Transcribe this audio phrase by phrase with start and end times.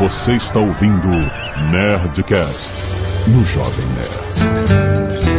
[0.00, 1.08] Você está ouvindo
[1.70, 2.72] Nerdcast
[3.26, 5.30] no Jovem Nerd.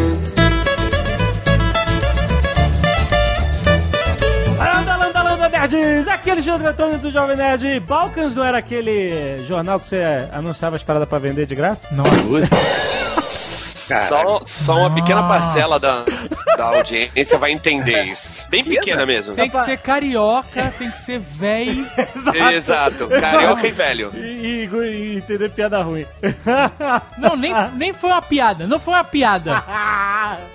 [4.56, 6.08] Landa, landa, landa, nerds!
[6.08, 7.80] Aqui é Alexandre Antônio do Jovem Nerd.
[7.80, 11.88] Balkans não era aquele jornal que você anunciava as paradas pra vender de graça?
[11.92, 12.04] Não.
[14.08, 16.06] Só, só uma pequena parcela da,
[16.62, 18.40] da audiência vai entender isso.
[18.50, 19.34] Bem pequena mesmo.
[19.34, 21.88] Tem que ser carioca, tem que ser velho.
[22.54, 23.08] Exato.
[23.08, 24.12] Carioca e velho.
[24.14, 26.06] E, e- e entender piada ruim.
[27.18, 28.68] Não, nem, nem foi uma piada.
[28.68, 29.62] Não foi uma piada.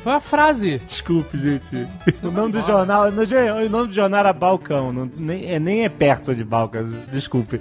[0.02, 0.78] Foi uma frase.
[0.78, 1.87] Desculpe, gente.
[2.23, 4.92] O nome do jornal, no, o nome do jornal era Balcão.
[4.92, 6.86] Não, nem, é, nem é perto de Balcãs.
[7.09, 7.59] Desculpe.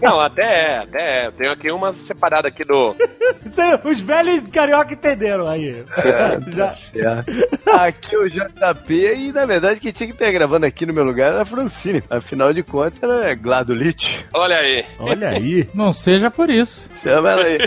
[0.00, 1.26] Não, até é, até é.
[1.26, 2.94] Eu tenho aqui uma separada aqui do.
[3.84, 5.84] Os velhos carioca entenderam aí.
[6.48, 6.78] Já,
[7.72, 11.04] Aqui é o JP e na verdade quem tinha que estar gravando aqui no meu
[11.04, 12.02] lugar era a Francine.
[12.08, 14.26] Afinal de contas, ela é gladulite.
[14.32, 14.84] Olha aí.
[14.98, 15.68] olha aí.
[15.74, 16.90] Não seja por isso.
[17.02, 17.58] Chama ela aí.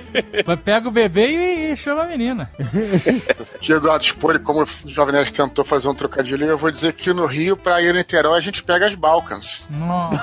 [0.45, 2.49] Vai pega o bebê e, e chama a menina.
[3.55, 4.05] Aqui, Eduardo
[4.43, 7.81] como o Jovem Nerd tentou fazer um trocadilho, eu vou dizer que no Rio, pra
[7.81, 9.67] ir a Niterói, a gente pega as Balkans.
[9.69, 10.17] Nossa.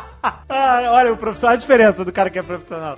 [0.48, 2.96] Ah, olha, o profissional, a diferença do cara que é profissional.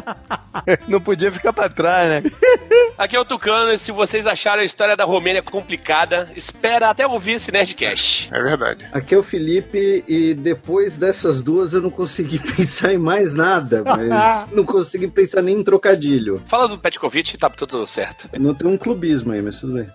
[0.86, 2.30] Não podia ficar pra trás, né?
[2.98, 7.06] Aqui é o Tucano e se vocês acharam a história da Romênia complicada, espera até
[7.06, 8.28] ouvir esse Nerdcast.
[8.32, 8.86] É verdade.
[8.92, 13.82] Aqui é o Felipe e depois dessas duas eu não consegui pensar em mais nada,
[13.84, 16.42] mas não consegui pensar nem em trocadilho.
[16.46, 18.28] Fala do Petkovic e tá tudo certo.
[18.38, 19.90] Não tem um clubismo aí, mas tudo bem.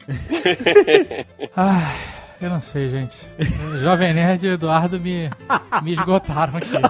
[1.55, 1.95] Ai,
[2.45, 3.17] eu não sei, gente.
[3.81, 5.29] Jovem Nerd e Eduardo me,
[5.81, 6.73] me esgotaram aqui.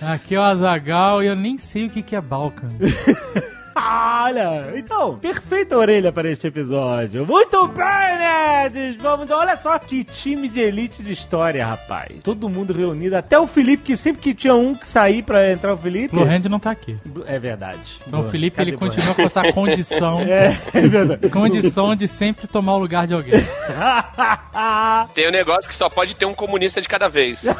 [0.00, 2.70] Aqui é o Azagal e eu nem sei o que, que é Balkan.
[3.74, 7.26] Olha, então, perfeita orelha para este episódio.
[7.26, 8.96] Muito bem, nerds!
[8.96, 12.20] Vamos, olha só que time de elite de história, rapaz.
[12.22, 15.74] Todo mundo reunido, até o Felipe, que sempre que tinha um que sair pra entrar
[15.74, 16.14] o Felipe.
[16.14, 16.96] Blue Hand não tá aqui.
[17.26, 18.00] É verdade.
[18.06, 18.30] Então o Boa.
[18.30, 20.22] Felipe Cadê ele Blue continua com essa condição.
[20.32, 21.28] É, é verdade.
[21.28, 23.34] Condição de sempre tomar o lugar de alguém.
[25.14, 27.42] Tem um negócio que só pode ter um comunista de cada vez.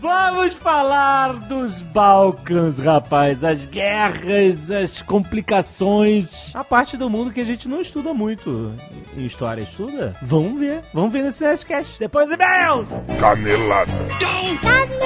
[0.00, 3.44] Vamos falar dos Balcãs, rapaz.
[3.44, 6.54] As guerras, as complicações.
[6.54, 8.74] A parte do mundo que a gente não estuda muito
[9.16, 9.62] em história.
[9.62, 10.14] Estuda?
[10.22, 10.82] Vamos ver.
[10.92, 11.98] Vamos ver nesse Nerdcast.
[11.98, 12.88] Depois e-mails!
[13.20, 13.92] Canelada.
[13.92, 14.98] Muito bem,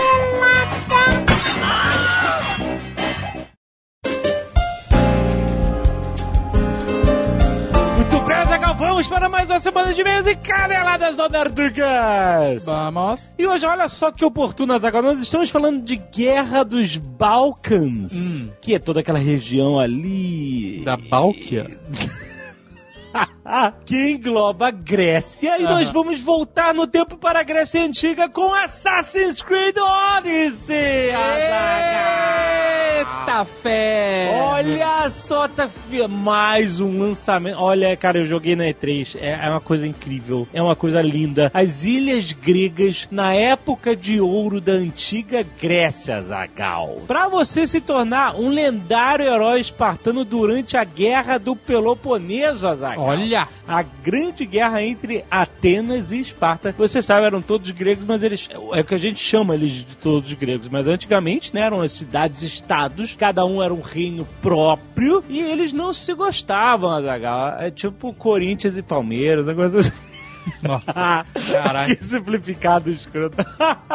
[8.70, 12.64] Vamos para mais uma semana de e-mails e caneladas do Nerdugas.
[12.64, 13.32] Vamos.
[13.36, 15.02] E hoje, olha só que oportuno, Zagal.
[15.02, 18.48] Nós estamos falando de Guerra dos Balcãs.
[18.60, 20.80] Que é toda aquela região ali...
[20.84, 21.70] Da Bálquia?
[23.84, 28.54] que engloba a Grécia e nós vamos voltar no tempo para a Grécia Antiga com
[28.54, 31.10] Assassin's Creed Odyssey!
[32.98, 34.40] Eita fé!
[34.42, 35.68] Olha só, tá
[36.08, 37.58] mais um lançamento.
[37.58, 39.18] Olha, cara, eu joguei na E3.
[39.20, 40.48] É, é uma coisa incrível.
[40.52, 41.50] É uma coisa linda.
[41.52, 47.02] As ilhas gregas na época de ouro da antiga Grécia, Zagal.
[47.06, 53.04] Pra você se tornar um lendário herói espartano durante a guerra do Peloponeso, Azaghal.
[53.04, 53.41] Olha!
[53.66, 56.74] A grande guerra entre Atenas e Esparta.
[56.76, 58.48] Você sabe, eram todos gregos, mas eles.
[58.72, 60.68] É o que a gente chama eles de todos gregos.
[60.68, 61.62] Mas antigamente, né?
[61.62, 67.58] Eram as cidades-estados, cada um era um reino próprio e eles não se gostavam, Azaghal.
[67.58, 70.11] É tipo Corinthians e Palmeiras, negócio assim.
[70.62, 71.96] Nossa, caralho.
[71.96, 73.36] que simplificado escroto.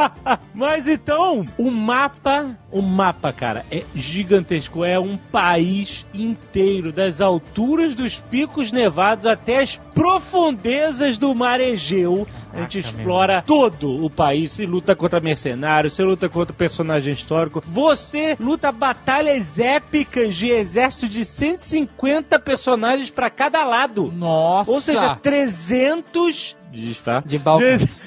[0.53, 4.83] Mas então, o mapa, o mapa, cara, é gigantesco.
[4.83, 12.27] É um país inteiro, das alturas dos picos nevados até as profundezas do mar Egeu.
[12.57, 14.51] A gente explora todo o país.
[14.51, 17.63] Se luta contra mercenários, você luta contra personagem histórico.
[17.65, 24.11] Você luta batalhas épicas de exército de 150 personagens pra cada lado.
[24.11, 24.71] Nossa!
[24.71, 27.27] Ou seja, 300 Disfarce.
[27.27, 28.01] De Balcãs.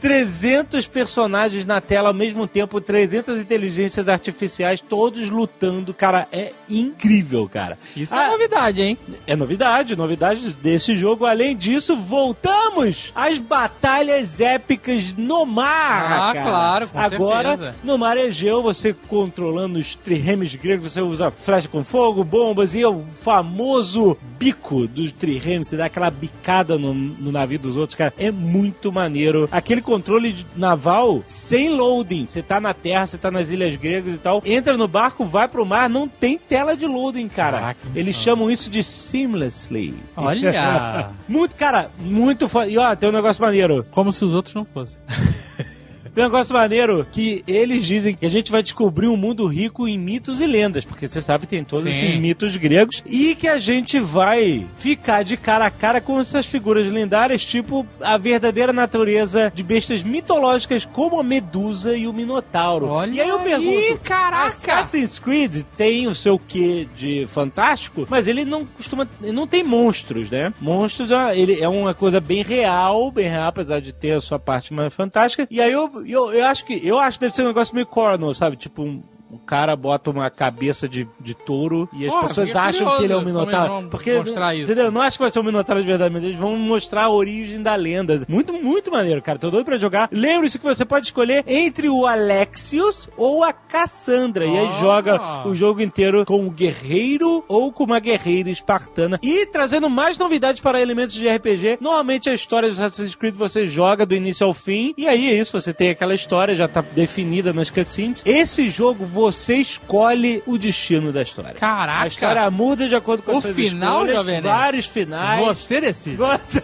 [0.00, 5.92] 300 personagens na tela ao mesmo tempo, 300 inteligências artificiais, todos lutando.
[5.94, 7.78] Cara, é incrível, cara.
[7.96, 8.98] Isso Ah, é novidade, hein?
[9.26, 11.24] é novidade, novidade desse jogo.
[11.26, 16.30] Além disso, voltamos às batalhas épicas no mar.
[16.30, 16.42] Ah, cara.
[16.50, 17.74] claro, com Agora, certeza.
[17.84, 22.84] no mar Egeu, você controlando os triremes gregos, você usa flecha com fogo, bombas e
[22.84, 25.68] o famoso bico dos triremes.
[25.68, 28.12] Você dá aquela bicada no, no navio dos outros, cara.
[28.18, 29.48] É muito maneiro.
[29.52, 32.26] Aquele controle de- naval sem loading.
[32.26, 34.42] Você tá na terra, você tá nas ilhas gregas e tal.
[34.44, 37.58] Entra no barco, vai pro mar, não tem tela de loading, cara.
[37.60, 38.24] Caraca, Eles insano.
[38.24, 39.94] chamam isso de seamlessly.
[40.16, 41.10] Olha!
[41.28, 42.68] muito, cara, muito foda.
[42.68, 43.86] E ó, tem um negócio maneiro.
[43.90, 44.98] Como se os outros não fossem.
[46.14, 49.86] Tem um negócio maneiro que eles dizem que a gente vai descobrir um mundo rico
[49.86, 51.90] em mitos e lendas, porque você sabe tem todos Sim.
[51.90, 56.46] esses mitos gregos, e que a gente vai ficar de cara a cara com essas
[56.46, 62.88] figuras lendárias, tipo a verdadeira natureza de bestas mitológicas como a Medusa e o Minotauro.
[62.88, 64.46] Olha e aí eu aí, pergunto, caraca!
[64.46, 69.62] Assassin's Creed tem o seu quê de fantástico, mas ele não costuma, ele não tem
[69.62, 70.52] monstros, né?
[70.60, 74.38] Monstros é, ele é uma coisa bem real, bem real, apesar de ter a sua
[74.38, 75.46] parte mais fantástica.
[75.50, 77.86] E aí eu, eu, eu acho que eu acho que deve ser um negócio meio
[77.86, 78.56] corno, sabe?
[78.56, 82.96] Tipo um um cara bota uma cabeça de, de touro e as pessoas acham curioso
[82.98, 83.88] que ele é um minotauro.
[83.88, 84.64] Porque, mostrar isso.
[84.70, 84.90] entendeu?
[84.90, 87.62] Não acho que vai ser um minotauro de verdade, mas eles vão mostrar a origem
[87.62, 88.24] da lenda.
[88.28, 89.38] Muito, muito maneiro, cara.
[89.38, 90.08] Tô doido pra jogar.
[90.12, 94.44] Lembre-se que você pode escolher entre o Alexios ou a Cassandra.
[94.46, 94.80] E aí Ah.
[94.80, 99.18] joga o jogo inteiro com o guerreiro ou com uma guerreira espartana.
[99.22, 101.78] E trazendo mais novidades para elementos de RPG.
[101.80, 104.94] Normalmente a história de Assassin's Creed você joga do início ao fim.
[104.96, 108.22] E aí é isso, você tem aquela história, já tá definida nas cutscenes.
[108.26, 111.52] Esse jogo você escolhe o destino da história.
[111.54, 112.04] Caraca!
[112.04, 115.44] A história muda de acordo com O as suas final, escolhas, Jovem vários finais.
[115.46, 116.16] Você decide.
[116.16, 116.62] Você-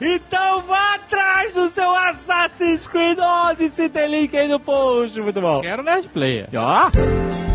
[0.00, 5.60] então vá atrás do seu Assassin's Creed Odyssey, tem link aí no post, muito bom.
[5.60, 6.48] Quero Nerd Player.
[6.54, 7.49] Ó.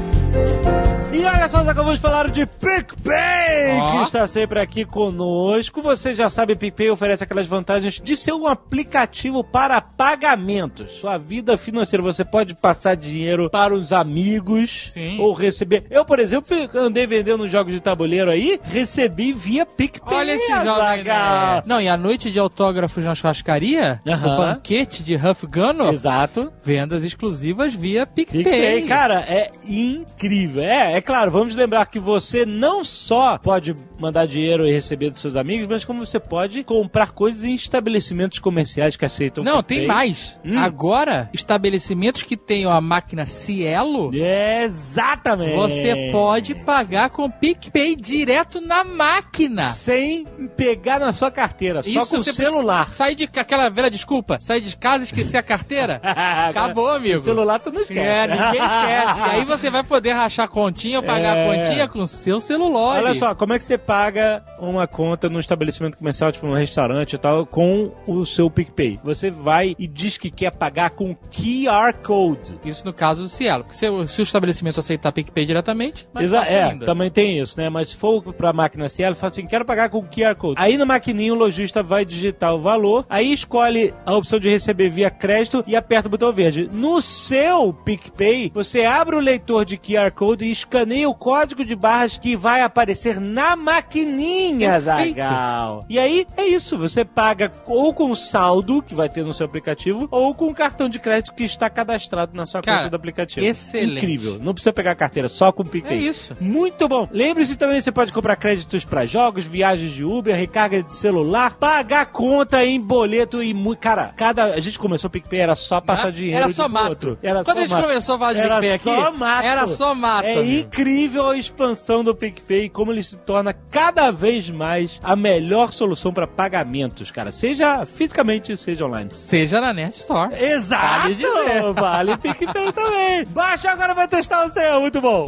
[1.14, 3.92] E olha só, nós acabamos de falar de PicPay, Ó.
[3.92, 5.82] que está sempre aqui conosco.
[5.82, 10.92] Você já sabe, PicPay oferece aquelas vantagens de ser um aplicativo para pagamentos.
[10.92, 15.18] Sua vida financeira, você pode passar dinheiro para os amigos Sim.
[15.22, 15.86] ou receber.
[15.90, 20.18] Eu, por exemplo, andei vendendo jogos de tabuleiro aí, recebi via PicPay.
[20.18, 20.96] Olha esse Azaghal.
[20.98, 21.68] nerd.
[21.68, 24.34] Não, e a noite de autógrafos na churrascaria, Aham.
[24.34, 26.52] o banquete de Huff Gunner, Exato.
[26.62, 28.44] vendas exclusivas via PicPay.
[28.44, 30.25] PicPay, cara, é incrível.
[30.62, 35.22] É, é claro, vamos lembrar que você não só pode mandar dinheiro e receber dos
[35.22, 39.88] seus amigos, mas como você pode comprar coisas em estabelecimentos comerciais que aceitam Não, tem
[39.88, 40.38] mais.
[40.44, 40.58] Hum.
[40.58, 45.56] Agora, estabelecimentos que tenham a máquina Cielo, Exatamente.
[45.56, 49.70] você pode pagar com PicPay direto na máquina.
[49.70, 50.26] sem
[50.56, 52.92] pegar na sua carteira, só Isso, com o celular.
[52.92, 56.02] Sai de aquela velha desculpa, sai de casa e esquecer a carteira.
[56.04, 57.18] Acabou, amigo.
[57.18, 58.00] O celular tu não esquece.
[58.00, 59.22] É, ninguém esquece.
[59.22, 61.46] Aí você vai poder rachar continha, pagar É.
[61.46, 62.98] a continha com o seu celular.
[63.04, 67.14] Olha só, como é que você paga uma conta num estabelecimento comercial, tipo um restaurante
[67.14, 69.00] e tal, com o seu PicPay?
[69.04, 72.56] Você vai e diz que quer pagar com QR Code.
[72.66, 73.64] Isso no caso do Cielo.
[73.64, 76.86] Porque se, o- se o estabelecimento aceitar PicPay diretamente, mais Exa é, ainda.
[76.86, 77.70] também tem isso, né?
[77.70, 80.56] Mas se for pra máquina Cielo, fala assim, quero pagar com QR Code.
[80.58, 84.90] Aí na maquininha o lojista vai digitar o valor, aí escolhe a opção de receber
[84.90, 86.70] via crédito e aperta o botão verde.
[86.72, 91.76] No seu PicPay, você abre o leitor de QR Code e escaneia o código de
[91.76, 95.18] barras que vai aparecer na maquininha, Perfeito.
[95.18, 95.86] Zagal.
[95.90, 100.08] E aí é isso, você paga ou com saldo que vai ter no seu aplicativo
[100.12, 103.46] ou com o cartão de crédito que está cadastrado na sua Cara, conta do aplicativo.
[103.46, 103.98] excelente.
[103.98, 104.38] Incrível.
[104.42, 105.98] Não precisa pegar a carteira, só com o É PicPay.
[106.08, 106.36] isso.
[106.40, 107.08] Muito bom.
[107.12, 112.06] Lembre-se também, você pode comprar créditos para jogos, viagens de Uber, recarga de celular, pagar
[112.08, 113.80] conta em boleto e muito.
[113.80, 114.46] Cara, cada.
[114.46, 116.38] A gente começou o PicPay, era só passar dinheiro.
[116.38, 116.90] Era só mato.
[116.90, 117.20] Outro.
[117.22, 117.88] Era Quando só a gente mato.
[117.88, 119.46] começou a falar de Era PicPay aqui, só mato.
[119.46, 120.68] era só mato, É amigo.
[120.68, 126.14] incrível a expansão do PicPay, como ele se torna cada vez mais a melhor solução
[126.14, 127.32] para pagamentos, cara.
[127.32, 129.10] Seja fisicamente, seja online.
[129.14, 130.34] Seja na Net Store.
[130.34, 130.86] Exato!
[131.02, 131.74] Vale dizer.
[131.74, 133.26] Vale PicPay também.
[133.26, 135.26] Baixa agora vai testar o seu, muito bom.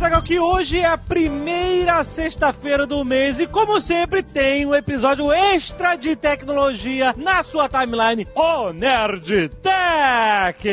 [0.00, 5.30] Zagal, que hoje é a primeira sexta-feira do mês e, como sempre, tem um episódio
[5.30, 10.68] extra de tecnologia na sua timeline, o Nerd Tech!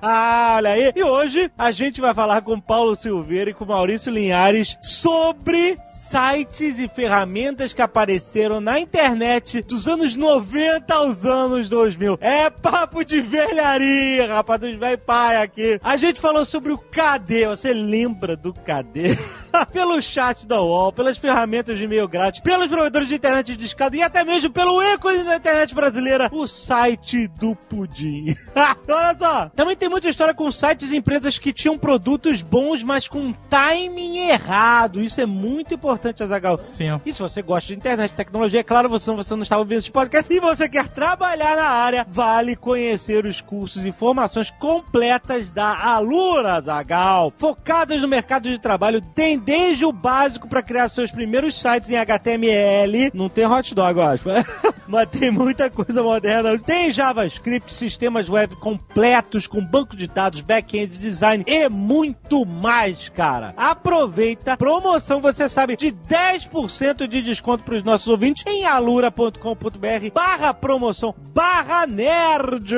[0.00, 0.92] Ah, olha aí.
[0.96, 6.78] E hoje a gente vai falar com Paulo Silveira e com Maurício Linhares sobre sites
[6.78, 12.16] e ferramentas que apareceram na internet dos anos 90 aos anos 2000.
[12.22, 15.78] É papo de velharia, rapaz, dos velho pai aqui.
[15.84, 17.57] A gente falou sobre o KD.
[17.58, 19.18] Você lembra do KD?
[19.72, 23.96] Pelo chat da UOL, pelas ferramentas de e-mail grátis, pelos provedores de internet de escada
[23.96, 28.36] e até mesmo pelo ícone da internet brasileira, o site do Pudim.
[28.88, 33.08] Olha só, também tem muita história com sites e empresas que tinham produtos bons, mas
[33.08, 35.02] com timing errado.
[35.02, 36.58] Isso é muito importante, Azagal.
[36.62, 37.00] Sim.
[37.04, 39.90] E se você gosta de internet, tecnologia, é claro, você, você não está ouvindo esse
[39.90, 45.76] podcast e você quer trabalhar na área, vale conhecer os cursos e formações completas da
[45.78, 51.58] Alura, Zagal, focadas no mercado de trabalho, tendências desde o básico para criar seus primeiros
[51.58, 53.10] sites em HTML.
[53.14, 54.24] Não tem hot dog, eu acho.
[54.86, 56.58] Mas tem muita coisa moderna.
[56.58, 63.54] Tem JavaScript, sistemas web completos com banco de dados, back-end design e muito mais, cara.
[63.56, 70.52] Aproveita, promoção, você sabe, de 10% de desconto para os nossos ouvintes em alura.com.br barra
[70.52, 72.74] promoção barra nerd.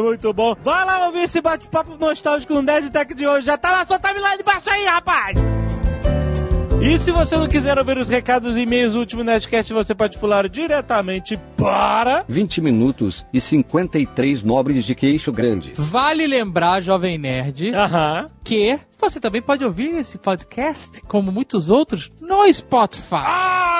[0.00, 0.54] Muito bom.
[0.62, 3.46] Vai lá ouvir esse bate-papo nostálgico no Nerd Tech de hoje.
[3.46, 5.36] Já tá na sua timeline, baixa aí, rapaz!
[6.84, 10.18] E se você não quiser ouvir os recados e e-mails do último Nerdcast, você pode
[10.18, 12.26] pular diretamente para...
[12.28, 15.72] 20 minutos e 53 nobres de queixo grande.
[15.78, 18.26] Vale lembrar, Jovem Nerd, Aham.
[18.44, 23.24] Que você também pode ouvir esse podcast, como muitos outros, no Spotify.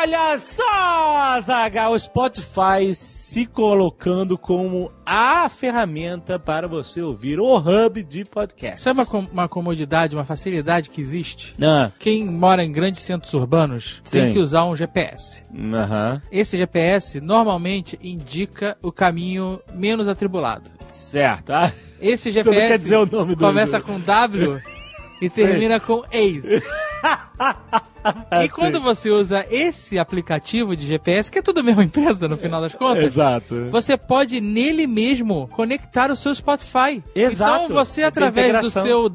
[0.02, 8.02] Olha só, Zaga, o Spotify se colocando como a ferramenta para você ouvir o hub
[8.02, 8.80] de podcast.
[8.80, 11.54] Sabe uma, com- uma comodidade, uma facilidade que existe?
[11.62, 14.32] Ah, Quem mora em grandes centros urbanos tem Sim.
[14.32, 15.42] que usar um GPS.
[15.74, 16.22] aham.
[16.30, 20.70] Esse GPS normalmente indica o caminho menos atribulado.
[20.86, 21.50] Certo.
[21.50, 21.72] Ah,
[22.06, 24.60] Esse Você não GPS quer dizer o nome do- começa do- com W
[25.20, 26.62] e termina com Ace.
[28.42, 32.36] E quando você usa esse aplicativo de GPS, que é tudo a mesma empresa no
[32.36, 33.66] final das contas, Exato.
[33.70, 37.02] você pode nele mesmo conectar o seu Spotify.
[37.14, 37.64] Exato.
[37.64, 39.08] Então você, através do seu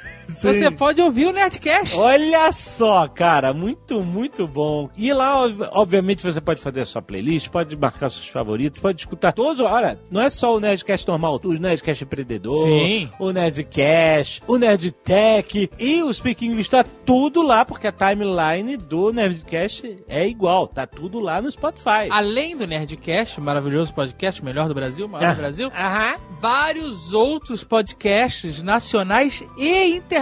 [0.30, 1.96] W-Ace, você pode ouvir o Nerdcast.
[1.96, 4.88] Olha só, cara, muito, muito bom.
[4.96, 9.00] E lá, ob- obviamente, você pode fazer a sua playlist, pode marcar seus favoritos, pode
[9.00, 9.60] escutar todos.
[9.60, 13.08] Olha, não é só o Nerdcast normal, o Nerdcast Empreendedor, Sim.
[13.18, 19.12] o Nerdcast, o Nerdtech e o Speak English, tá tudo lá, porque a timeline do
[19.12, 22.08] Nerdcast é igual, tá tudo lá no Spotify.
[22.10, 25.34] Além do Nerdcast, maravilhoso podcast, melhor do Brasil, maior Ah.
[25.34, 26.14] do Brasil, Aham.
[26.40, 30.19] vários outros podcasts nacionais e internacionais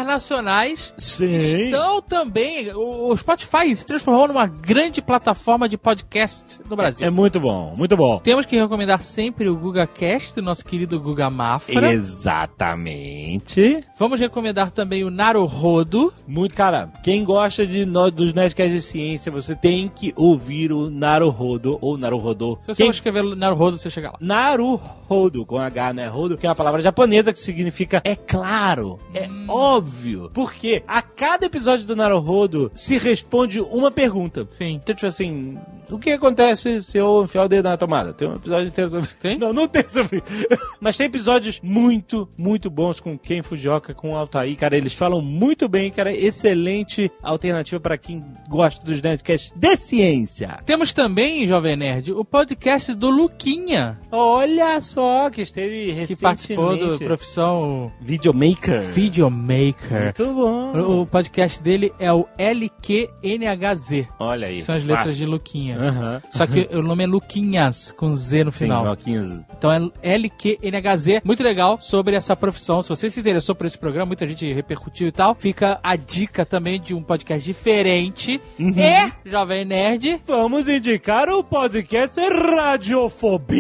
[0.97, 1.37] Sim.
[1.37, 2.71] estão também.
[2.75, 7.07] O Spotify se transformou numa grande plataforma de podcast no Brasil.
[7.07, 8.19] É muito bom, muito bom.
[8.21, 11.93] Temos que recomendar sempre o GugaCast, nosso querido Guga Mafra.
[11.93, 13.85] Exatamente.
[13.99, 16.13] Vamos recomendar também o Naruhodo.
[16.27, 20.91] Muito, cara, quem gosta de no- dos Nerdcasts de ciência, você tem que ouvir o
[20.91, 22.59] Naruhodo ou Naruhodo.
[22.61, 22.91] Se você Quem...
[22.91, 24.19] escrever Naruhodo, você chega lá.
[24.21, 26.07] Naruhodo, com H, né?
[26.09, 29.88] Rodo, que é uma palavra japonesa que significa é claro, é óbvio.
[30.33, 34.47] Porque a cada episódio do Naruhodo se responde uma pergunta.
[34.51, 34.81] Sim.
[34.83, 35.59] Então, tipo assim,
[35.91, 38.13] o que acontece se eu enfiar o dedo na tomada?
[38.13, 39.39] Tem um episódio inteiro sobre Tem?
[39.39, 40.23] Não, não tem sobre
[40.81, 44.77] Mas tem episódios muito, muito bons com Ken Fujioka, com o Altair, cara.
[44.77, 46.13] Eles falam muito bem, cara.
[46.13, 50.59] Excelente alternativa para quem gosta dos Nerdcasts de ciência.
[50.67, 56.23] Temos também, Jovem Nerd, o podcast do Luquinha, Olha só, que esteve que recentemente.
[56.23, 58.83] participou do Profissão Videomaker.
[58.83, 59.78] Videomaker.
[59.91, 60.73] Muito bom.
[60.73, 64.09] O o podcast dele é o LQNHZ.
[64.19, 64.63] Olha aí.
[64.63, 65.19] São as letras fácil.
[65.19, 66.23] de Luquinha.
[66.31, 68.85] Só que o nome é Luquinhas, com Z no Sim, final.
[68.85, 69.43] Malquinhos.
[69.57, 71.23] Então é LQNHZ.
[71.25, 72.83] Muito legal sobre essa profissão.
[72.83, 75.37] Se você se interessou por esse programa, muita gente repercutiu e tal.
[75.39, 78.41] Fica a dica também de um podcast diferente.
[78.59, 83.57] E, Jovem Nerd, Vamos indicar o podcast Radiofobia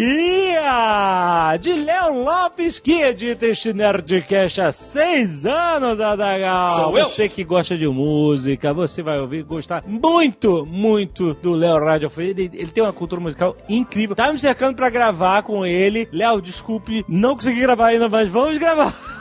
[1.61, 6.77] de Léo Lopes, que edita este Nerdcast há seis anos, Adagal.
[6.77, 7.07] Sou eu.
[7.07, 12.31] Você que gosta de música, você vai ouvir gostar muito, muito do Léo Radiofobia.
[12.31, 14.15] Ele, ele tem uma cultura musical incrível.
[14.15, 16.09] Tá me cercando pra gravar com ele.
[16.13, 19.18] Léo, desculpe, não consegui gravar ainda, mas vamos gravar.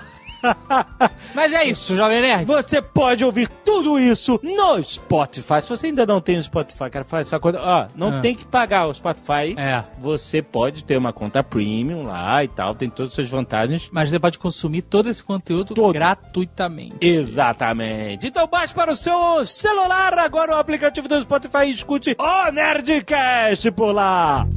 [1.33, 2.45] Mas é isso, Jovem Nerd.
[2.45, 5.61] Você pode ouvir tudo isso no Spotify.
[5.61, 7.59] Se você ainda não tem o Spotify, cara, faz essa coisa.
[7.61, 8.21] Ó, não Ah.
[8.21, 9.55] tem que pagar o Spotify.
[9.57, 9.83] É.
[9.99, 13.89] Você pode ter uma conta premium lá e tal, tem todas as suas vantagens.
[13.91, 15.93] Mas você pode consumir todo esse conteúdo Todo.
[15.93, 16.95] gratuitamente.
[17.01, 18.27] Exatamente.
[18.27, 23.69] Então baixe para o seu celular agora o aplicativo do Spotify e escute o Nerdcast
[23.71, 24.47] por lá.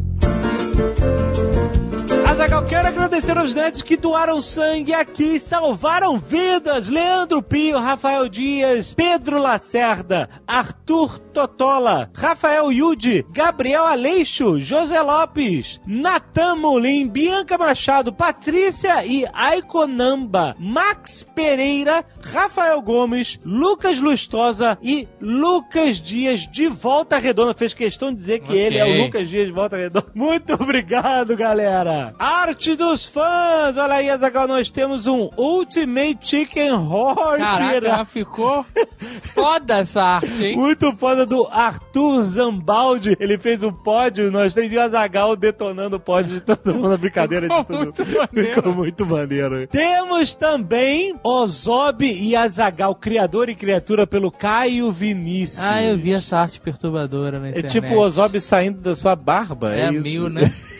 [2.31, 6.87] Azagal, quero agradecer aos nerds que doaram sangue aqui salvaram vidas.
[6.87, 16.55] Leandro Pio, Rafael Dias, Pedro Lacerda, Arthur Totola, Rafael Yudi, Gabriel Aleixo, José Lopes, Natan
[16.55, 26.47] Molim, Bianca Machado, Patrícia e Aikonamba, Max Pereira, Rafael Gomes, Lucas Lustosa e Lucas Dias
[26.49, 27.55] de Volta Redonda.
[27.55, 28.61] Fez questão de dizer que Ok.
[28.61, 30.07] ele é o Lucas Dias de Volta Redonda.
[30.15, 32.15] Muito obrigado, galera.
[32.19, 33.77] Arte dos fãs!
[33.77, 37.39] Olha aí, Azagal, nós temos um Ultimate Chicken Horse.
[37.43, 38.65] Caraca, ficou
[39.35, 40.57] foda essa arte, hein?
[40.57, 43.17] Muito foda do Arthur Zambaldi.
[43.19, 46.99] Ele fez o pódio, nós três de Azagal detonando o pódio de todo mundo, a
[46.99, 48.55] brincadeira de Ficou todo muito maneiro.
[48.55, 49.67] Ficou muito maneiro.
[49.69, 55.65] Temos também Ozob e Azagal, criador e criatura pelo Caio Vinícius.
[55.65, 57.73] Ah, eu vi essa arte perturbadora na É internet.
[57.73, 59.75] tipo o Ozob saindo da sua barba.
[59.75, 60.01] É isso?
[60.03, 60.53] meio, né?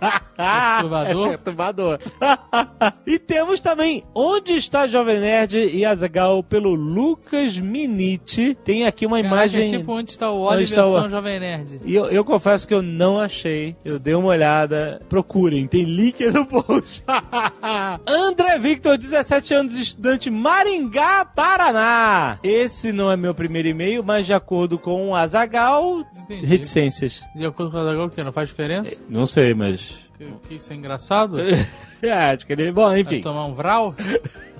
[0.00, 1.26] Perturbador.
[1.26, 1.98] É perturbador.
[3.06, 8.54] e temos também Onde está Jovem Nerd e Azagal pelo Lucas Miniti.
[8.54, 9.74] Tem aqui uma Caraca, imagem.
[9.74, 11.80] é tipo onde está o Oli está o- Jovem Nerd.
[11.84, 13.76] E eu, eu confesso que eu não achei.
[13.84, 15.00] Eu dei uma olhada.
[15.08, 17.02] Procurem, tem link no post.
[18.06, 22.38] André Victor, 17 anos, estudante Maringá, Paraná.
[22.42, 27.22] Esse não é meu primeiro e-mail, mas de acordo com o Azagal, reticências.
[27.34, 28.22] De acordo com o Azaghal, o que?
[28.22, 29.02] Não faz diferença?
[29.08, 29.95] Não sei, mas.
[30.16, 31.36] Que, que isso é engraçado?
[32.02, 32.70] É, acho que ele.
[32.72, 33.20] Bom, Vai enfim.
[33.20, 33.94] tomar um vral?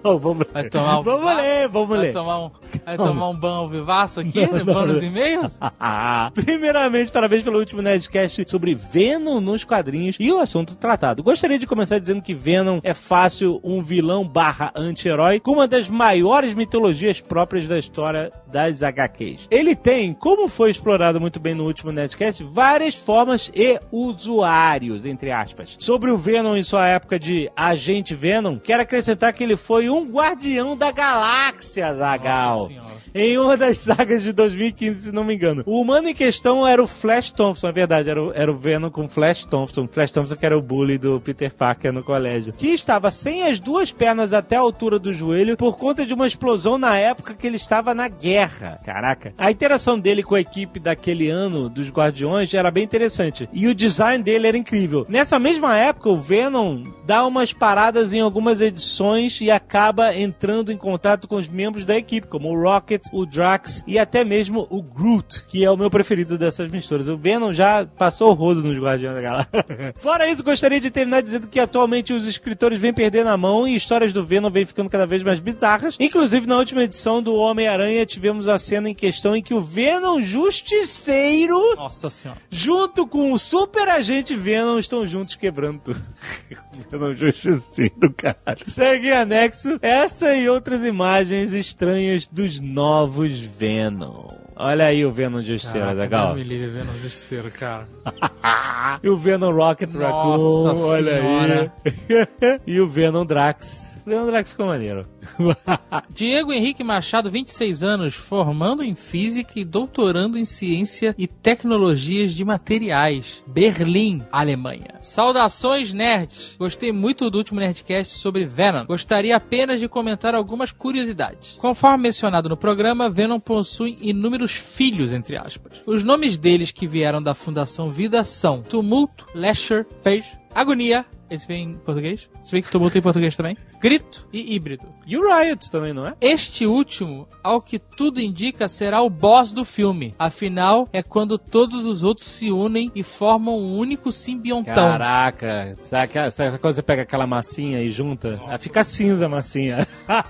[0.04, 1.42] Vamos Vai tomar um Vamos vivaço?
[1.42, 2.12] ler, vamos Vai ler.
[2.12, 2.50] tomar um,
[2.84, 5.08] vai tomar um banho vivaço aqui, Não, não, bônus não.
[5.08, 5.58] e-mails?
[6.32, 11.24] Primeiramente, parabéns pelo último Nerdcast sobre Venom nos quadrinhos e o assunto tratado.
[11.24, 15.88] Gostaria de começar dizendo que Venom é fácil um vilão barra anti-herói com uma das
[15.90, 19.48] maiores mitologias próprias da história das HQs.
[19.50, 25.32] Ele tem, como foi explorado muito bem no último Nerdcast, várias formas e usuários, entre
[25.32, 25.74] aspas.
[25.80, 27.25] Sobre o Venom em sua época de
[27.56, 32.68] Agente Venom, quero acrescentar que ele foi um guardião da galáxia, Zagal.
[33.14, 35.62] Em uma das sagas de 2015, se não me engano.
[35.64, 38.90] O humano em questão era o Flash Thompson, é verdade, era o, era o Venom
[38.90, 39.88] com Flash Thompson.
[39.90, 42.52] Flash Thompson que era o bully do Peter Parker no colégio.
[42.52, 46.26] Que estava sem as duas pernas até a altura do joelho por conta de uma
[46.26, 48.78] explosão na época que ele estava na guerra.
[48.84, 49.32] Caraca.
[49.38, 53.48] A interação dele com a equipe daquele ano dos Guardiões era bem interessante.
[53.52, 55.06] E o design dele era incrível.
[55.08, 56.82] Nessa mesma época, o Venom
[57.16, 61.96] dá umas paradas em algumas edições e acaba entrando em contato com os membros da
[61.96, 65.88] equipe, como o Rocket, o Drax e até mesmo o Groot, que é o meu
[65.88, 67.08] preferido dessas misturas.
[67.08, 69.64] O Venom já passou o rodo nos Guardiões da Galáxia.
[69.96, 73.74] Fora isso, gostaria de terminar dizendo que atualmente os escritores vêm perdendo a mão e
[73.74, 75.96] histórias do Venom vêm ficando cada vez mais bizarras.
[75.98, 80.20] Inclusive, na última edição do Homem-Aranha, tivemos a cena em questão em que o Venom
[80.20, 82.38] Justiceiro Nossa senhora.
[82.50, 86.00] junto com o super agente Venom estão juntos quebrando tudo.
[87.06, 88.64] Venom Justiceiro, caralho.
[88.66, 94.28] Segue em anexo essa e outras imagens estranhas dos novos Venom.
[94.58, 96.26] Olha aí o Venom Justiceiro, Caraca, legal.
[96.34, 97.86] Deus me livre vendo o justiceiro, cara.
[99.02, 101.72] E o Venom Rocket Nossa Raccoon, olha Senhora.
[101.84, 102.60] aí.
[102.66, 103.95] e o Venom Drax.
[104.06, 105.04] O Venom Drax ficou maneiro.
[106.14, 112.44] Diego Henrique Machado, 26 anos, formando em Física e doutorando em Ciência e Tecnologias de
[112.44, 113.42] Materiais.
[113.48, 114.94] Berlim, Alemanha.
[115.00, 116.54] Saudações, nerds!
[116.56, 118.86] Gostei muito do último Nerdcast sobre Venom.
[118.86, 121.56] Gostaria apenas de comentar algumas curiosidades.
[121.58, 125.82] Conforme mencionado no programa, Venom possui inúmeros filhos, entre aspas.
[125.84, 131.70] Os nomes deles que vieram da Fundação Vida são Tumulto, Lasher, Fez, Agonia, esse vem
[131.70, 132.30] em português?
[132.40, 133.56] Se bem que Tumulto em português também.
[133.86, 134.96] Grito e Híbrido.
[135.06, 136.14] E o Riot também, não é?
[136.20, 140.12] Este último, ao que tudo indica, será o boss do filme.
[140.18, 144.74] Afinal, é quando todos os outros se unem e formam um único simbiontão.
[144.74, 148.40] Caraca, sabe, sabe quando você pega aquela massinha e junta?
[148.44, 149.86] Ela fica cinza a massinha.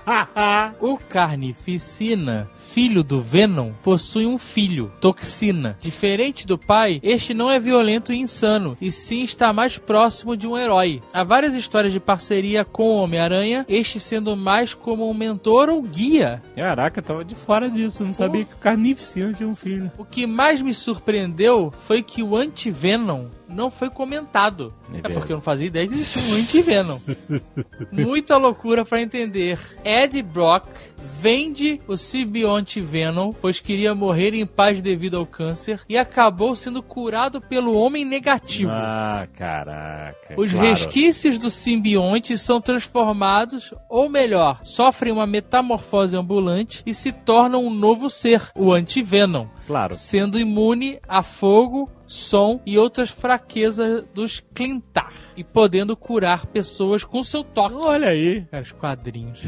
[0.79, 5.77] O Carnificina, filho do Venom, possui um filho, Toxina.
[5.79, 10.45] Diferente do pai, este não é violento e insano, e sim está mais próximo de
[10.45, 11.01] um herói.
[11.13, 15.81] Há várias histórias de parceria com o Homem-Aranha, este sendo mais como um mentor ou
[15.81, 16.41] guia.
[16.55, 18.03] Caraca, eu tava de fora disso.
[18.03, 19.91] Não sabia que o Carnificina tinha um filho.
[19.97, 24.73] O que mais me surpreendeu foi que o anti-Venom não foi comentado.
[24.93, 26.99] É É, porque eu não fazia ideia que existia um anti-Venom.
[27.91, 29.59] Muita loucura pra entender.
[29.83, 35.97] Ed Brock vende o simbionte Venom, pois queria morrer em paz devido ao câncer, e
[35.97, 38.71] acabou sendo curado pelo Homem Negativo.
[38.71, 40.35] Ah, caraca.
[40.37, 40.67] Os claro.
[40.67, 47.73] resquícios do simbionte são transformados, ou melhor, sofrem uma metamorfose ambulante e se tornam um
[47.73, 49.95] novo ser, o anti-Venom Claro.
[49.95, 57.23] sendo imune a fogo, som e outras fraquezas dos Clintar e podendo curar pessoas com
[57.23, 57.75] seu toque.
[57.75, 58.45] Olha aí.
[58.49, 59.41] Cara, os quadrinhos.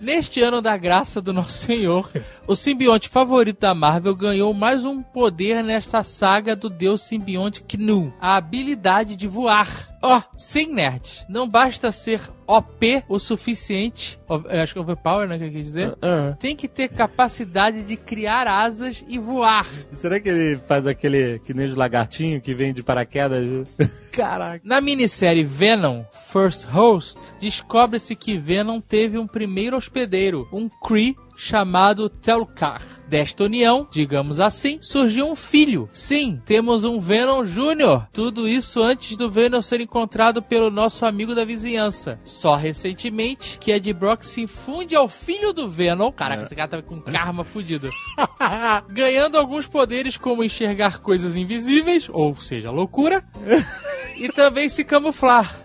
[0.00, 2.08] Neste ano da graça do Nosso Senhor,
[2.46, 8.12] o simbionte favorito da Marvel ganhou mais um poder nesta saga do deus simbionte Knu,
[8.20, 9.97] a habilidade de voar.
[10.02, 11.24] Ó, sem nerd.
[11.28, 14.18] Não basta ser OP o suficiente.
[14.62, 15.36] Acho que overpower, né?
[15.38, 15.98] Que ele quer dizer.
[16.00, 19.66] Ah, Tem que ter capacidade de criar asas e voar.
[19.94, 23.76] será que ele faz aquele que nem os lagartinhos que vem de paraquedas?
[24.12, 24.60] Caraca.
[24.64, 32.10] Na minissérie Venom First Host, descobre-se que Venom teve um primeiro hospedeiro, um Kree chamado
[32.10, 32.82] Telkar.
[33.06, 35.88] Desta união, digamos assim, surgiu um filho.
[35.94, 38.06] Sim, temos um Venom Júnior.
[38.12, 42.20] Tudo isso antes do Venom ser encontrado pelo nosso amigo da vizinhança.
[42.22, 46.12] Só recentemente que Ed Brock se infunde ao filho do Venom.
[46.12, 47.88] Caraca, esse cara tava com karma fudido.
[48.90, 53.24] Ganhando alguns poderes como enxergar coisas invisíveis, ou seja, loucura,
[54.18, 55.64] e também se camuflar.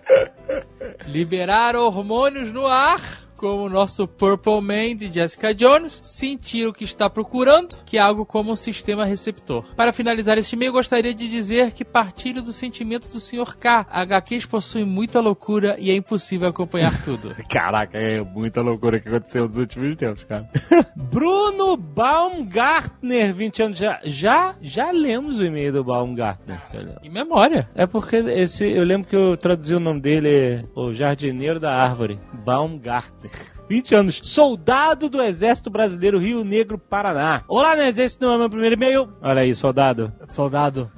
[1.08, 6.86] Liberar hormônios no ar, como o nosso Purple Man de Jessica Jones, sentir o que
[6.86, 9.66] está procurando, que é algo como um sistema receptor.
[9.76, 13.58] Para finalizar este e-mail, gostaria de dizer que partilho do sentimento do Sr.
[13.58, 13.86] K.
[13.90, 17.36] HQs possuem muita loucura e é impossível acompanhar tudo.
[17.52, 20.50] Caraca, é muita loucura que aconteceu nos últimos tempos, cara.
[20.96, 23.78] Bruno Baumgartner, 20 anos.
[23.78, 26.62] Já, já, já lemos o e-mail do Baumgartner.
[27.04, 27.70] Em memória.
[27.76, 32.18] É porque esse, eu lembro que eu traduzi o nome dele, o jardineiro da árvore,
[32.46, 33.33] Baumgartner.
[33.70, 37.44] 20 anos, soldado do Exército Brasileiro Rio Negro, Paraná.
[37.48, 39.10] Olá, no Exército, não é meu primeiro e-mail.
[39.22, 40.12] Olha aí, soldado.
[40.30, 40.92] Soldado,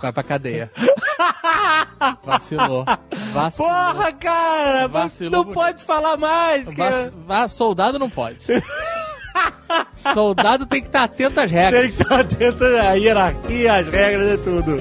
[0.00, 0.70] vai pra cadeia.
[2.24, 2.84] Vacilou.
[3.32, 3.70] Vacilou.
[3.70, 6.68] Porra, cara, Vacilou não pode falar mais.
[6.68, 8.46] que- Vac- va- soldado não pode.
[9.92, 11.82] soldado tem que estar atento às regras.
[11.82, 14.76] Tem que estar atento à hierarquia, às regras e tudo.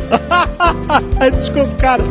[1.38, 2.04] Desculpa, cara.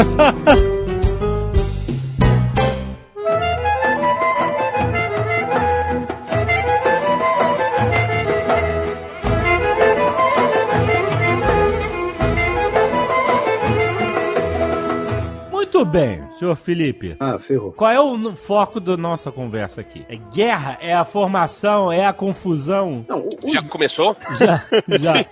[15.81, 17.17] Muito bem, senhor Felipe.
[17.19, 17.73] Ah, ferrou.
[17.73, 20.05] Qual é o foco da nossa conversa aqui?
[20.11, 20.77] É guerra?
[20.79, 21.91] É a formação?
[21.91, 23.03] É a confusão?
[23.09, 24.15] Não, o- os, Já começou?
[24.39, 24.63] Já,
[24.99, 25.25] já.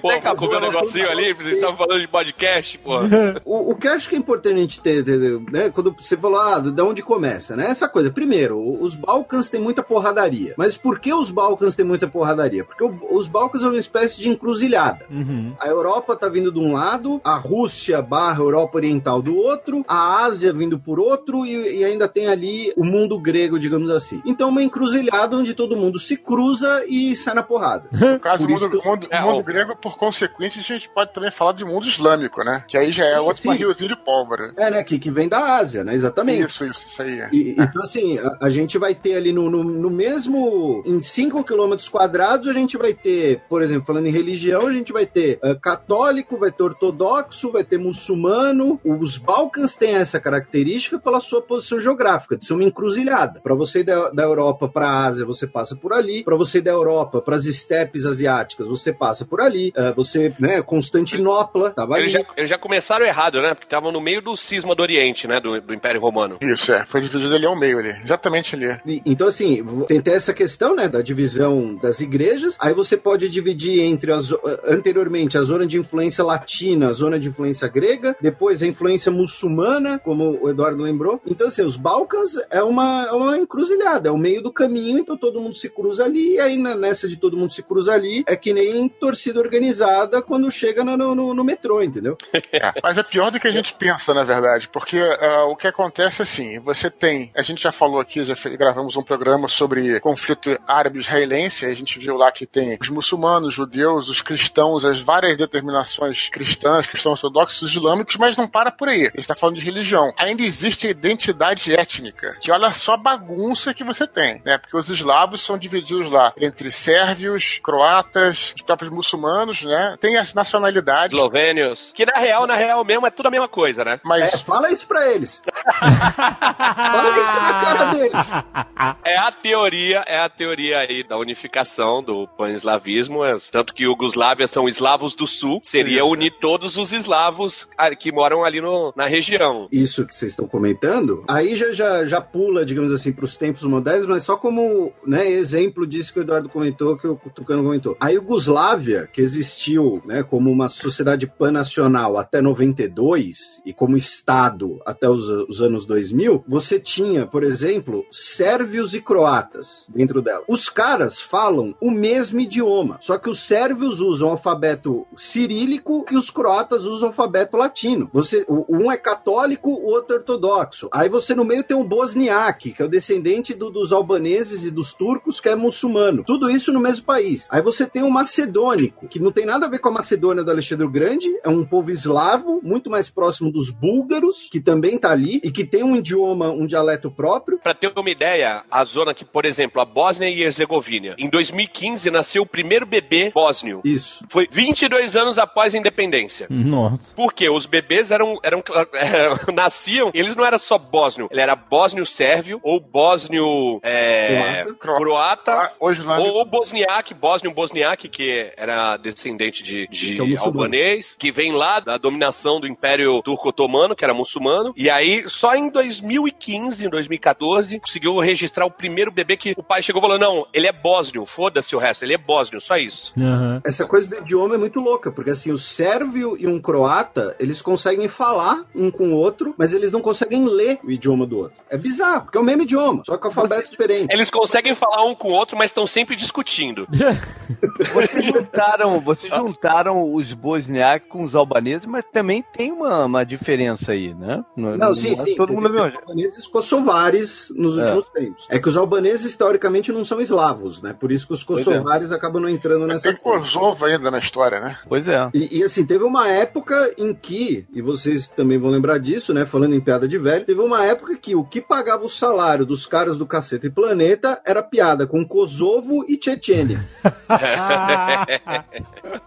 [0.00, 2.98] Pô, acabou meu negocinho ali, vocês estavam falando de podcast, pô.
[3.44, 5.04] o, o que eu acho que é importante a gente ter,
[5.52, 5.70] né?
[5.70, 7.66] Quando você falou, ah, de onde começa, né?
[7.70, 8.10] Essa coisa.
[8.10, 10.54] Primeiro, os Balcãs têm muita porradaria.
[10.56, 12.64] Mas por que os Balcãs têm muita porradaria?
[12.64, 15.06] Porque o- os Balcãs são uma espécie de encruzilhada.
[15.08, 15.52] Uhum.
[15.60, 20.24] A Europa tá vindo de um lado, a Rússia barra Europa Oriental do outro, a
[20.24, 24.20] Ásia vindo por outro e, e ainda tem ali o mundo grego, digamos assim.
[24.24, 27.88] Então uma encruzilhada onde todo mundo se cruza e sai na porrada.
[28.12, 31.30] No caso, o mundo, que- mundo- É, mundo grego, por consequência, a gente pode também
[31.30, 32.64] falar de mundo islâmico, né?
[32.68, 33.48] Que aí já é Sim, outro sim.
[33.48, 34.52] barrilzinho de pólvora.
[34.56, 34.84] É, né?
[34.84, 35.94] Que, que vem da Ásia, né?
[35.94, 36.46] Exatamente.
[36.50, 37.22] Isso, isso, isso aí.
[37.32, 40.82] E- então, assim, a, a gente vai ter ali no, no, no mesmo.
[40.86, 44.92] Em 5 quilômetros quadrados, a gente vai ter, por exemplo, falando em religião, a gente
[44.92, 48.80] vai ter ah, católico, vai ter ortodoxo, vai ter muçulmano.
[48.84, 53.40] Os Balcãs têm essa característica pela sua posição geográfica, de ser uma encruzilhada.
[53.40, 56.22] Para você ir da, da Europa para a Ásia, você passa por ali.
[56.22, 59.72] Para você ir da Europa para as estepes asiáticas, você passa por ali.
[59.76, 62.02] Ah, você, né, Constantinopla, tava ali.
[62.04, 63.54] Eles já, eles já começaram errado, né?
[63.54, 65.40] Porque estavam no meio do cisma do Oriente, né?
[65.40, 66.38] Do, do Império Romano.
[66.40, 66.86] Isso, é.
[66.86, 67.94] Foi dividido ali ao meio ali.
[68.04, 68.76] Exatamente ali.
[68.86, 72.56] E- Então, assim, tem até essa questão, né, da divisão das igrejas.
[72.60, 74.32] Aí você pode dividir entre as,
[74.64, 79.71] anteriormente a zona de influência latina, a zona de influência grega, depois a influência muçulmana,
[80.04, 81.20] como o Eduardo lembrou.
[81.26, 85.16] Então, assim, os Balcãs é uma, é uma encruzilhada, é o meio do caminho, então
[85.16, 88.24] todo mundo se cruza ali, e aí na- nessa de todo mundo se cruza ali,
[88.26, 92.16] é que nem torcida organizada quando chega no, no, no metrô, entendeu?
[92.52, 95.66] É, mas é pior do que a gente pensa, na verdade, porque ah, o que
[95.66, 100.50] acontece assim, você tem, a gente já falou aqui, já gravamos um programa sobre conflito
[100.66, 105.36] árabe-israelense, a gente viu lá que tem os muçulmanos, os judeus, os cristãos, as várias
[105.36, 109.02] determinações cristãs, cristãos ortodoxos, islâmicos, mas não para por aí.
[109.02, 110.12] A gente está falando de religião.
[110.18, 114.58] Ainda existe a identidade étnica, que olha só a bagunça que você tem, né?
[114.58, 119.96] Porque os eslavos são divididos lá entre sérvios, croatas, os próprios muçulmanos, né?
[120.00, 121.16] Tem as nacionalidades.
[121.16, 121.92] Eslovênios.
[121.94, 124.00] Que na real, na real mesmo, é tudo a mesma coisa, né?
[124.04, 125.42] Mas É, fala isso pra eles.
[125.80, 128.96] fala isso na cara deles.
[129.04, 134.46] É a teoria, é a teoria aí da unificação do pan-eslavismo, é- tanto que Iugoslávia
[134.46, 136.10] são eslavos do sul, seria Isso.
[136.10, 139.41] unir todos os eslavos que moram ali no- na região.
[139.70, 143.62] Isso que vocês estão comentando, aí já, já, já pula, digamos assim, para os tempos
[143.64, 147.96] modernos, mas só como né, exemplo disso que o Eduardo comentou, que o Tucano comentou.
[148.00, 155.08] A Iugoslávia, que existiu né, como uma sociedade panacional até 92 e como Estado até
[155.08, 160.44] os, os anos 2000, você tinha, por exemplo, sérvios e croatas dentro dela.
[160.48, 166.30] Os caras falam o mesmo idioma, só que os sérvios usam alfabeto cirílico e os
[166.30, 168.10] croatas usam alfabeto latino.
[168.12, 170.88] Você, um é católico, o outro ortodoxo.
[170.92, 174.70] Aí você no meio tem o bosniaque, que é o descendente do- dos albaneses e
[174.70, 176.24] dos turcos, que é muçulmano.
[176.24, 177.48] Tudo isso no mesmo país.
[177.50, 180.50] Aí você tem o macedônico, que não tem nada a ver com a Macedônia do
[180.50, 185.10] Alexandre o Grande, é um povo eslavo, muito mais próximo dos búlgaros, que também tá
[185.10, 187.58] ali, e que tem um idioma, um dialeto próprio.
[187.58, 192.10] Pra ter uma ideia, a zona que, por exemplo, a Bósnia e Herzegovina, em 2015
[192.10, 193.80] nasceu o primeiro bebê bósnio.
[193.84, 194.24] Isso.
[194.28, 196.46] Foi 22 anos após a independência.
[196.50, 197.14] Nossa.
[197.14, 198.62] Porque os bebês eram, eram,
[199.52, 205.52] nasciam, eles não eram só bósnio, ele era bósnio sérvio ou bósnio é, Croata.
[205.52, 210.38] Ah, Hoje lá Ou, ou bosniaque, bósnio bosniaque, que era descendente de, de Que é
[210.38, 214.72] albanês, que vem lá da dominação do Império Turco-Otomano, que era muçulmano.
[214.76, 219.82] E aí, só em 2015, em 2014, conseguiu registrar o primeiro bebê que o pai
[219.82, 223.12] chegou e falou: não, ele é bósnio, foda-se o resto, ele é bósnio, só isso.
[223.18, 223.60] Aham.
[223.64, 227.60] Essa coisa do idioma é muito louca, porque assim, o sérvio e um croata, eles
[227.60, 231.56] conseguem falar um com o outro, mas eles não conseguem ler o idioma do outro.
[231.70, 234.12] É bizarro, porque é o mesmo idioma, só com alfabeto diferente.
[234.12, 236.86] Eles conseguem falar um com o outro, mas estão sempre discutindo.
[237.92, 243.92] Vocês juntaram, vocês juntaram os bosniacos com os albaneses, mas também tem uma, uma diferença
[243.92, 244.44] aí, né?
[244.56, 245.34] Não, sim, é sim.
[245.34, 245.98] Todo mundo é mesmo.
[245.98, 247.82] albaneses kosovares nos É.
[247.82, 248.46] últimos tempos.
[248.48, 250.94] É que os albaneses, teoricamente, não são eslavos, né?
[250.98, 251.44] Por isso que os é.
[251.44, 253.16] kosovares acabam não entrando nessa Tem.
[253.22, 254.78] Kosovo ainda na história, né?
[254.88, 255.30] Pois é.
[255.34, 259.44] E, e, assim, teve uma época em que, e vocês também vão lembrar disso, né?
[259.44, 262.86] Falando em piada de velho, teve uma época que o que pagava o salário dos
[262.86, 266.80] caras do Caceta e Planeta era piada com Kosovo e Chechênia.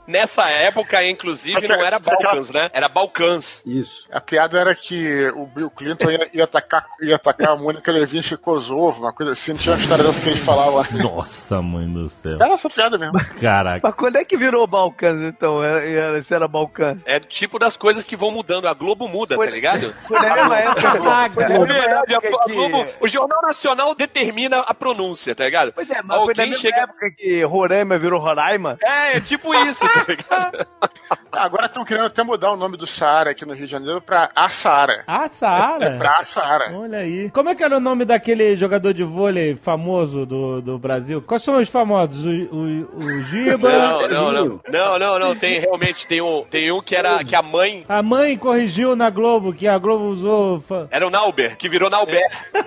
[0.08, 2.70] Nessa época, inclusive, não era Balcãs, né?
[2.74, 3.62] Era Balcãs.
[3.66, 4.08] Isso.
[4.12, 8.36] A piada era que o Bill Clinton ia, ia atacar, ia atacar a Mônica Levinsky
[8.36, 9.54] em Kosovo, uma coisa assim.
[9.54, 10.86] Não tinha uma história dessa que eles falavam lá.
[11.04, 12.38] Nossa, mãe do céu.
[12.42, 13.14] Era essa piada mesmo.
[13.40, 13.80] Caraca.
[13.84, 15.64] Mas quando é que virou Balcãs, então?
[15.64, 16.98] Era, era, se era Balcãs?
[17.06, 18.68] É tipo das coisas que vão mudando.
[18.68, 19.65] A Globo muda, Foi- tá ligado?
[20.08, 22.20] Foi na mesma época, foi na É verdade, a.
[22.54, 25.72] Globo, o Jornal Nacional determina a pronúncia, tá ligado?
[25.74, 26.78] Pois é, mas foi na Alguém mesma chega.
[26.82, 28.78] época que Roraima virou Roraima.
[28.82, 30.68] É, é tipo isso, tá ligado?
[31.38, 34.30] Agora estão querendo até mudar o nome do Saara aqui no Rio de Janeiro pra
[34.36, 35.04] A Saara.
[35.08, 35.96] Ah, Saara.
[35.98, 36.76] Pra A Saara.
[36.78, 37.30] Olha aí.
[37.32, 41.22] Como é que era o nome daquele jogador de vôlei famoso do, do Brasil?
[41.22, 42.26] Quais são os famosos?
[42.26, 43.70] O, o, o Giba?
[43.72, 44.60] Não, não, não.
[44.70, 45.36] Não, não, não.
[45.36, 49.10] Tem realmente tem um, tem um que era que a mãe A mãe corrigiu na
[49.10, 50.60] Globo, que a Globo usou.
[50.60, 52.22] fa- era o Nauber, que virou Nauber.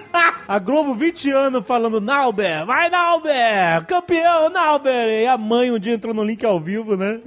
[0.49, 5.21] A Globo 20 anos falando, Nauber, vai Nauber, campeão Nauber.
[5.23, 7.21] E a mãe um dia entrou no link ao vivo, né?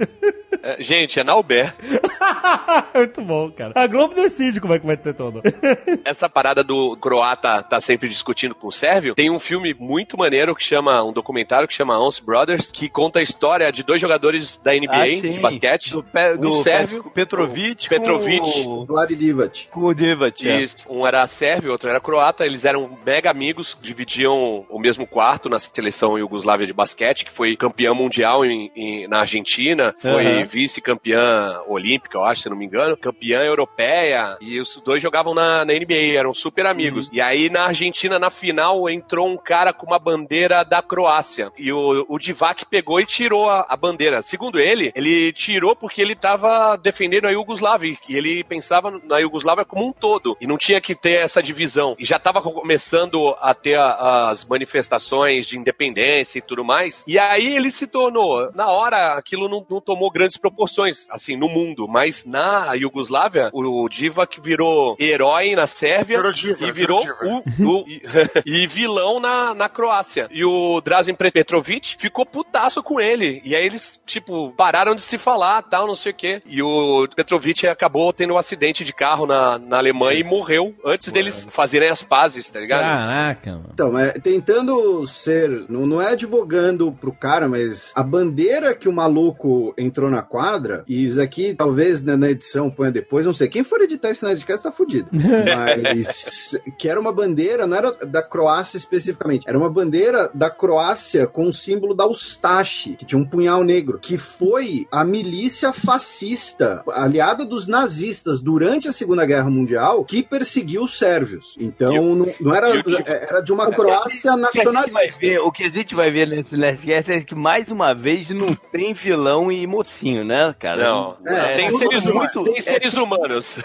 [0.60, 1.74] É, gente, é Nauber.
[2.94, 3.72] Muito bom, cara.
[3.74, 5.40] A Globo decide como é que vai ter todo.
[6.04, 9.14] Essa parada do croata tá sempre discutindo com o sérvio.
[9.14, 13.18] Tem um filme muito maneiro que chama, um documentário que chama Onze Brothers, que conta
[13.18, 15.90] a história de dois jogadores da NBA Ah, de basquete.
[15.92, 17.88] Do, pe, do Um sérvio, Petrovic.
[17.88, 18.40] Petrovic.
[18.64, 19.68] Com, Vlad Divac.
[19.70, 20.46] com o Divac.
[20.48, 20.66] é.
[20.88, 22.44] Um era sérvio, outro era croata.
[22.44, 27.56] Eles eram mega amigos, dividiam o mesmo quarto na seleção Iugoslávia de basquete, que foi
[27.56, 30.44] campeã mundial em- em- na Argentina, foi Aham.
[30.44, 31.21] vice-campeã
[31.66, 34.36] olímpica, eu acho, se não me engano, campeã europeia.
[34.40, 37.08] E os dois jogavam na, na NBA, eram super amigos.
[37.12, 41.50] E aí na Argentina, na final, entrou um cara com uma bandeira da Croácia.
[41.58, 44.22] E o, o Divac pegou e tirou a, a bandeira.
[44.22, 47.96] Segundo ele, ele tirou porque ele tava defendendo a Iugoslávia.
[48.08, 50.36] E ele pensava na Iugoslávia como um todo.
[50.40, 51.94] E não tinha que ter essa divisão.
[51.98, 57.04] E já tava começando a ter a- as manifestações de independência e tudo mais.
[57.06, 61.48] E aí ele se tornou, na hora, aquilo não, não tomou grandes proporções, assim, no
[61.48, 61.86] mundo.
[61.88, 67.68] Mas na Iugoslávia, o Divac virou herói na Sérvia Virou diva, e virou virou o,
[67.80, 68.02] o- e,
[68.62, 70.28] e vilão na, na Croácia.
[70.30, 73.40] E o Drazen Petrovic ficou putaço com ele.
[73.44, 76.42] E aí eles, tipo, pararam de se falar, tal, não sei o quê.
[76.46, 81.12] E o Petrovic acabou tendo um acidente de carro na, na Alemanha e morreu antes
[81.12, 82.82] deles fazerem as pazes, tá ligado?
[82.82, 83.70] Caraca, mano.
[83.72, 85.64] Então, é, tentando ser.
[85.68, 90.84] Não, não é advogando pro cara, mas a bandeira que o maluco entrou na quadra,
[90.92, 93.48] e isso aqui talvez né, na edição ponha depois, não sei.
[93.48, 95.08] Quem for editar esse Nerdcast tá fudido.
[95.12, 101.26] Mas que era uma bandeira, não era da Croácia especificamente, era uma bandeira da Croácia
[101.26, 106.82] com o símbolo da Ustache, que tinha um punhal negro, que foi a milícia fascista,
[106.88, 111.54] aliada dos nazistas durante a Segunda Guerra Mundial, que perseguiu os sérvios.
[111.58, 112.68] Então, não, não era,
[113.06, 115.18] era de uma Croácia nacionalista.
[115.18, 118.54] ver, o que a gente vai ver nesse Nerdcast é que, mais uma vez, não
[118.54, 120.81] tem vilão e mocinho, né, cara?
[120.82, 123.58] Não, É, tem, tudo seres, muito- tem seres humanos.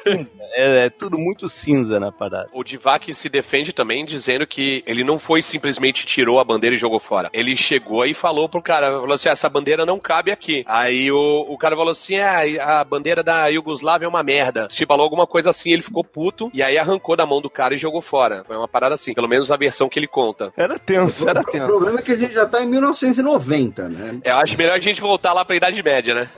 [0.59, 2.49] É, é tudo muito cinza na parada.
[2.53, 6.79] O Divac se defende também dizendo que ele não foi simplesmente tirou a bandeira e
[6.79, 7.29] jogou fora.
[7.33, 10.63] Ele chegou e falou pro cara, falou assim, essa bandeira não cabe aqui.
[10.67, 14.67] Aí o, o cara falou assim, é, a bandeira da Iugoslávia é uma merda.
[14.67, 17.75] Tipo, falou alguma coisa assim, ele ficou puto e aí arrancou da mão do cara
[17.75, 18.43] e jogou fora.
[18.47, 20.51] Foi uma parada assim, pelo menos a versão que ele conta.
[20.57, 21.65] Era tenso, era O tenso.
[21.67, 24.19] problema é que a gente já tá em 1990, né?
[24.23, 26.29] Eu acho melhor a gente voltar lá pra Idade Média, né?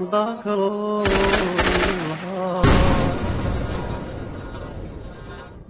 [0.72, 1.79] oh.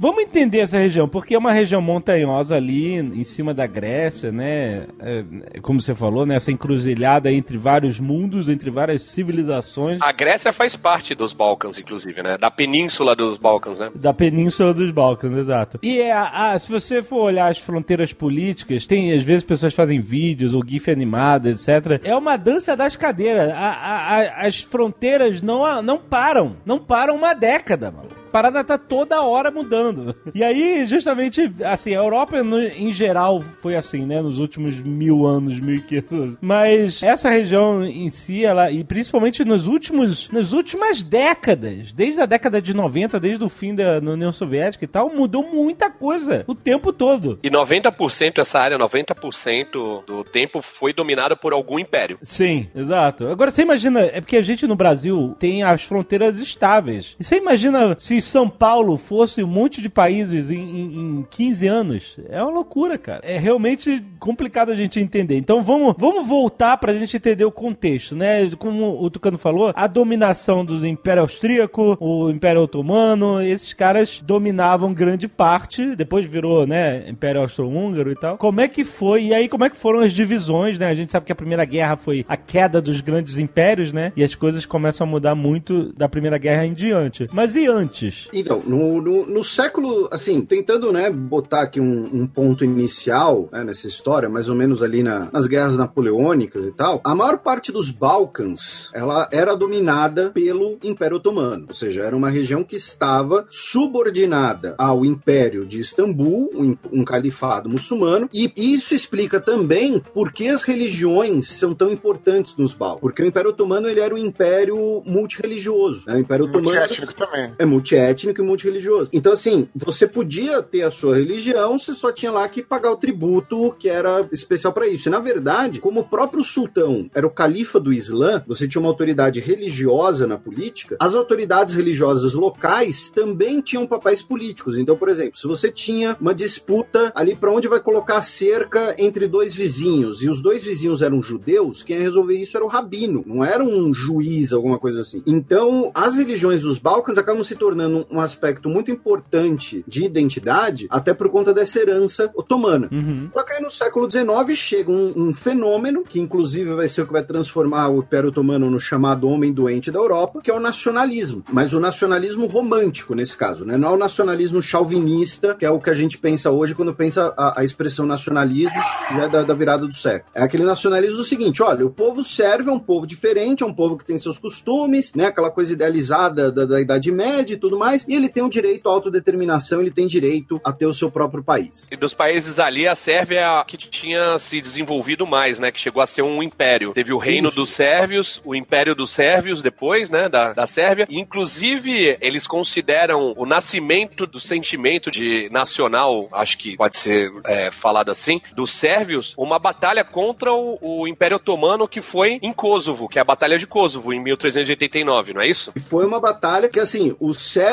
[0.01, 4.87] Vamos entender essa região, porque é uma região montanhosa ali, em cima da Grécia, né?
[4.97, 6.35] É, como você falou, né?
[6.37, 10.01] Essa encruzilhada entre vários mundos, entre várias civilizações.
[10.01, 12.37] A Grécia faz parte dos Balcãs, inclusive, né?
[12.37, 13.91] Da península dos Balcãs, né?
[13.93, 15.79] Da Península dos Balcãs, exato.
[15.83, 19.73] E é, a- a- se você for olhar as fronteiras políticas, tem às vezes pessoas
[19.73, 21.99] fazem vídeos ou GIF animado, etc.
[22.05, 23.51] É uma dança das cadeiras.
[23.51, 26.55] A- as fronteiras não, não param.
[26.65, 28.07] Não param uma década, mano.
[28.29, 30.15] Parada tá toda hora mudando.
[30.33, 34.21] E aí, justamente, assim, a Europa no- em geral foi assim, né?
[34.21, 36.35] Nos últimos mil anos, mil e quinhentos.
[36.41, 42.25] Mas essa região em si, ela, e principalmente nos últimos, nas últimas décadas, desde a
[42.25, 46.55] década de 90, desde o fim da União Soviética e tal, mudou muita coisa o
[46.55, 47.39] tempo todo.
[47.43, 52.17] E 90% essa área, 90% do tempo foi dominada por algum império.
[52.21, 53.27] Sim, exato.
[53.27, 57.15] Agora você imagina, é porque a gente no Brasil tem as fronteiras estáveis.
[57.19, 61.67] E você imagina se São Paulo fosse um monte de países em, em, em 15
[61.67, 62.17] anos?
[62.29, 63.21] É uma loucura, cara.
[63.23, 65.37] É realmente complicado a gente entender.
[65.37, 68.49] Então vamos, vamos voltar pra gente entender o contexto, né?
[68.57, 74.93] Como o Tucano falou, a dominação do Império Austríaco, o Império Otomano, esses caras dominavam
[74.93, 78.37] grande parte, depois virou, né, Império Austro-Húngaro e tal.
[78.37, 79.25] Como é que foi?
[79.25, 80.87] E aí como é que foram as divisões, né?
[80.87, 84.11] A gente sabe que a Primeira Guerra foi a queda dos grandes impérios, né?
[84.15, 87.27] E as coisas começam a mudar muito da Primeira Guerra em diante.
[87.31, 88.08] Mas e antes?
[88.33, 93.63] Então, no, no, no século, assim, tentando, né, botar aqui um, um ponto inicial né,
[93.63, 97.71] nessa história, mais ou menos ali na- nas guerras napoleônicas e tal, a maior parte
[97.71, 103.45] dos Balcãs, ela era dominada pelo Império Otomano, ou seja, era uma região que estava
[103.49, 110.47] subordinada ao Império de Istambul, um, um califado muçulmano, e isso explica também por que
[110.47, 115.01] as religiões são tão importantes nos Balcãs, porque o Império Otomano ele era um império
[115.05, 116.15] multirreligioso, né?
[116.15, 117.53] o Império Otomano Multiétnico também.
[117.57, 119.09] é multiétnico e multirreligioso.
[119.13, 122.97] Então, assim, você podia ter a sua religião, você só tinha lá que pagar o
[122.97, 125.07] tributo que era especial para isso.
[125.07, 128.89] E, na verdade, como o próprio sultão era o califa do Islã, você tinha uma
[128.89, 134.77] autoridade religiosa na política, as autoridades religiosas locais também tinham papéis políticos.
[134.77, 138.95] Então, por exemplo, se você tinha uma disputa ali para onde vai colocar a cerca
[138.97, 142.69] entre dois vizinhos, e os dois vizinhos eram judeus, quem ia resolver isso era o
[142.69, 145.21] rabino, não era um juiz, alguma coisa assim.
[145.25, 151.13] Então, as religiões dos Balcãs acabam se tornando um aspecto muito importante de identidade, até
[151.13, 152.89] por conta dessa herança otomana.
[152.91, 153.29] Uhum.
[153.33, 157.07] Só que aí no século XIX chega um, um fenômeno, que inclusive vai ser o
[157.07, 160.59] que vai transformar o Império Otomano no chamado homem doente da Europa, que é o
[160.59, 161.43] nacionalismo.
[161.51, 163.77] Mas o nacionalismo romântico, nesse caso, né?
[163.77, 167.33] Não é o nacionalismo chauvinista, que é o que a gente pensa hoje quando pensa
[167.37, 168.79] a, a expressão nacionalismo
[169.13, 170.31] já da, da virada do século.
[170.33, 173.73] É aquele nacionalismo do seguinte: olha, o povo serve é um povo diferente, é um
[173.73, 175.25] povo que tem seus costumes, né?
[175.25, 178.87] Aquela coisa idealizada da, da Idade Média e tudo mais, e ele tem o direito
[178.87, 181.87] à autodeterminação, ele tem direito a ter o seu próprio país.
[181.89, 185.71] E dos países ali, a Sérvia é a que tinha se desenvolvido mais, né?
[185.71, 186.93] Que chegou a ser um império.
[186.93, 187.55] Teve o reino Isso.
[187.55, 190.27] dos sérvios, o império dos sérvios depois, né?
[190.27, 191.07] Da, da Sérvia.
[191.09, 198.11] Inclusive, eles consideram o nascimento do sentimento de nacional, acho que pode ser é, falado
[198.11, 203.17] assim, dos sérvios, uma batalha contra o, o Império Otomano que foi em Kosovo, que
[203.17, 205.71] é a Batalha de Kosovo, em 1389, não é isso?
[205.87, 207.68] Foi uma batalha que, assim, os sérvios,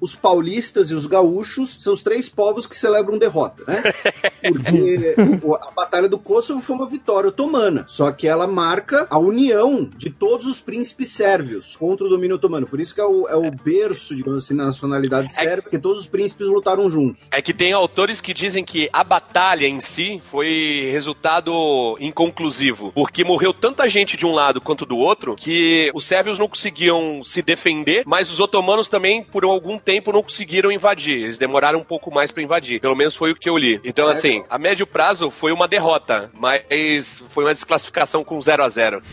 [0.00, 3.82] os paulistas e os gaúchos são os três povos que celebram derrota, né?
[4.42, 5.14] Porque
[5.60, 10.10] a Batalha do Kosovo foi uma vitória otomana, só que ela marca a união de
[10.10, 12.66] todos os príncipes sérvios contra o domínio otomano.
[12.66, 16.00] Por isso que é o, é o berço, digamos assim, da nacionalidade sérvia, porque todos
[16.00, 17.28] os príncipes lutaram juntos.
[17.32, 23.24] É que tem autores que dizem que a batalha em si foi resultado inconclusivo, porque
[23.24, 27.42] morreu tanta gente de um lado quanto do outro que os sérvios não conseguiam se
[27.42, 31.14] defender, mas os otomanos também por algum tempo não conseguiram invadir.
[31.22, 32.80] Eles demoraram um pouco mais pra invadir.
[32.80, 33.80] Pelo menos foi o que eu li.
[33.84, 38.68] Então assim, a médio prazo foi uma derrota, mas foi uma desclassificação com 0 a
[38.68, 39.00] 0.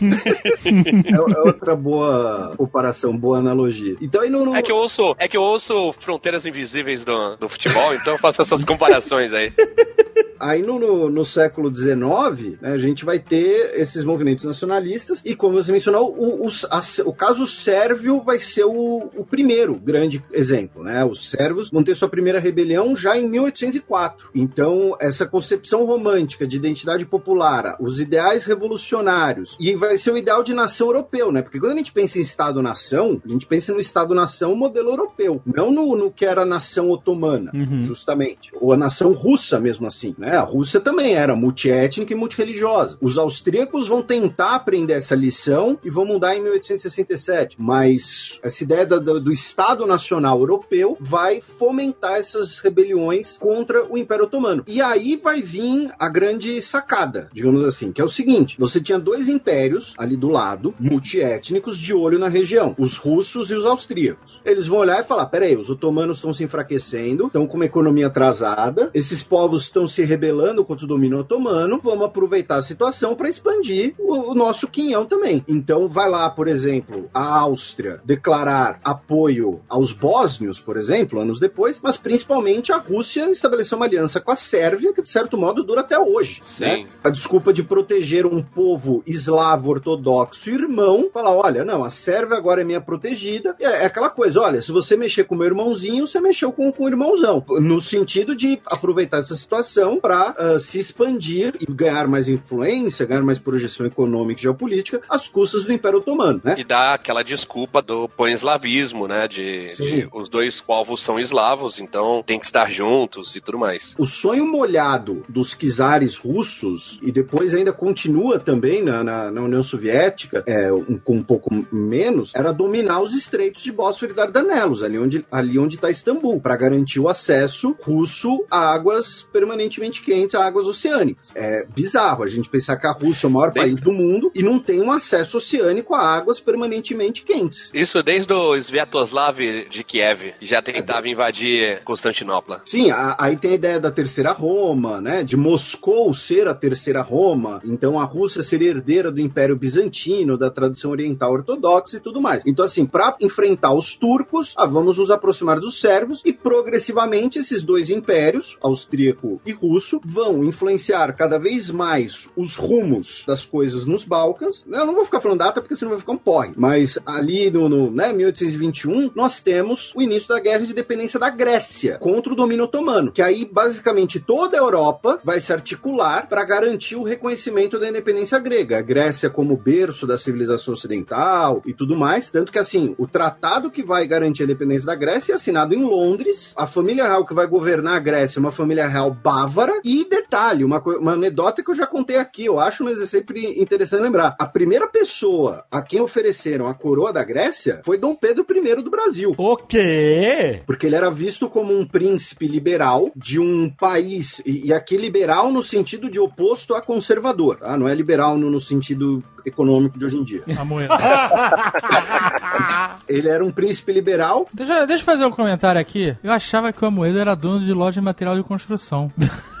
[0.64, 3.96] É, é outra boa comparação, boa analogia.
[4.00, 7.36] Então aí no, no- É que eu ouço, é que eu ouço Fronteiras Invisíveis do,
[7.36, 9.52] do futebol, então eu faço essas comparações aí.
[10.44, 15.34] Aí no, no, no século XIX, né, a gente vai ter esses movimentos nacionalistas, e
[15.34, 20.22] como você mencionou, o, o, a, o caso sérvio vai ser o, o primeiro grande
[20.32, 20.82] exemplo.
[20.82, 21.02] Né?
[21.02, 24.28] Os sérvios vão ter sua primeira rebelião já em 1804.
[24.34, 30.42] Então, essa concepção romântica de identidade popular, os ideais revolucionários, e vai ser o ideal
[30.44, 31.40] de nação europeu, né?
[31.40, 35.70] Porque quando a gente pensa em Estado-nação, a gente pensa no Estado-nação modelo europeu, não
[35.70, 37.80] no, no que era a nação otomana, Uhum.
[37.80, 38.50] justamente.
[38.60, 40.14] Ou a nação russa, mesmo assim.
[40.18, 40.33] Né?
[40.36, 42.98] A Rússia também era multiétnica e multireligiosa.
[43.00, 47.56] Os austríacos vão tentar aprender essa lição e vão mudar em 1867.
[47.58, 54.24] Mas essa ideia do, do Estado Nacional Europeu vai fomentar essas rebeliões contra o Império
[54.24, 54.64] Otomano.
[54.66, 58.98] E aí vai vir a grande sacada, digamos assim, que é o seguinte: você tinha
[58.98, 64.40] dois impérios ali do lado, multiétnicos, de olho na região, os russos e os austríacos.
[64.44, 68.06] Eles vão olhar e falar: peraí, os otomanos estão se enfraquecendo, estão com uma economia
[68.06, 73.28] atrasada, esses povos estão se rebelando contra o domínio otomano, vamos aproveitar a situação para
[73.28, 75.44] expandir o, o nosso quinhão também.
[75.48, 81.80] Então vai lá, por exemplo, a Áustria declarar apoio aos bósnios, por exemplo, anos depois,
[81.82, 85.80] mas principalmente a Rússia estabeleceu uma aliança com a Sérvia, que de certo modo dura
[85.80, 86.40] até hoje.
[86.42, 86.64] Sim.
[86.64, 86.86] né?
[87.02, 92.60] A desculpa de proteger um povo eslavo ortodoxo irmão, falar, olha, não, a Sérvia agora
[92.60, 93.56] é minha protegida.
[93.58, 96.70] É, é aquela coisa, olha, se você mexer com o meu irmãozinho, você mexeu com,
[96.72, 97.44] com o irmãozão.
[97.60, 103.38] No sentido de aproveitar essa situação para se expandir e ganhar mais influência, ganhar mais
[103.38, 106.56] projeção econômica e geopolítica às custas do Império Otomano, né?
[106.58, 109.26] E dá aquela desculpa do pan-eslavismo, né?
[109.26, 113.94] De, de os dois povos são eslavos, então tem que estar juntos e tudo mais.
[113.98, 119.62] O sonho molhado dos czares russos, e depois ainda continua também na, na, na União
[119.62, 124.82] Soviética, é, um, com um pouco menos, era dominar os estreitos de Bósforo e Dardanelos,
[124.82, 130.34] ali onde ali onde está Istambul, para garantir o acesso russo a águas permanentemente quentes,
[130.34, 131.30] a águas oceânicas.
[131.34, 134.30] É bizarro a gente pensar que a Rússia é o maior Desde- país do mundo
[134.34, 137.70] e não tem um acesso oceânico a águas permanentemente quentes.
[137.74, 139.38] Isso desde o Sviatoslav
[139.70, 142.62] de Kiev, que já tentava invadir Constantinopla.
[142.66, 145.22] Sim, a- aí tem a ideia da terceira Roma, né?
[145.22, 147.60] De Moscou ser a terceira Roma.
[147.64, 152.44] Então a Rússia seria herdeira do Império Bizantino, da tradição oriental ortodoxa e tudo mais.
[152.46, 157.62] Então, assim, para enfrentar os turcos, ah, vamos nos aproximar dos sérvios e progressivamente esses
[157.62, 164.04] dois impérios, austríaco e russo, vão influenciar cada vez mais os rumos das coisas nos
[164.04, 164.64] Balcãs.
[164.70, 166.52] Eu não vou ficar falando data porque senão vai ficar um porre.
[166.56, 171.30] Mas ali no, no né, 1821, nós temos o início da guerra de independência da
[171.30, 173.12] Grécia contra o domínio otomano.
[173.12, 178.38] Que aí, basicamente, toda a Europa vai se articular para garantir o reconhecimento da independência
[178.38, 178.78] grega.
[178.78, 182.28] A Grécia como berço da civilização ocidental e tudo mais.
[182.28, 185.84] Tanto que, assim, o tratado que vai garantir a independência da Grécia é assinado em
[185.84, 186.54] Londres.
[186.56, 189.73] A família real que vai governar a Grécia é uma família real bávara.
[189.82, 193.60] E detalhe, uma, uma anedota que eu já contei aqui, eu acho, mas é sempre
[193.60, 194.36] interessante lembrar.
[194.38, 198.90] A primeira pessoa a quem ofereceram a coroa da Grécia foi Dom Pedro I do
[198.90, 199.34] Brasil.
[199.36, 200.62] O quê?
[200.66, 205.50] Porque ele era visto como um príncipe liberal de um país, e, e aqui liberal
[205.50, 207.76] no sentido de oposto a conservador, tá?
[207.76, 210.42] Não é liberal no, no sentido econômico de hoje em dia.
[210.58, 210.94] A moeda.
[213.08, 214.48] Ele era um príncipe liberal.
[214.52, 216.16] deixa, deixa eu fazer um comentário aqui.
[216.22, 219.12] Eu achava que o Amoedo era dono de loja de material de construção.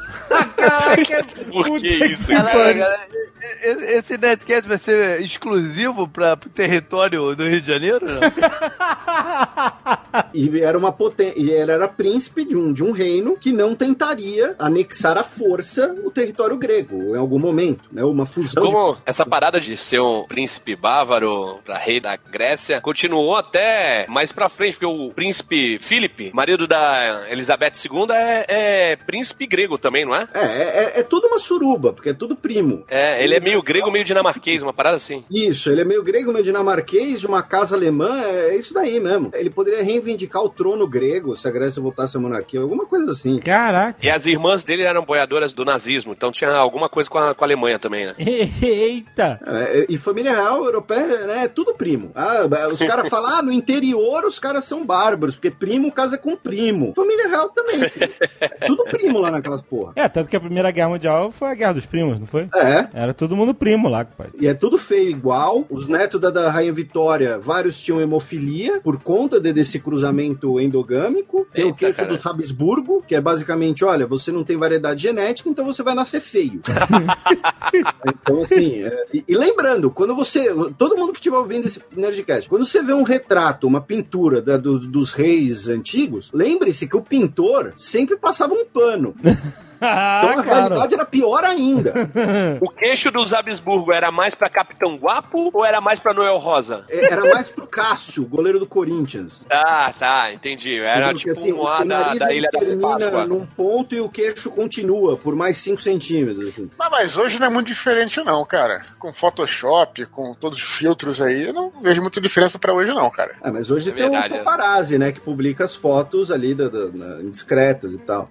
[1.52, 2.26] Por que isso?
[2.28, 8.06] Galera, esse- esse Netcast vai ser exclusivo para o território do Rio de Janeiro?
[8.06, 8.20] Não?
[10.32, 11.34] E era uma potência.
[11.36, 15.94] E ele era príncipe de um, de um reino que não tentaria anexar à força
[16.04, 18.04] o território grego em algum momento, né?
[18.04, 22.80] Uma fusão de Como essa parada de ser um príncipe bávaro pra rei da Grécia
[22.80, 28.96] continuou até mais pra frente, porque o príncipe Filipe, marido da Elizabeth II, é, é
[28.96, 30.28] príncipe grego também, não é?
[30.34, 32.84] É, é, é tudo uma suruba, porque é tudo primo.
[32.88, 35.24] É, ele é meio grego, meio dinamarquês, uma parada assim.
[35.30, 38.98] Isso, ele é meio grego, meio dinamarquês, de uma casa alemã, é, é isso daí
[39.00, 39.30] mesmo.
[39.34, 43.38] Ele poderia reivindicar o trono grego se a Grécia voltasse à monarquia, alguma coisa assim.
[43.40, 43.98] Caraca.
[44.02, 47.44] E as irmãs dele eram boiadoras do nazismo, então tinha alguma coisa com a, com
[47.44, 48.14] a Alemanha também, né?
[48.62, 49.40] Eita.
[49.46, 52.10] É, e família real europeia, né, é tudo primo.
[52.14, 56.36] Ah, os caras falam, ah, no interior os caras são bárbaros, porque primo casa com
[56.36, 56.92] primo.
[56.94, 57.80] Família real também.
[58.40, 59.92] É tudo primo lá naquelas porra.
[59.96, 62.48] É, tanto que a Primeira Guerra Mundial foi a Guerra dos Primos, não foi?
[62.54, 64.28] É, Era todo mundo primo lá, pai.
[64.40, 65.64] E é tudo feio igual.
[65.70, 71.46] Os netos da, da Rainha Vitória, vários tinham hemofilia por conta de- desse cruzamento endogâmico.
[71.52, 72.18] Tem o queixo caralho.
[72.18, 76.20] do Habsburgo, que é basicamente, olha, você não tem variedade genética, então você vai nascer
[76.20, 76.60] feio.
[78.06, 80.52] então, assim, é, e, e lembrando, quando você.
[80.78, 84.56] Todo mundo que estiver ouvindo esse Nerdcast, quando você vê um retrato, uma pintura da-
[84.56, 89.14] do- dos reis antigos, lembre-se que o pintor sempre passava um pano.
[89.86, 91.92] Ah, Então a realidade era pior ainda.
[92.60, 96.84] O queixo dos Habsburgo era mais pra Capitão Guapo ou era mais pra Noel Rosa?
[96.88, 99.44] É, Era mais pro Cássio, goleiro do Corinthians.
[99.50, 100.78] Ah, tá, entendi.
[100.78, 103.26] Era Porque, tipo assim, um o da, da Ilha da termina Páscoa.
[103.26, 106.46] num ponto e o queixo continua por mais 5 centímetros.
[106.48, 106.70] Assim.
[106.78, 108.82] Mas, mas hoje não é muito diferente, não, cara.
[108.98, 113.10] Com Photoshop, com todos os filtros aí, eu não vejo muita diferença pra hoje, não,
[113.10, 113.34] cara.
[113.42, 114.42] Ah, mas hoje É tem verdade, o é.
[114.42, 115.12] paparazzi, né?
[115.12, 118.28] Que publica as fotos ali da, da- da- indiscretas e tal.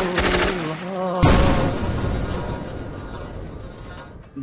[0.00, 1.47] oh.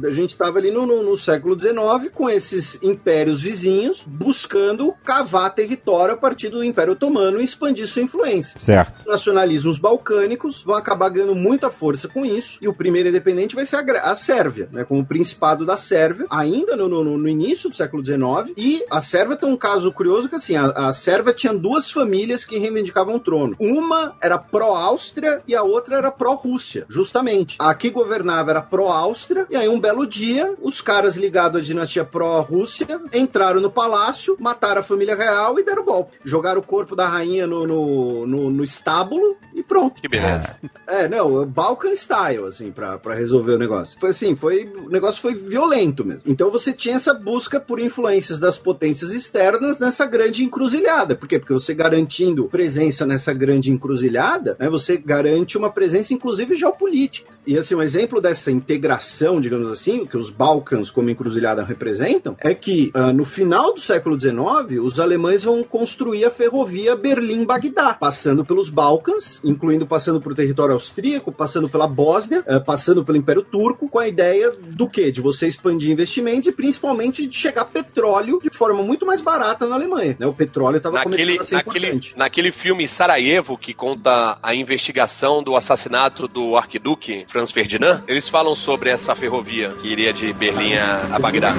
[0.03, 5.53] A gente estava ali no, no- no século XIX com esses impérios vizinhos buscando cavar
[5.53, 8.57] território a partir do Império Otomano e expandir sua influência.
[8.57, 9.05] Certo.
[9.07, 13.77] nacionalismos balcânicos vão acabar ganhando muita força com isso, e o primeiro independente vai ser
[13.77, 17.75] a, a Sérvia, né, com o Principado da Sérvia, ainda no, no- no início do
[17.75, 21.53] século XIX, e a Sérvia tem um caso curioso que assim, a, a Sérvia tinha
[21.53, 23.55] duas famílias que reivindicavam o trono.
[23.59, 27.55] Uma era pró-Áustria e a outra era pró-Rússia, justamente.
[27.59, 32.03] A que governava era pró-Áustria, e aí um belo dia, os caras ligados à dinastia
[32.03, 36.17] pró-Rússia entraram no palácio, mataram a família real e deram golpe.
[36.25, 40.01] Jogaram o corpo da rainha no, no, no- no estábulo e pronto.
[40.01, 40.55] Que beleza.
[40.87, 43.99] É, não, Balkan style, assim, pra, pra resolver o negócio.
[43.99, 46.23] Foi assim, foi, o negócio foi violento mesmo.
[46.25, 51.15] Então você tinha essa busca por influências das potências externas nessa grande encruzilhada.
[51.15, 51.37] Por quê?
[51.37, 57.31] Porque você garantindo presença nessa grande encruzilhada, né, você garante uma presença, inclusive, geopolítica.
[57.45, 59.74] E assim, um exemplo dessa integração, digamos assim,
[60.07, 64.99] que os Balcãs como encruzilhada representam, é que ah, no final do século XIX, os
[64.99, 71.69] alemães vão construir a ferrovia Berlim-Bagdá, passando pelos Balcãs, incluindo passando por território austríaco, passando
[71.69, 75.11] pela Bósnia, eh, passando pelo Império Turco, com a ideia do quê?
[75.11, 79.75] De você expandir investimentos e principalmente de chegar petróleo de forma muito mais barata na
[79.75, 80.15] Alemanha.
[80.19, 80.25] né?
[80.25, 82.13] O petróleo estava começando a ser naquele, importante.
[82.17, 88.55] naquele filme Sarajevo, que conta a investigação do assassinato do arquiduque Franz Ferdinand, eles falam
[88.55, 91.53] sobre essa ferrovia que iria de Berlim a, Bagdá.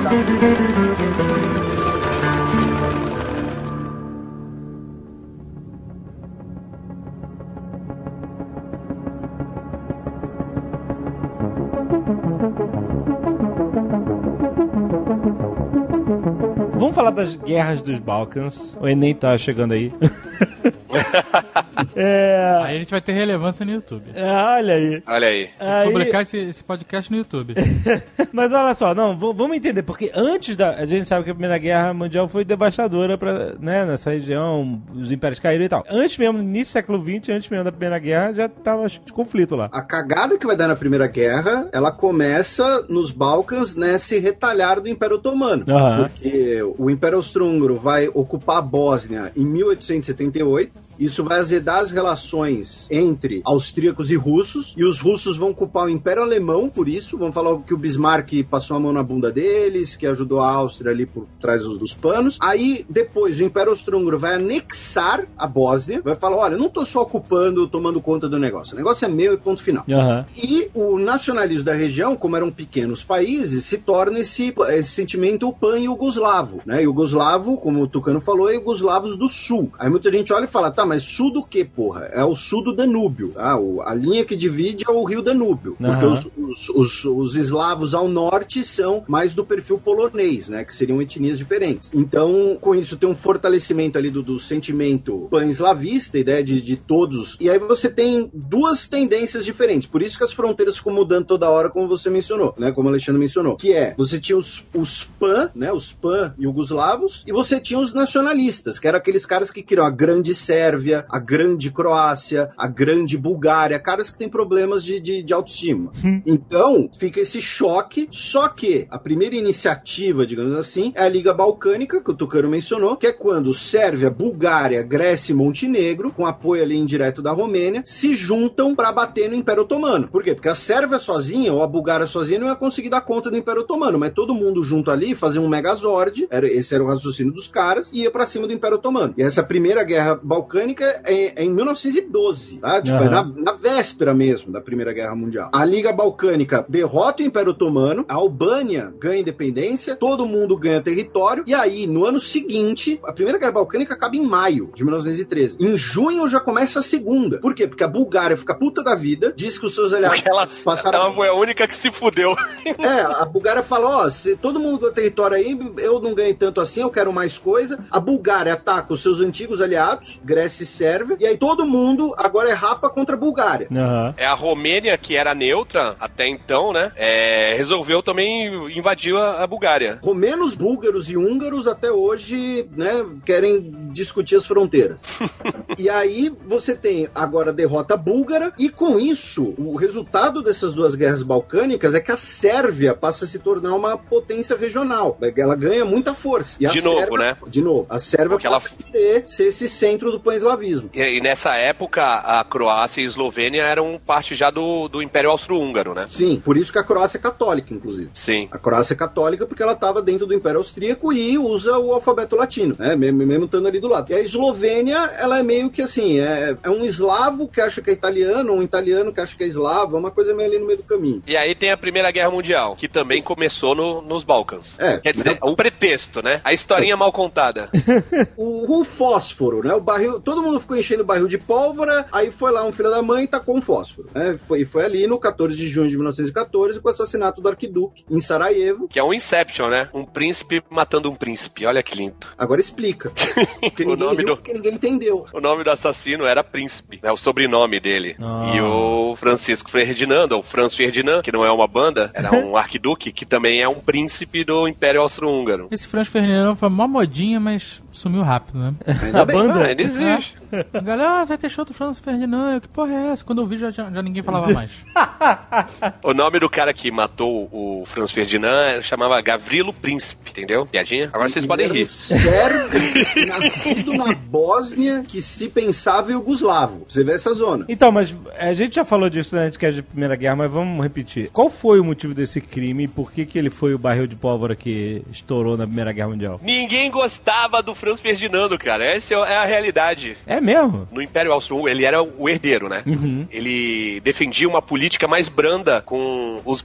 [16.74, 18.76] Vamos falar das guerras dos Balcãs.
[18.78, 19.90] O Enem tá chegando aí.
[21.94, 24.10] é, Aí a gente vai ter relevância no YouTube.
[24.14, 25.02] é, olha aí.
[25.06, 25.50] Olha aí.
[25.58, 27.54] Aí- Publicar esse, esse podcast no YouTube.
[28.32, 30.70] Mas olha só, não, vamos entender, porque antes da.
[30.76, 35.10] A gente sabe que a Primeira Guerra Mundial foi devastadora pra, né, nessa região, os
[35.10, 35.84] impérios caíram e tal.
[35.88, 39.12] Antes mesmo, no início do século XX, antes mesmo da Primeira Guerra, já tava de
[39.12, 39.68] conflito lá.
[39.72, 44.88] A cagada que vai dar na Primeira Guerra, ela começa nos Balcãs nesse retalhar do
[44.88, 45.64] Império Otomano.
[45.70, 46.08] Aham.
[46.08, 50.85] Porque o Império Austro-Húngaro vai ocupar a Bósnia em 1878.
[50.98, 55.90] Isso vai azedar as relações entre austríacos e russos, e os russos vão culpar o
[55.90, 59.96] Império Alemão por isso, vão falar que o Bismarck passou a mão na bunda deles,
[59.96, 62.36] que ajudou a Áustria ali por trás dos, panos.
[62.40, 66.84] Aí, depois, o Império Austro-Húngaro vai anexar a Bósnia, vai falar, olha, eu não tô
[66.84, 69.84] só ocupando, tomando conta do negócio, o negócio é meu e ponto final.
[69.90, 70.24] Aham.
[70.36, 76.60] E o nacionalismo da região, como eram pequenos países, se torna esse, esse sentimento pan-yugoslavo,
[76.64, 76.82] né?
[76.82, 79.72] Yugoslavo, como o Tucano falou, é Yugoslavos do Sul.
[79.78, 82.04] Aí muita gente olha e fala, tá, mas sul do que, porra?
[82.12, 83.58] É o sul do Danúbio, tá?
[83.58, 85.76] O- a linha que divide é o rio Danúbio.
[85.78, 86.12] Porque Aham.
[86.12, 90.64] os, os, os, os eslavos ao norte são mais do perfil polonês, né?
[90.64, 91.90] Que seriam etnias diferentes.
[91.94, 97.36] Então, com isso, tem um fortalecimento ali do, do sentimento pan-eslavista, ideia de, de todos.
[97.40, 99.88] E aí você tem duas tendências diferentes.
[99.88, 102.70] Por isso que as fronteiras ficam mudando toda hora, como você mencionou, né?
[102.72, 103.56] Como o Alexandre mencionou.
[103.56, 105.72] Que é, você tinha os, os pan, né?
[105.72, 110.34] Os pan-yugoslavos, e você tinha os nacionalistas, que eram aqueles caras que queriam a grande
[110.34, 110.75] Sérvia,
[111.08, 115.92] a grande Croácia, a grande Bulgária, caras que têm problemas de, de, de autoestima.
[116.24, 122.02] Então, fica esse choque, só que a primeira iniciativa, digamos assim, é a Liga Balcânica,
[122.02, 126.76] que o Tucano mencionou, que é quando Sérvia, Bulgária, Grécia e Montenegro, com apoio ali
[126.76, 130.08] indireto da Romênia, se juntam para bater no Império Otomano.
[130.08, 130.34] Por quê?
[130.34, 133.62] Porque a Sérvia sozinha ou a Bulgária sozinha não ia conseguir dar conta do Império
[133.62, 137.48] Otomano, mas todo mundo junto ali fazia um megazord, era, esse era o raciocínio dos
[137.48, 139.14] caras, e ia para cima do Império Otomano.
[139.16, 140.65] E essa primeira guerra balcânica
[141.04, 142.82] é, é em 1912, tá?
[142.82, 143.32] Tipo, é Aham.
[143.36, 145.50] na, na véspera mesmo da Primeira Guerra Mundial.
[145.52, 151.44] A Liga Balcânica derrota o Império Otomano, a Albânia ganha independência, todo mundo ganha território,
[151.46, 155.56] e aí, no ano seguinte, a Primeira Guerra Balcânica acaba em maio de 1913.
[155.60, 157.38] Em junho já começa a segunda.
[157.38, 157.66] Por quê?
[157.66, 160.98] Porque a Bulgária fica puta da vida, diz que os seus aliados Porque ela, passaram
[160.98, 162.34] ela foi a única que se fudeu.
[162.78, 166.60] é, a Bulgária fala, ó, se todo mundo ganhou território aí, eu não ganhei tanto
[166.60, 167.78] assim, eu quero mais coisa.
[167.90, 172.50] A Bulgária ataca os seus antigos aliados, Grécia versus Sérvia, e aí todo mundo agora
[172.50, 173.68] é rapa contra a Bulgária.
[173.70, 174.14] Aham.
[174.16, 176.92] É a Romênia, que era neutra até então, né?
[176.96, 178.46] é, resolveu também
[178.76, 179.98] invadir a, a Bulgária.
[180.02, 185.00] Romenos, búlgaros e húngaros até hoje, né, querem discutir as fronteiras.
[185.78, 190.94] e aí você tem agora a derrota búlgara e com isso, o resultado dessas duas
[190.94, 195.18] guerras balcânicas é que a Sérvia passa a se tornar uma potência regional.
[195.36, 196.56] Ela ganha muita força.
[196.60, 197.36] E a De novo, Sérvia- né?
[197.48, 197.86] De novo.
[197.88, 200.90] A Sérvia Porque ela- passa a querer ser esse centro do pan-eslavismo.
[200.94, 205.30] E, e nessa época, a Croácia e a Eslovênia eram parte já do, do Império
[205.30, 206.06] Austro-Húngaro, né?
[206.08, 208.10] Sim, por isso que a Croácia é católica, inclusive.
[208.12, 208.48] Sim.
[208.50, 212.36] A Croácia é católica porque ela estava dentro do Império Austríaco e usa o alfabeto
[212.36, 212.94] latino, né?
[212.96, 214.10] Mesmo, mesmo estando ali do lado.
[214.10, 217.90] E a Eslovênia, ela é meio que assim, é, é um eslavo que acha que
[217.90, 220.66] é italiano, um italiano que acha que é eslavo, é uma coisa meio ali no
[220.66, 221.22] meio do caminho.
[221.26, 224.76] E aí tem a Primeira Guerra Mundial, que também começou no- nos Balcãs.
[224.78, 225.38] É, Quer dizer, né?
[225.42, 226.40] o pretexto, né?
[226.44, 227.68] A historinha mal contada.
[228.36, 229.72] O, o fósforo, né?
[229.74, 232.90] O barril, todo mundo ficou enchendo o barril de pólvora, aí foi lá um filho
[232.90, 234.38] da mãe e tacou um fósforo, né?
[234.46, 238.20] Foi, foi ali no 14 de junho de 1914 com o assassinato do arquiduque em
[238.20, 238.88] Sarajevo.
[238.88, 239.88] Que é um Inception, né?
[239.94, 241.66] Um príncipe matando um príncipe.
[241.66, 242.14] Olha que lindo.
[242.36, 243.10] Agora explica.
[243.60, 245.26] Porque O ninguém nome do- porque ninguém entendeu.
[245.32, 248.16] O nome do assassino era Príncipe, é o sobrenome dele.
[248.20, 248.52] Ah.
[248.54, 253.10] E o Francisco Ferdinando, ou Franz Ferdinand, que não é uma banda, era um arquiduque,
[253.12, 255.68] que também é um príncipe do Império Austro-Húngaro.
[255.70, 258.74] Esse Franz Ferdinand foi mó modinha, mas sumiu rápido, né?
[259.02, 259.36] Ainda A bem.
[259.36, 259.64] banda?
[259.64, 259.84] Ah, ele
[260.16, 260.45] existe.
[260.82, 263.24] Galera, ah, vai ter show do Franz Ferdinand, eu, que porra é essa?
[263.24, 264.70] Quando eu vi, já, já, já ninguém falava mais.
[266.02, 270.66] O nome do cara que matou o Franz Ferdinand chamava Gavrilo Príncipe, entendeu?
[270.66, 271.10] Piadinha?
[271.12, 271.86] Agora vocês podem rir.
[271.86, 272.68] Sérvio,
[273.26, 276.84] nascido na Bósnia, que se pensava Yugoslavo.
[276.88, 277.64] Você vê essa zona.
[277.68, 281.30] Então, mas a gente já falou disso na Anticast de Primeira Guerra, mas vamos repetir.
[281.30, 284.16] Qual foi o motivo desse crime e por que, que ele foi o barril de
[284.16, 286.40] pólvora que estourou na Primeira Guerra Mundial?
[286.42, 288.84] Ninguém gostava do Franz Ferdinando, cara.
[288.84, 290.16] Essa é a realidade.
[290.26, 290.88] É mesmo?
[290.90, 292.82] No Império Austro-Húngaro, ele era o herdeiro, né?
[293.30, 296.62] Ele defendia uma política mais branda com os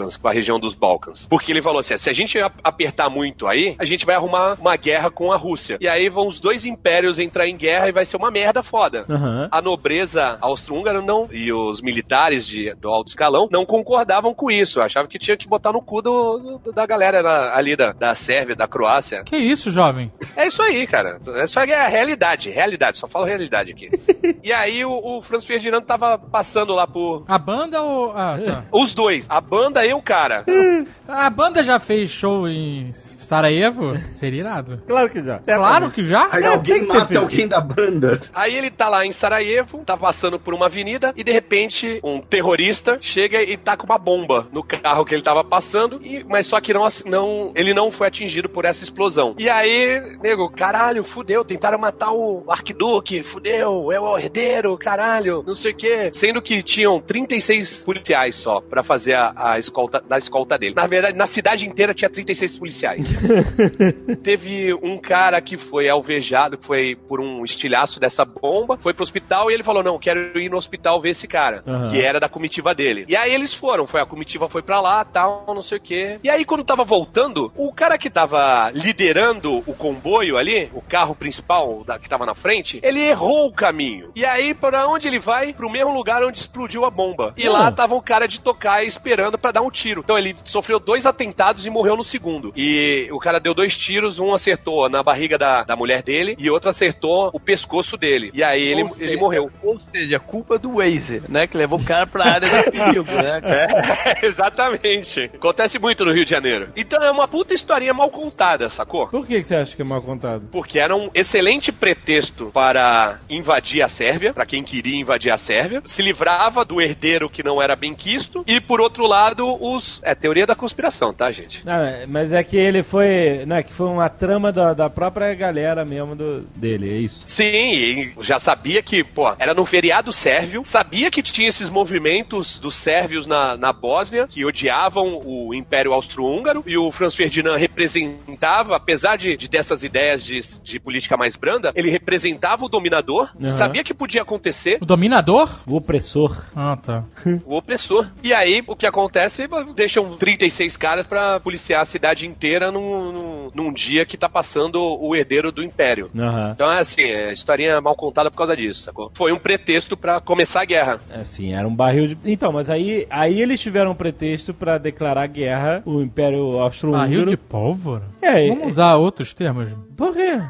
[0.00, 1.26] Balcãs, com a região dos Balcãs.
[1.28, 4.56] Porque ele falou assim: se a gente ap- apertar muito aí, a gente vai arrumar
[4.60, 5.76] uma guerra com a Rússia.
[5.80, 9.04] E aí vão os dois impérios entrar em guerra e vai ser uma merda foda.
[9.08, 9.48] Aham.
[9.50, 14.80] A nobreza austro-húngara não e os militares de, do alto escalão não concordavam com isso.
[14.80, 18.14] Achavam que tinha que botar no cu do, do- da galera na- ali da, da
[18.14, 19.22] Sérvia, da Croácia.
[19.24, 20.10] que isso, jovem?
[20.36, 21.20] É isso aí, cara.
[21.68, 22.50] É a realidade.
[22.50, 22.98] Realidade.
[22.98, 23.88] Só falo realidade aqui.
[24.42, 27.24] e aí o, o Franz Ferdinando tava passando lá por.
[27.28, 28.12] A banda ou.
[28.16, 28.64] Ah, tá.
[28.72, 30.44] Os dois, a banda e o cara.
[31.08, 32.92] A banda já fez show em
[33.30, 33.96] Sarajevo?
[34.16, 34.82] Seria irado.
[34.88, 35.38] Claro que já.
[35.38, 36.28] Claro que já?
[36.32, 37.20] Aí É, alguém mata feito.
[37.20, 38.20] alguém da banda.
[38.34, 42.20] Aí ele tá lá em Sarajevo, tá passando por uma avenida e de repente um
[42.20, 46.44] terrorista chega e tá com uma bomba no carro que ele tava passando, e, mas
[46.48, 49.36] só que não, não, ele não foi atingido por essa explosão.
[49.38, 55.54] E aí, nego, caralho, fudeu, tentaram matar o arquiduque, fudeu, é o herdeiro, caralho, não
[55.54, 56.10] sei o quê.
[56.12, 60.74] Sendo que tinham 36 policiais só pra fazer a, a escolta, da escolta dele.
[60.74, 63.19] Na verdade, na cidade inteira tinha 36 policiais.
[64.22, 69.02] Teve um cara que foi alvejado, que foi por um estilhaço dessa bomba, foi pro
[69.02, 71.90] hospital e ele falou: Não, quero ir no hospital ver esse cara, Aham.
[71.90, 73.04] que era da comitiva dele.
[73.08, 76.18] E aí eles foram, foi a comitiva foi pra lá, tal, não sei o quê.
[76.22, 81.14] E aí quando tava voltando, o cara que tava liderando o comboio ali, o carro
[81.14, 84.10] principal da- que tava na frente, ele errou o caminho.
[84.14, 85.52] E aí para onde ele vai?
[85.52, 87.34] Pro mesmo lugar onde explodiu a bomba.
[87.36, 87.50] E Ah.
[87.52, 90.00] lá tava o cara de tocar esperando pra dar um tiro.
[90.04, 92.52] Então ele sofreu dois atentados e morreu no segundo.
[92.56, 96.50] E o cara deu dois tiros, um acertou na barriga da, da mulher dele e
[96.50, 98.30] outro acertou o pescoço dele.
[98.34, 99.50] E aí ele, seja, ele morreu.
[99.62, 101.46] Ou seja, culpa do Waze, né?
[101.46, 103.40] Que levou o cara pra área de perigo, né?
[103.42, 105.22] É, exatamente.
[105.34, 106.68] Acontece muito no Rio de Janeiro.
[106.76, 109.08] Então é uma puta historinha mal contada, sacou?
[109.08, 110.48] Por que, que você acha que é mal contado?
[110.50, 115.82] Porque era um excelente pretexto para invadir a Sérvia, para quem queria invadir a Sérvia,
[115.84, 120.00] se livrava do herdeiro que não era bem quisto, e por outro lado, os.
[120.02, 121.64] É teoria da conspiração, tá, gente?
[121.64, 122.99] Não, é- mas é que ele foi.
[123.46, 127.24] Não, é que foi uma trama da, da própria galera mesmo do, dele, é isso.
[127.26, 132.58] Sim, e já sabia que, pô, era no feriado sérvio, sabia que tinha esses movimentos
[132.58, 138.76] dos sérvios na, na Bósnia, que odiavam o Império Austro-Húngaro, e o Franz Ferdinand representava,
[138.76, 143.30] apesar de, de ter essas ideias de, de política mais branda, ele representava o dominador,
[143.40, 143.54] Aham.
[143.54, 145.62] sabia que podia acontecer, O dominador?
[145.66, 146.36] O opressor.
[146.54, 147.04] Ah, tá.
[147.44, 148.06] o opressor.
[148.22, 149.48] E aí, o que acontece?
[149.74, 154.80] Deixam 36 caras pra policiar a cidade inteira num, num, num dia que tá passando
[154.80, 156.10] o herdeiro do Império.
[156.16, 156.52] Aham.
[156.54, 159.10] Então é assim, é historinha mal contada por causa disso, sacou?
[159.14, 161.00] Foi um pretexto pra começar a guerra.
[161.12, 162.18] Assim, era um barril de.
[162.24, 167.26] Então, mas aí, aí eles tiveram um pretexto pra declarar guerra o Império Barril Austro-Húngaro.
[167.30, 168.04] de pólvora?
[168.22, 169.68] É, Vamos usar outros termos.
[169.96, 170.40] Por quê?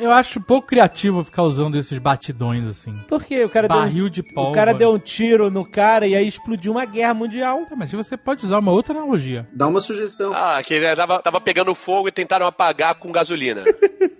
[0.00, 2.94] Eu acho pouco criativo ficar usando esses batidões assim.
[3.08, 3.44] Por quê?
[3.44, 4.50] O cara deu um- Barril de pólvora.
[4.50, 7.64] O cara deu um tiro no cara e aí explodiu uma guerra mundial.
[7.66, 9.46] Tá, Mas você pode usar uma outra analogia.
[9.52, 10.32] Dá uma sugestão.
[10.34, 13.62] Ah, que ele tava, tava pegando fogo e tentaram apagar com gasolina.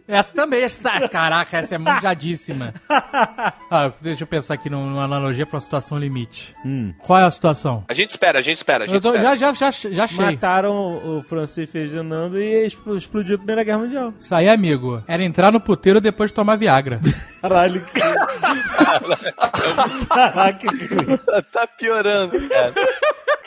[0.06, 2.74] Essa também, essa, caraca, essa é manjadíssima.
[3.70, 6.54] ah, deixa eu pensar aqui num- numa analogia pra uma situação limite.
[6.98, 7.84] Qual é a situação?
[7.88, 9.34] A gente espera, a gente espera, a gente Eu tô- espera.
[9.34, 10.22] já, já, já, já achei.
[10.26, 14.12] Mataram o Francisco Ferdinando e expl- explodiu a Primeira Guerra Mundial.
[14.20, 17.00] Isso aí, amigo, era entrar no puteiro depois de tomar Viagra.
[17.40, 18.00] Caralho, que...
[20.08, 21.18] Caraca, que...
[21.18, 22.74] Tá, tá piorando, cara.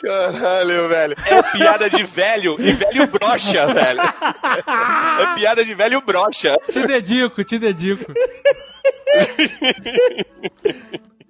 [0.02, 1.14] Caralho, velho.
[1.26, 4.00] É piada de velho e velho brocha, velho.
[4.00, 6.56] É piada de velho brocha.
[6.70, 8.12] te dedico, te dedico.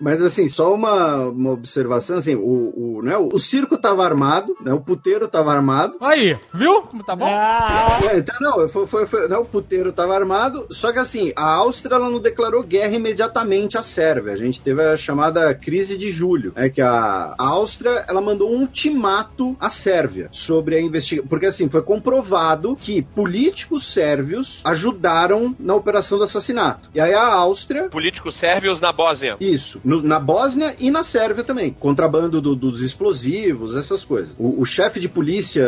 [0.00, 4.72] Mas assim, só uma, uma observação, assim, o, o, né, o circo tava armado, né,
[4.72, 5.96] o puteiro tava armado.
[6.00, 7.26] Aí, viu como tá bom?
[7.28, 11.32] Ah, É, então, não, foi, foi, foi- né, o puteiro tava armado, só que assim,
[11.36, 14.32] a Áustria ela não declarou guerra imediatamente à Sérvia.
[14.32, 18.50] A gente teve a chamada crise de julho, é que a, a Áustria ela mandou
[18.52, 25.54] um ultimato à Sérvia sobre a investigação, porque assim, foi comprovado que políticos sérvios ajudaram
[25.58, 26.88] na operação do assassinato.
[26.94, 29.36] E aí a Áustria Políticos sérvios na Bósnia.
[29.40, 31.74] isso, no- na Bósnia e na Sérvia também.
[31.78, 34.30] Contrabando do- dos explosivos, essas coisas.
[34.38, 35.66] O, o chefe de polícia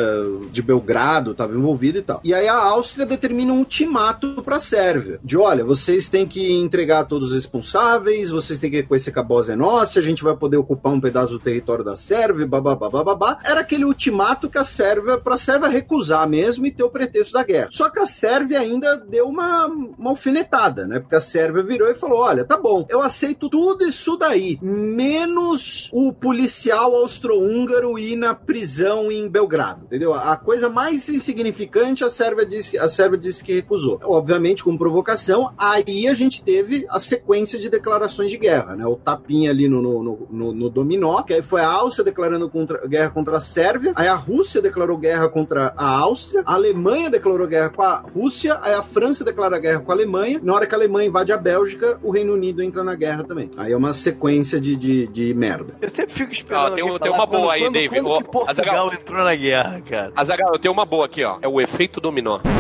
[0.53, 2.21] de Belgrado estava envolvido e tal.
[2.23, 6.53] E aí a Áustria determina um ultimato para a Sérvia: de olha, vocês têm que
[6.53, 10.23] entregar todos os responsáveis, vocês têm que reconhecer que a Bósnia é nossa, a gente
[10.23, 13.39] vai poder ocupar um pedaço do território da Sérvia, babá, babá.
[13.45, 17.33] Era aquele ultimato que a Sérvia, para a Sérvia recusar mesmo e ter o pretexto
[17.33, 17.68] da guerra.
[17.71, 20.99] Só que a Sérvia ainda deu uma, uma alfinetada, né?
[21.01, 25.88] Porque a Sérvia virou e falou: olha, tá bom, eu aceito tudo isso daí, menos
[25.92, 30.14] o policial austro-húngaro ir na prisão em Belgrado, entendeu?
[30.14, 33.98] A coisa mais insignificante a Sérvia disse, a Sérvia disse que recusou.
[34.02, 38.86] Obviamente, com provocação, aí a gente teve a sequência de declarações de guerra, né?
[38.86, 42.48] O tapinha ali no, no, no- no- no dominó, que aí foi a Áustria declarando
[42.48, 47.11] contra- guerra contra a Sérvia, aí a Rússia declarou guerra contra a Áustria, a Alemanha
[47.11, 50.66] declarou guerra com a Rússia, aí a França declara guerra com a Alemanha, na hora
[50.66, 53.50] que a Alemanha invade a Bélgica, o Reino Unido entra na guerra também.
[53.56, 55.76] Aí é uma sequência de, de, de merda.
[55.80, 56.64] Eu sempre fico esperando.
[56.64, 57.88] Ó, tem tem uma boa quando- aí, quando- Dave.
[58.01, 58.92] Quando que Portugal Azaghal.
[58.94, 60.12] entrou na guerra, cara?
[60.16, 61.38] Azaghal, eu tenho uma boa aqui, ó.
[61.42, 62.40] É o efeito dominó.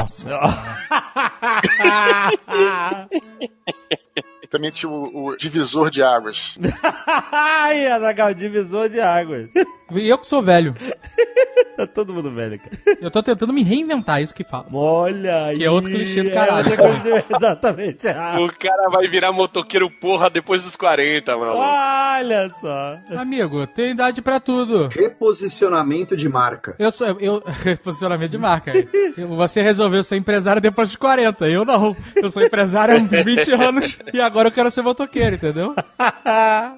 [4.50, 6.58] Também tinha o, o divisor de águas.
[7.32, 9.48] Ai, Azaghal, divisor de águas.
[9.92, 10.74] E eu que sou velho.
[11.80, 12.70] Tá todo mundo velho, cara.
[13.00, 14.66] Eu tô tentando me reinventar, isso que fala.
[14.72, 15.56] Olha aí.
[15.58, 16.66] Que é outro clichê do caralho.
[16.68, 18.08] É, outra coisa- exatamente.
[18.08, 21.52] Ah, O cara vai virar motoqueiro porra depois dos 40, mano.
[21.54, 22.94] Olha só.
[23.16, 24.88] Amigo, tem idade pra tudo.
[24.88, 26.74] Reposicionamento de marca.
[26.78, 27.06] Eu sou.
[27.20, 27.42] Eu,
[27.82, 28.72] posicionamento de marca.
[29.36, 31.46] Você resolveu ser empresário depois dos 40.
[31.48, 31.96] Eu não.
[32.16, 35.74] Eu sou empresário há uns 20 anos e agora eu quero ser motoqueiro, entendeu?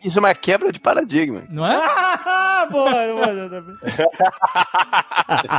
[0.05, 1.42] Isso é uma quebra de paradigma.
[1.48, 1.76] Não é?
[1.76, 3.32] Ah, boa, boa.
[4.93, 5.53] Também.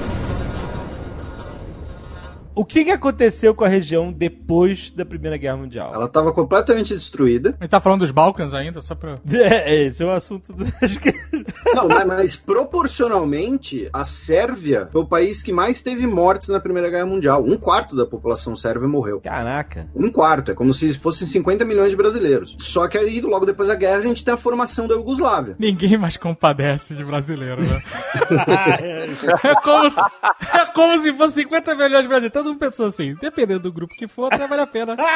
[2.54, 5.92] O que, que aconteceu com a região depois da Primeira Guerra Mundial?
[5.94, 7.56] Ela estava completamente destruída.
[7.60, 9.18] A gente tá falando dos Balcãs ainda, só pra.
[9.32, 10.52] É, esse é o assunto
[11.02, 11.44] que-
[11.74, 16.90] Não, mas, mas proporcionalmente, a Sérvia foi o país que mais teve mortes na Primeira
[16.90, 17.42] Guerra Mundial.
[17.44, 19.20] Um quarto da população sérvia morreu.
[19.20, 19.88] Caraca.
[19.94, 22.56] Um quarto, é como se fossem 50 milhões de brasileiros.
[22.58, 25.56] Só que aí, logo depois da guerra, a gente tem a formação da Iugoslávia.
[25.58, 27.82] Ninguém mais compadece de brasileiro, né?
[29.42, 32.41] é, como se, é como se fosse 50 milhões de brasileiros.
[32.42, 34.96] Todo mundo pensou assim, dependendo do grupo que for, até vale a pena.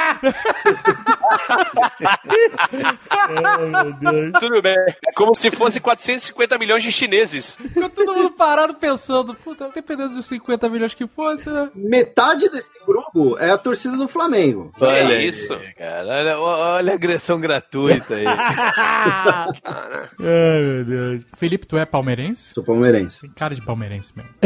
[4.38, 4.76] Tudo bem.
[5.04, 7.56] É como se fosse 450 milhões de chineses.
[7.56, 11.68] Ficou todo mundo parado pensando, puta, dependendo dos 50 milhões que fosse, né?
[11.74, 14.70] Metade desse grupo é a torcida do Flamengo.
[14.80, 15.52] Olha Olha isso.
[15.52, 16.06] aí, cara.
[16.06, 18.24] Olha, olha a agressão gratuita aí.
[19.66, 21.24] Ai, meu Deus.
[21.34, 22.54] Felipe, tu é palmeirense?
[22.54, 23.22] Sou palmeirense.
[23.22, 24.30] Tem cara de palmeirense mesmo.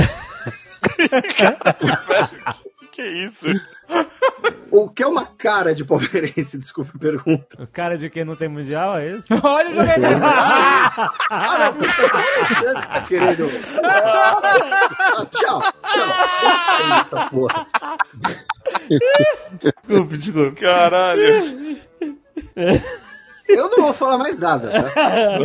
[3.01, 3.47] que isso?
[4.73, 6.57] O que é uma cara de palmeirense?
[6.57, 7.61] Desculpa a pergunta.
[7.61, 9.27] O cara de quem não tem mundial, é isso?
[9.43, 11.11] Olha o jogador.
[11.29, 11.91] Ah, não, puta,
[12.49, 13.51] você tá querendo.
[13.83, 16.13] Ah, tchau, tchau.
[17.01, 17.67] Essa porra.
[19.61, 20.61] Desculpe, desculpe.
[20.61, 21.81] Caralho.
[23.55, 25.37] Eu não vou falar mais nada, tá?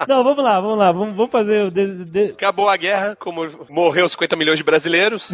[0.08, 0.92] Não, vamos lá, vamos lá.
[0.92, 1.70] Vamos, vamos fazer o...
[1.70, 5.30] de- de- Acabou a guerra, como morreu 50 milhões de brasileiros.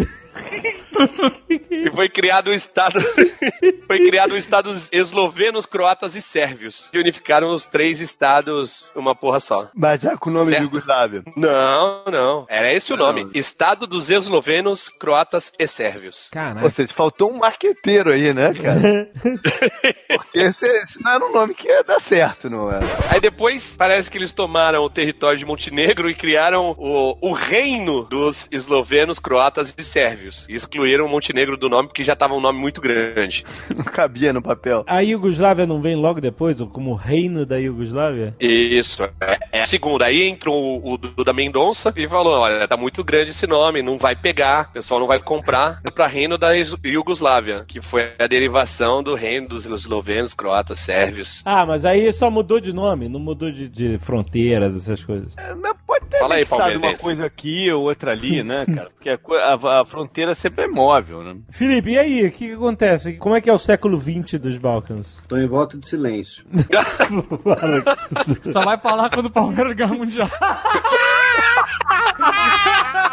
[1.49, 3.01] E foi criado o Estado.
[3.87, 6.89] foi criado o Estado eslovenos, croatas e sérvios.
[6.91, 9.69] Que unificaram os três estados uma porra só.
[9.75, 10.61] Mas já com o nome Certo.
[10.61, 11.23] de Yugoslávia.
[11.37, 12.47] Não, não.
[12.49, 13.29] Era esse o nome.
[13.35, 16.29] Estado dos eslovenos, croatas e sérvios.
[16.31, 16.65] Caralho.
[16.65, 19.11] Ou seja, faltou um marqueteiro aí, né, cara?
[20.17, 22.87] Porque esse, esse não era um nome que ia dar certo, não era?
[23.11, 28.05] Aí depois parece que eles tomaram o território de Montenegro e criaram o, o reino
[28.05, 30.47] dos eslovenos, croatas e sérvios.
[30.49, 33.45] E excluíram Montenegro do nome porque já tava um nome muito grande.
[33.75, 34.85] Não cabia no papel.
[34.87, 38.35] A Iugoslávia não vem logo depois, como reino da Iugoslávia?
[38.41, 40.07] Isso, é, é a segunda.
[40.07, 43.99] Aí entrou o, o Duda Mendonça e falou: olha, tá muito grande esse nome, não
[43.99, 45.81] vai pegar, o pessoal não vai comprar.
[45.85, 46.53] É pra reino da
[46.85, 51.16] Iugoslávia, que foi a derivação do reino dos eslovenos, croatas, sérvios.
[51.45, 55.33] Ah, mas aí só mudou de nome, não mudou de, de fronteiras, essas coisas.
[55.37, 55.55] É,
[55.87, 56.45] pode ter Fala aí,
[56.77, 58.91] uma coisa aqui ou outra ali, né, cara?
[58.91, 61.37] Porque a, a- a fronteira sempre é móvel, né?
[61.51, 62.27] Felipe, e aí?
[62.27, 63.15] O que, que acontece?
[63.15, 65.23] Como é que é o século XX dos Balcãs?
[65.29, 66.45] Tô em voto de silêncio.
[68.53, 70.29] Só vai falar quando o Palmeiras ganhar o Mundial.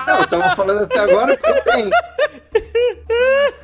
[0.08, 1.90] Não, eu tava falando até agora porque tem.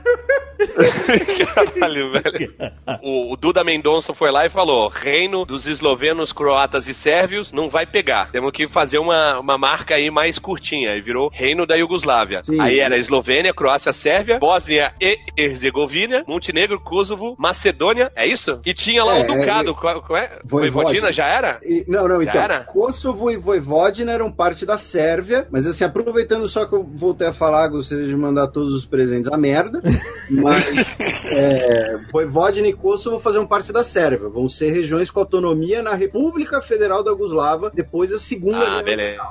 [1.54, 2.54] Caralho, velho.
[3.02, 7.70] O, o Duda Mendonça foi lá e falou: Reino dos eslovenos, croatas e sérvios não
[7.70, 8.30] vai pegar.
[8.32, 10.96] Temos que fazer uma, uma marca aí mais curtinha.
[10.96, 12.42] E virou Reino da Iugoslávia.
[12.44, 12.60] Sim.
[12.60, 18.12] Aí era Eslovênia, Croácia, Sérvia, Bósnia e Herzegovina, Montenegro, Kosovo, Macedônia.
[18.16, 18.62] É isso?
[18.66, 19.72] E tinha lá É, o Ducado.
[19.72, 20.40] é, Qual, qual é?
[20.44, 20.72] Voivodina.
[20.84, 21.60] Voivodina já era?
[21.64, 22.42] E- não, não, Já então.
[22.42, 22.60] era?
[22.62, 27.34] Kosovo e Voivodina eram parte da Sérvia, mas assim, aproveitando só que eu voltei a
[27.34, 29.82] falar, gostaria de mandar todos os presentes à merda,
[30.30, 30.98] mas
[31.32, 36.62] é, Voivodina e Kosovo faziam parte da Sérvia, vão ser regiões com autonomia na República
[36.62, 38.84] Federal da Yugoslávia depois da Segunda Ah, Guerra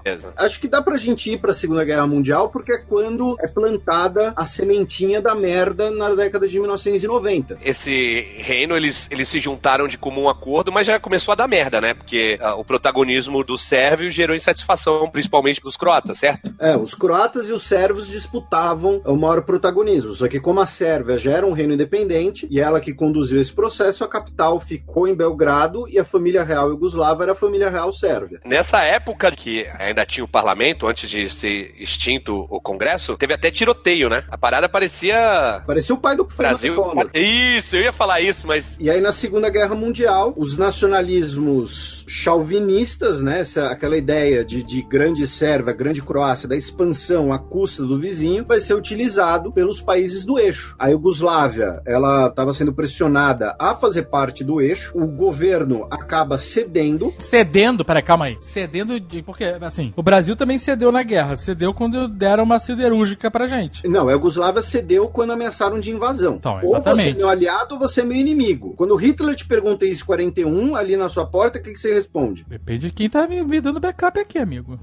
[0.03, 0.33] beleza.
[0.37, 4.33] Acho que dá pra gente ir pra Segunda Guerra Mundial porque é quando é plantada
[4.37, 7.59] a sementinha da merda na década de 1990.
[7.65, 11.81] Esse reino, eles, eles se juntaram de comum acordo, mas já começou a dar merda,
[11.81, 11.95] né?
[11.95, 16.53] Porque ah, o protagonismo dos sérvios gerou insatisfação, principalmente dos croatas, certo?
[16.59, 20.15] É, os croatas e os sérvios disputavam o maior protagonismo.
[20.15, 23.53] Só que como a Sérvia já era um reino independente e ela que conduziu esse
[23.53, 27.93] processo, a capital ficou em Belgrado e a família real iugoslava era a família real
[27.93, 28.41] sérvia.
[28.45, 33.51] Nessa época que ainda tinha o parlamento, antes de ser extinto o Congresso, teve até
[33.51, 34.25] tiroteio, né?
[34.29, 36.75] A parada parecia Parecia o pai do Brasil.
[36.75, 37.11] Collor.
[37.15, 43.21] Isso, eu ia falar isso, mas E aí, na Segunda Guerra Mundial, os nacionalismos chauvinistas,
[43.21, 43.41] né?
[43.41, 48.45] Essa, aquela ideia de, de grande Sérvia, grande Croácia, da expansão à custa do vizinho,
[48.45, 50.75] vai ser utilizado pelos países do eixo.
[50.79, 57.13] A Iugoslávia, ela estava sendo pressionada a fazer parte do eixo, o governo acaba cedendo.
[57.19, 58.37] Cedendo, peraí, calma aí.
[58.41, 59.23] Cedendo de.
[59.23, 61.37] Porque, assim, o Brasil também cedeu na guerra.
[61.37, 63.87] Cedeu quando deram uma siderúrgica pra gente.
[63.87, 66.37] Não, a Iugoslávia cedeu quando ameaçaram de invasão.
[66.37, 67.17] Então, ou você é exatamente.
[67.17, 68.75] meu aliado ou você é meu inimigo.
[68.77, 71.98] Quando Hitler te pergunta isso em 41, ali na sua porta, o que, que você
[71.99, 72.45] responde?
[72.49, 74.79] Depende de quem tá me, me dando backup aqui, amigo.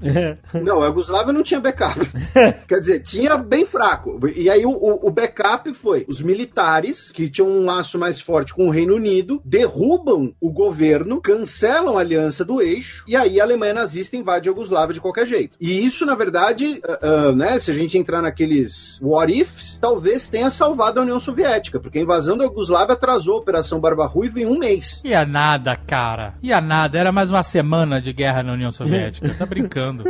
[0.54, 1.98] Não, a Yugoslávia não tinha backup.
[2.68, 4.18] Quer dizer, tinha bem fraco.
[4.34, 8.54] E aí o, o- o backup foi os militares, que tinham um laço mais forte
[8.54, 13.44] com o Reino Unido, derrubam o governo, cancelam a aliança do eixo, e aí a
[13.44, 15.56] Alemanha nazista invade a Yugoslávia de qualquer jeito.
[15.60, 20.28] E isso, na verdade, ah, ah, né, se a gente entrar naqueles what ifs, talvez
[20.28, 24.40] tenha salvado a União Soviética, porque a invasão da Yugoslávia atrasou a Operação Barba Ruiva
[24.40, 25.02] em um mês.
[25.04, 26.34] Ia nada, cara.
[26.42, 26.98] Ia nada.
[27.06, 29.32] Era mais uma semana de guerra na União Soviética.
[29.38, 30.02] Tá brincando.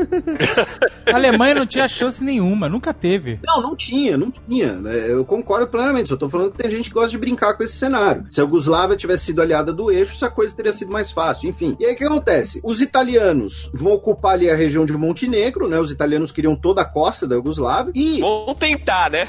[1.04, 2.70] A Alemanha não tinha chance nenhuma.
[2.70, 3.38] Nunca teve.
[3.44, 4.72] Não, não tinha, não tinha.
[4.72, 5.04] né?
[5.10, 6.08] Eu concordo plenamente.
[6.08, 8.24] Só tô falando que tem gente que gosta de brincar com esse cenário.
[8.30, 11.50] Se a Yugoslávia tivesse sido aliada do eixo, essa coisa teria sido mais fácil.
[11.50, 11.76] Enfim.
[11.78, 12.62] E aí o que acontece?
[12.64, 15.78] Os italianos vão ocupar ali a região de Montenegro, né?
[15.78, 17.92] Os italianos queriam toda a costa da Yugoslávia.
[17.94, 18.20] E.
[18.20, 19.28] vão tentar, né?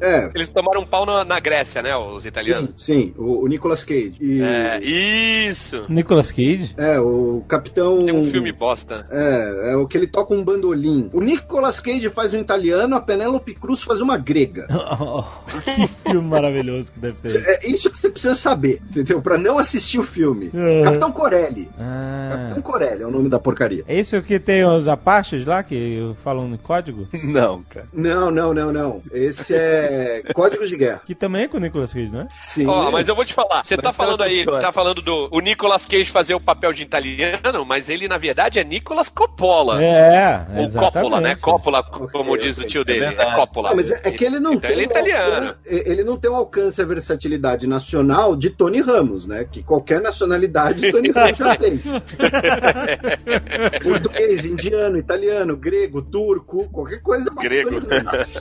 [0.00, 0.30] É.
[0.34, 1.94] Eles tomaram um pau na, na Grécia, né?
[1.96, 2.70] Os Sim, italianos.
[2.76, 4.14] sim, o, o Nicolas Cage.
[4.20, 5.84] E, É, isso.
[5.88, 6.74] Nicolas Cage?
[6.76, 8.04] é, o capitão.
[8.04, 9.06] Tem um filme bosta.
[9.10, 11.10] É, é o que ele toca um bandolim.
[11.12, 14.66] O Nicolas Cage faz um italiano, a Penélope Cruz faz uma grega.
[15.64, 17.66] que filme maravilhoso que deve ser esse.
[17.66, 19.20] É isso que você precisa saber, entendeu?
[19.20, 20.50] Pra não assistir o filme.
[20.54, 20.84] É.
[20.84, 21.68] Capitão Corelli.
[21.78, 22.28] Ah.
[22.30, 23.84] Capitão Corelli é o nome da porcaria.
[23.86, 27.08] É esse o que tem os Apaches lá que falam em código?
[27.22, 27.86] Não, cara.
[27.92, 29.02] Não, não, não, não.
[29.12, 31.02] Esse é Códigos de Guerra.
[31.04, 32.28] Que também é com o Nicolas Cage, não é?
[32.44, 32.66] Sim.
[32.66, 35.40] Ó, mas eu vou te falar, você tá fala falando aí, tá falando do o
[35.40, 39.82] Nicolas Cage fazer o papel de italiano, mas ele na verdade é Nicolas Coppola.
[39.82, 40.92] É, O exato.
[40.92, 41.36] Cópula, né?
[41.36, 43.04] Cópula, como diz o tio é dele.
[43.04, 43.34] É, verdade.
[43.36, 43.68] Cópula.
[43.70, 45.46] Não, mas é, é que ele não Então tem ele é o italiano.
[45.48, 49.44] alcan- ele não tem o alcance e a versatilidade nacional de Tony Ramos, né?
[49.50, 51.82] Que qualquer nacionalidade Tony Ramos já fez.
[53.82, 57.30] Português, indiano, italiano, grego, turco, qualquer coisa.
[57.30, 57.80] Grego.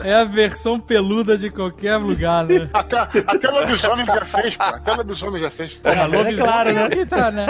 [0.04, 2.70] É a versão peluda de qualquer lugar, né?
[2.74, 4.64] Até, até lobisomem já fez, pô.
[4.64, 5.74] Até lobisomem já fez.
[5.76, 7.06] Porra, lobisomem claro, né?
[7.06, 7.46] tá, né?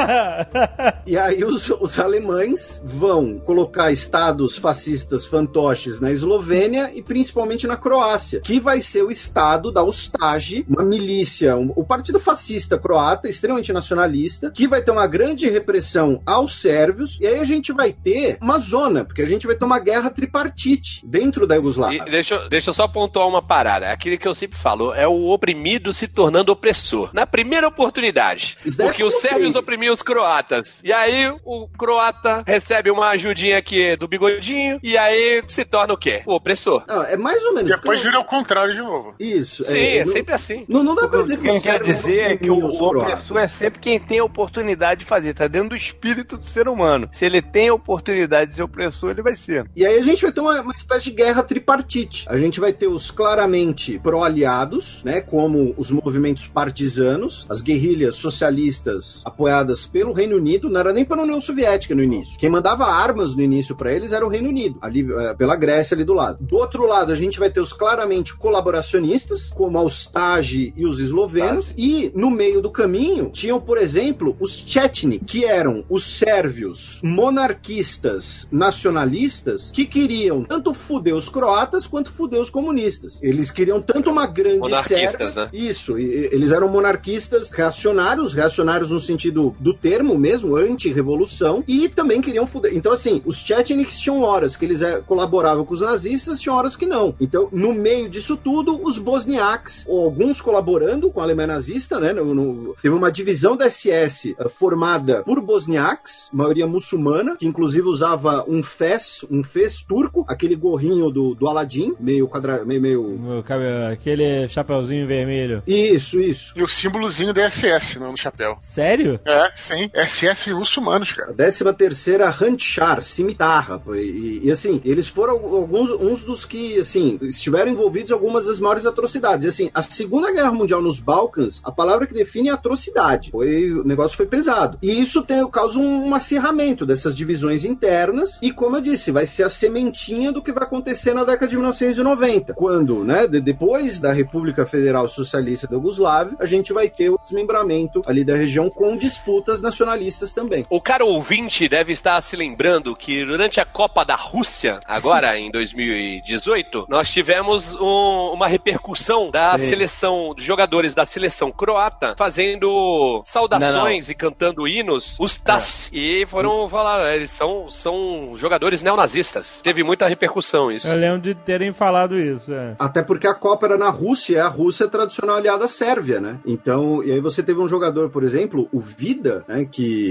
[1.06, 7.78] E aí os, os alemães vão colocar estados fascistas fantoches na Eslovênia e principalmente na
[7.78, 13.28] Croácia, que vai ser o estado da Ustage, uma milícia, um- o partido fascista croata,
[13.30, 17.92] extremamente nacionalista, que vai ter uma grande repressão aos sérvios, e aí a gente vai
[17.94, 22.06] ter uma zona, porque a gente vai ter uma guerra tripartite dentro da E Iugoslávia.
[22.06, 23.86] deixa, eu- deixa eu só pontuar uma parada.
[23.88, 27.10] É Aquilo que eu sempre falo, é o oprimido se tornando opressor.
[27.14, 28.58] Na primeira oportunidade.
[28.66, 30.57] Isso Porque os sérvios oprimiam os croatas.
[30.84, 34.80] E aí o croata recebe uma ajudinha aqui do bigodinho.
[34.84, 36.22] E aí se torna o quê?
[36.26, 36.84] O opressor.
[36.88, 37.70] Não, é mais ou menos.
[37.70, 39.14] Depois vira o contrário de novo.
[39.20, 39.64] Isso.
[39.66, 40.66] Sim, é, não- sempre assim.
[40.68, 42.58] Não, não dá pra O dizer que que ele os quer dizer é que o,
[42.66, 43.14] o croatas.
[43.22, 45.34] opressor é sempre quem tem a oportunidade de fazer.
[45.34, 47.10] Tá dentro do espírito do ser humano.
[47.14, 49.66] Se ele tem a oportunidade de ser opressor, ele vai ser.
[49.76, 52.26] E aí a gente vai ter uma, uma espécie de guerra tripartite.
[52.30, 59.22] A gente vai ter os claramente pró-aliados, né, como os movimentos partisanos, as guerrilhas socialistas
[59.26, 62.40] apoiadas pelo Reino Unido, não era nem pela União Soviética no início.
[62.40, 65.96] Quem mandava armas no início para eles era o Reino Unido, ali eh, pela Grécia
[65.96, 66.38] ali do lado.
[66.42, 71.00] Do outro lado, a gente vai ter os claramente colaboracionistas, como a Ustage e os
[71.00, 77.00] eslovenos, e no meio do caminho tinham, por exemplo, os Chetni, que eram os sérvios
[77.04, 83.20] monarquistas nacionalistas que queriam tanto fuder os croatas quanto fuder os comunistas.
[83.22, 85.50] Eles queriam tanto uma grande Sérvia, né?
[85.52, 92.46] isso, eles eram monarquistas reacionários, reacionários no sentido do termo mesmo, anti-revolução, e também queriam
[92.48, 92.76] fuder.
[92.76, 96.76] Então, assim, os Checheniks tinham horas que eles eh, colaboravam com os nazistas, tinham horas
[96.76, 97.16] que não.
[97.20, 102.14] Então, no meio disso tudo, os bosniaques, ou alguns colaborando com a Alemanha nazista, né?
[102.14, 107.88] no- no- teve uma divisão da SS eh, formada por bosniaques, maioria muçulmana, que inclusive
[107.88, 113.44] usava um fez, um fez turco, aquele gorrinho do, do Aladim, meio quadrado, meio, meio...
[113.92, 115.64] Aquele chapeuzinho vermelho.
[115.66, 116.54] Isso, isso.
[116.56, 118.56] E o símbolozinho da SS no chapéu.
[118.60, 119.20] Sério?
[119.26, 119.90] É, sim.
[119.94, 121.32] SS muçulmanos, cara.
[121.32, 123.82] A 13 terceira Ranchar, cimitarra.
[123.96, 128.60] E, e, assim, eles foram alguns uns dos que, assim, estiveram envolvidos em algumas das
[128.60, 129.46] maiores atrocidades.
[129.46, 133.32] E, assim, a Segunda Guerra Mundial nos Balcãs, a palavra que define é atrocidade.
[133.32, 134.78] Foi, o negócio foi pesado.
[134.82, 138.40] E isso tem, causa um, um acirramento dessas divisões internas.
[138.42, 141.56] E, como eu disse, vai ser a sementinha do que vai acontecer na década de
[141.56, 142.54] 1990.
[142.54, 147.20] Quando, né, de- depois da República Federal Socialista da Iugoslávia, a gente vai ter o
[147.22, 150.66] desmembramento ali da região com disputas nacionalistas também.
[150.70, 155.50] O cara ouvinte deve estar se lembrando que durante a Copa da Rússia, agora em
[155.52, 159.70] 2018, nós tivemos um- uma repercussão da Sim.
[159.70, 165.90] seleção, de jogadores da seleção croata, fazendo saudações e cantando hinos, os TAS.
[165.94, 169.62] E foram falar, eles são, são jogadores neonazistas.
[169.64, 170.88] Teve muita repercussão isso.
[170.88, 172.76] Eu lembro de terem falado isso, é.
[172.80, 176.20] Até porque a Copa era na Rússia, e a Rússia é tradicional aliada à Sérvia,
[176.20, 176.40] né?
[176.46, 179.68] Então, e aí você teve um jogador, por exemplo, o Vida, né?
[179.70, 180.07] Que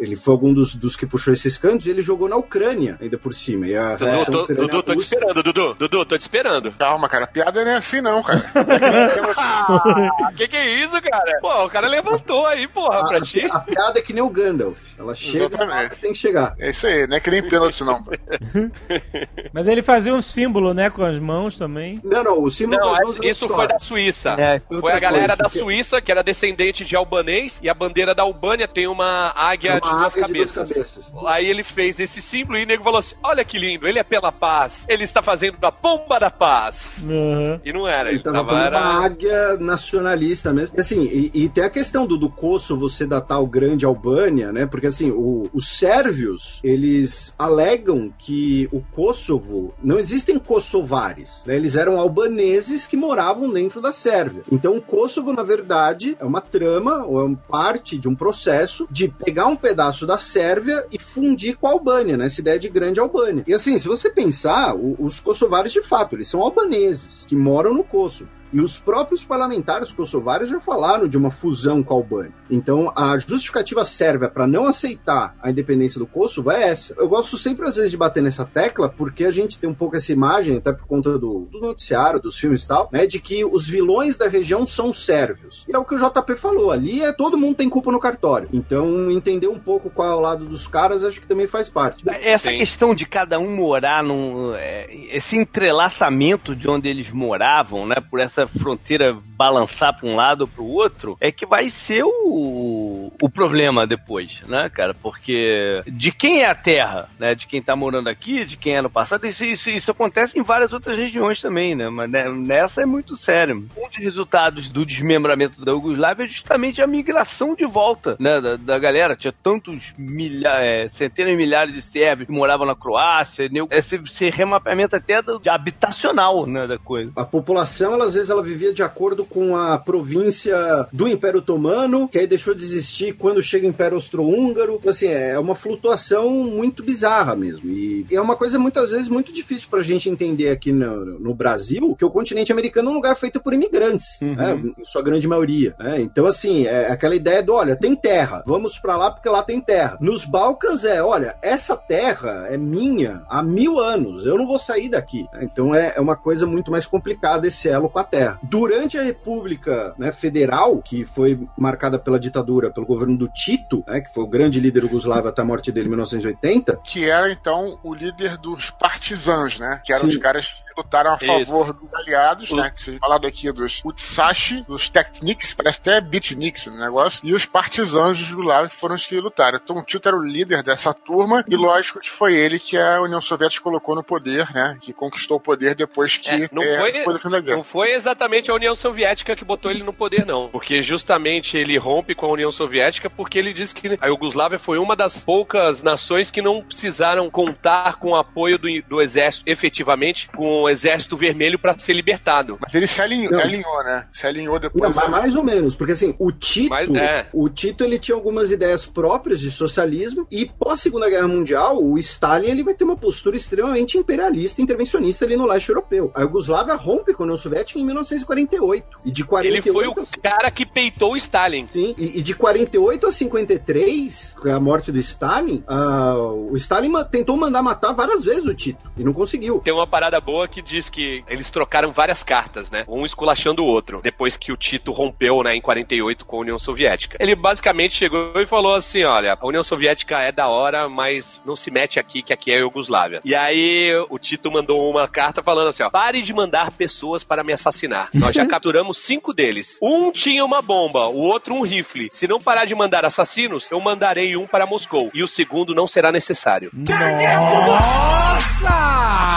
[0.00, 3.18] ele foi algum dos, dos que puxou esses cantos e ele jogou na Ucrânia, ainda
[3.18, 3.66] por cima.
[3.66, 5.74] E a Dudu, tô, Dudu, tô te esperando, Dudu.
[5.74, 6.72] Dudu, tô te esperando.
[6.72, 7.24] Calma, cara.
[7.24, 8.44] A piada não é assim, não, cara.
[9.40, 11.38] Ah, que que é isso, cara?
[11.40, 13.44] Pô, o cara levantou aí, porra, pra ti.
[13.50, 14.78] A, a piada é que nem o Gandalf.
[14.98, 15.96] Ela chega Exatamente.
[16.00, 16.54] tem que chegar.
[16.58, 18.04] É isso aí, não é que nem pênalti, não.
[19.52, 22.00] Mas ele fazia um símbolo, né, com as mãos também.
[22.02, 24.34] Não, não, o símbolo Não, das mãos é isso foi da Suíça.
[24.38, 27.68] É, é Foi a galera coisa, da que- Suíça, que era descendente de albanês, e
[27.68, 31.12] a bandeira da Albânia tem uma águia É de duas águia de duas cabeças.
[31.26, 34.04] Aí ele fez esse símbolo e o nego falou assim: Olha que lindo, ele é
[34.04, 36.96] pela paz, ele está fazendo a pomba da paz.
[37.04, 37.60] Aham.
[37.64, 38.48] E não era, Ele ele tava tava.
[38.50, 38.78] fazendo Era...
[38.78, 40.76] uma águia nacionalista mesmo.
[40.76, 44.50] E, Assim, e, e tem a questão do, do Kosovo ser datar o grande Albânia,
[44.52, 44.66] né?
[44.66, 51.56] Porque assim, o- os sérvios, eles alegam que o Kosovo, não existem kosovares, né?
[51.56, 54.42] Eles eram albaneses que moravam dentro da Sérvia.
[54.50, 58.86] Então o Kosovo, na verdade, é uma trama, ou é uma parte de um processo
[58.90, 62.24] de pegar um pedaço da Sérvia e fundir com a Albânia, né?
[62.24, 63.44] Essa ideia de grande Albânia.
[63.46, 67.84] E assim, se você pensar, os kosovares, de fato, eles são albaneses, que moram no
[67.84, 68.30] Kosovo.
[68.52, 72.32] E os próprios parlamentares kosovares já falaram de uma fusão com a Albânia.
[72.50, 76.94] Então, a justificativa sérvia para não aceitar a independência do Kosovo é essa.
[76.96, 79.96] Eu gosto sempre, às vezes, de bater nessa tecla, porque a gente tem um pouco
[79.96, 83.44] essa imagem, até por conta do, do noticiário, dos filmes e tal, né, de que
[83.44, 85.64] os vilões da região são sérvios.
[85.68, 88.48] E é o que o JP falou, ali é todo mundo tem culpa no cartório.
[88.52, 92.02] Então, entender um pouco qual é o lado dos caras, acho que também faz parte.
[92.08, 92.58] Essa Sim.
[92.58, 94.54] questão de cada um morar num.
[94.54, 97.96] é, esse entrelaçamento de onde eles moravam, né?
[98.10, 102.02] Por essa fronteira balançar para um lado ou para o outro, é que vai ser
[102.04, 104.94] o, o problema depois, né, cara?
[104.94, 107.34] Porque de quem é a terra, né?
[107.34, 110.42] De quem tá morando aqui, de quem é no passado, isso, isso, isso acontece em
[110.42, 111.88] várias outras regiões também, né?
[111.88, 113.68] Mas nessa é muito sério.
[113.76, 118.40] Um dos resultados do desmembramento da Yugoslávia é justamente a migração de volta, né?
[118.40, 119.16] Da, da galera.
[119.16, 123.60] Tinha tantos milha, é, centenas de milhares de sérvios que moravam na Croácia, né?
[123.70, 126.66] esse, esse remapeamento até do, habitacional, né?
[126.66, 127.12] Da coisa.
[127.14, 132.08] A população, ela, às vezes, ela vivia de acordo com a província do Império Otomano,
[132.08, 134.76] que aí deixou de existir quando chega o Império Austro-Húngaro.
[134.76, 137.70] Então, Assim, é uma flutuação muito bizarra mesmo.
[137.70, 141.94] E é uma coisa, muitas vezes, muito difícil pra gente entender aqui no, no Brasil,
[141.96, 145.74] que o continente americano é um lugar feito por imigrantes, né, em sua grande maioria.
[145.78, 146.00] né?
[146.00, 149.60] Então, assim, é aquela ideia do, olha, tem terra, vamos pra lá porque lá tem
[149.60, 149.98] terra.
[150.00, 154.88] Nos Balcãs é, olha, essa terra é minha há mil anos, eu não vou sair
[154.88, 155.26] daqui.
[155.40, 158.17] Então é, é uma coisa muito mais complicada esse elo com a terra.
[158.42, 164.00] Durante a República né, Federal, que foi marcada pela ditadura, pelo governo do Tito, né,
[164.00, 167.78] que foi o grande líder jugoslavo até a morte dele em 1980, Que era então
[167.82, 169.80] o líder dos partisãs, né?
[169.84, 170.10] Que eram Sim.
[170.10, 171.26] os caras lutaram a Isso.
[171.26, 172.70] favor dos aliados, né?
[172.70, 177.44] Que vocês falaram aqui dos Utsashi, dos Technics, parece até Beatniks o negócio, e os
[177.44, 179.58] partisãs dos Yugoslav foram os que lutaram.
[179.62, 183.00] Então o Tito era o líder dessa turma, e lógico que foi ele que a
[183.00, 184.76] União Soviética colocou no poder, né?
[184.80, 187.56] Que conquistou o poder depois que É, não é, foi- depois do da guerra.
[187.56, 190.48] Não foi exatamente a União Soviética que botou ele no poder, não.
[190.48, 194.78] Porque justamente ele rompe com a União Soviética porque ele disse que a Iugoslávia foi
[194.78, 200.28] uma das poucas nações que não precisaram contar com o apoio do, do exército, efetivamente,
[200.36, 202.58] com exército vermelho para ser libertado.
[202.60, 203.40] Mas ele se alinhou, Não.
[203.40, 204.06] alinhou, né?
[204.12, 204.94] Se alinhou Não, depois.
[204.94, 207.26] mas mais ou menos, porque assim, o Tito, Mas, é.
[207.32, 211.98] o Tito ele tinha algumas ideias próprias de socialismo e pós Segunda Guerra Mundial, o
[211.98, 216.10] Stalin ele vai ter uma postura extremamente imperialista, e intervencionista ali no leste europeu.
[216.14, 220.06] A Iugoslávia rompe com a União Soviética em 1948 e de 48 Ele foi o
[220.22, 221.66] cara que peitou o Stalin.
[221.68, 226.92] Sim, e, e de 48 a 53, com a morte do Stalin, ah, o Stalin
[227.10, 229.60] tentou mandar matar várias vezes o Tito e não conseguiu.
[229.60, 232.84] Tem uma parada boa que diz que eles trocaram várias cartas, né?
[232.88, 236.58] Um esculachando o outro, depois que o Tito rompeu, né, em 48 com a União
[236.58, 237.16] Soviética.
[237.20, 241.56] Ele basicamente chegou e falou assim: olha, a União Soviética é da hora, mas não
[241.56, 243.20] se mete aqui, que aqui é a Iugoslávia.
[243.24, 247.44] E aí o Tito mandou uma carta falando assim: ó, pare de mandar pessoas para
[247.44, 248.08] me assassinar.
[248.14, 249.78] Nós já capturamos cinco deles.
[249.82, 252.08] Um tinha uma bomba, o outro um rifle.
[252.12, 255.10] Se não parar de mandar assassinos, eu mandarei um para Moscou.
[255.14, 256.70] E o segundo não será necessário.
[256.74, 258.68] Nossa!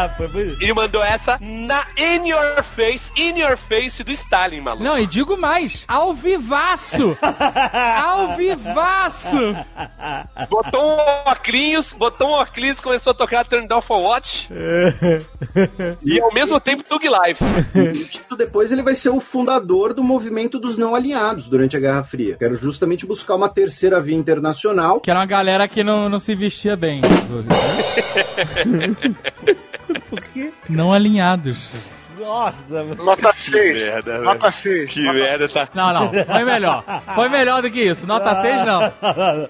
[0.00, 0.47] Ah, foi por isso.
[0.60, 4.84] Ele mandou essa na in your face, in your face do Stalin, maluco.
[4.84, 7.16] Não, e digo mais, ao vivaço!
[8.02, 9.38] ao vivaço!
[10.48, 10.96] Botou um
[11.26, 14.48] óculos, botou um e começou a tocar Turn Down for Watch.
[16.04, 17.42] e ao mesmo tempo Tug Life.
[18.36, 22.36] Depois ele vai ser o fundador do movimento dos não alinhados durante a Guerra Fria.
[22.36, 25.00] que era justamente buscar uma terceira via internacional.
[25.00, 27.00] Que era uma galera que não, não se vestia bem.
[30.08, 30.52] Por quê?
[30.68, 31.68] Não alinhados.
[32.18, 33.04] Nossa, mano.
[33.04, 33.74] Nota 6.
[33.80, 34.90] merda, Nota 6.
[34.90, 35.68] Que merda, tá?
[35.74, 36.84] Não, não, foi melhor.
[37.14, 38.06] Foi melhor do que isso.
[38.06, 38.82] Nota 6 não.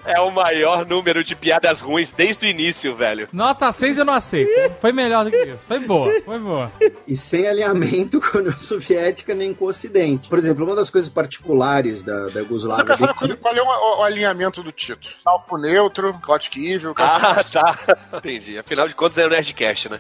[0.05, 3.29] É o maior número de piadas ruins desde o início, velho.
[3.33, 4.49] Nota 6 eu não aceito.
[4.81, 5.65] Foi melhor do que isso.
[5.67, 6.73] Foi boa, foi boa.
[7.07, 10.29] E sem alinhamento com a União Soviética nem com o Ocidente.
[10.29, 12.85] Por exemplo, uma das coisas particulares da, da Yugoslávia.
[12.97, 15.09] do qual, é o, o alinhamento do Tito.
[15.25, 17.79] Alfo neutro, Chaotic Evil, Ah, tá.
[18.15, 18.59] Entendi.
[18.59, 19.99] Afinal de contas é o Nerdcast, né?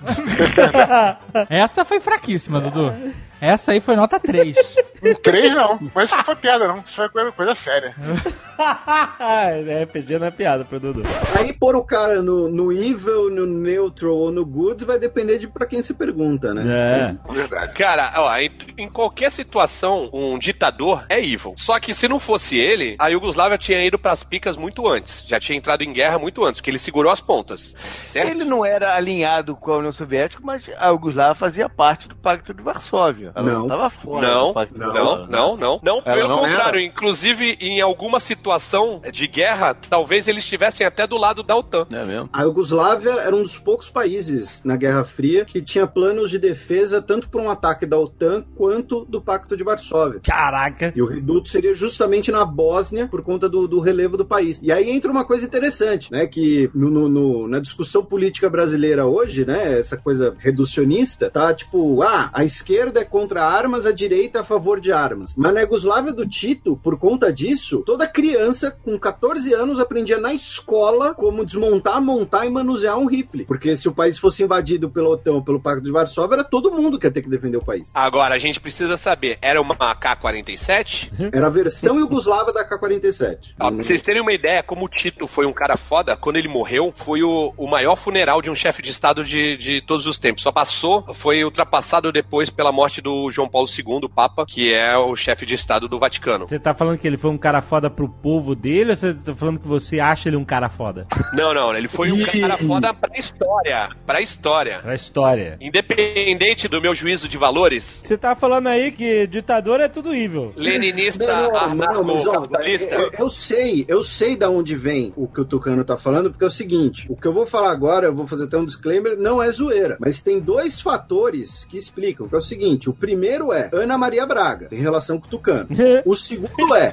[1.48, 2.94] Essa foi fraquíssima, Dudu.
[3.40, 4.56] Essa aí foi nota 3.
[5.02, 5.78] um 3 não.
[5.94, 6.78] Mas isso não foi piada, não.
[6.80, 7.94] Isso foi coisa, coisa séria.
[9.20, 11.02] é, RPG não é piada pro Dudu.
[11.38, 15.46] Aí pôr o cara no, no evil, no neutral ou no good vai depender de
[15.48, 17.16] pra quem se pergunta, né?
[17.28, 17.32] É.
[17.32, 17.74] Verdade.
[17.74, 21.54] Cara, ó, em, em qualquer situação, um ditador é evil.
[21.56, 25.24] Só que se não fosse ele, a Iugoslávia tinha ido pras picas muito antes.
[25.26, 27.74] Já tinha entrado em guerra muito antes, porque ele segurou as pontas.
[28.06, 28.30] Certo?
[28.30, 32.52] Ele não era alinhado com a União Soviética, mas a Yugoslávia fazia parte do Pacto
[32.54, 33.32] de Varsóvia.
[33.34, 33.60] Ela Não.
[33.60, 34.26] não tava fora.
[34.26, 36.02] Não, do Pacto de não, não, não, não.
[36.02, 41.42] Pelo não contrário, inclusive em alguma situação de guerra, talvez eles estivessem até do lado
[41.42, 41.86] da OTAN.
[41.90, 42.28] É mesmo?
[42.32, 47.00] A Iugoslávia era um dos poucos países na Guerra Fria que tinha planos de defesa
[47.02, 50.20] tanto para um ataque da OTAN quanto do Pacto de Varsóvia.
[50.22, 50.92] Caraca.
[50.94, 54.58] E o reduto seria justamente na Bósnia por conta do, do relevo do país.
[54.62, 56.26] E aí entra uma coisa interessante, né?
[56.26, 59.78] Que no, no- no- na discussão política brasileira hoje, né?
[59.78, 64.44] Essa coisa reducionista, tá tipo, ah, a esquerda é contra armas, a direita é a
[64.44, 65.34] favor de armas.
[65.36, 70.32] Mas na Iugoslávia do Tito, por conta disso, toda criança com 14 anos aprendia na
[70.32, 73.44] escola como desmontar, montar e manusear um rifle.
[73.44, 76.98] Porque se o país fosse invadido pela OTAN pelo Pacto de Varsóvia, era todo mundo
[76.98, 77.90] que ia ter que defender o país.
[77.94, 81.10] Agora, a gente precisa saber, era uma AK-47?
[81.32, 83.54] Era a versão iugoslava da K-47.
[83.60, 86.48] Ó, pra vocês terem uma ideia, como o Tito foi um cara foda, quando ele
[86.48, 90.18] morreu, foi o, o maior funeral de um chefe de Estado de, de todos os
[90.18, 90.42] tempos.
[90.42, 94.96] Só passou, foi ultrapassado depois pela morte do João Paulo II, o Papa, que é
[94.96, 96.48] o chefe de Estado do Vaticano.
[96.48, 99.34] Você tá falando que ele foi um cara foda pro povo dele ou você tá
[99.34, 101.06] falando que você acha ele um cara foda?
[101.32, 103.88] Não, não, ele foi um cara foda pra história.
[104.06, 104.80] Pra história.
[104.80, 105.56] Pra história.
[105.60, 110.52] Independente do meu juízo de valores, Você tá falando aí que ditador é tudo evil.
[110.56, 112.94] leninista, Não, não, mas ó, tá, anarco-capitalista.
[112.94, 116.44] eu, eu sei, eu sei da onde vem o que o Tucano tá falando, porque
[116.44, 119.16] é o seguinte, o que eu vou falar agora, eu vou fazer até um disclaimer,
[119.18, 123.52] não é zoeira, mas tem dois fatores que explicam, que é o seguinte, o primeiro
[123.52, 125.68] é Ana Maria Braga, tem relação com o Tucano.
[126.04, 126.92] O segundo é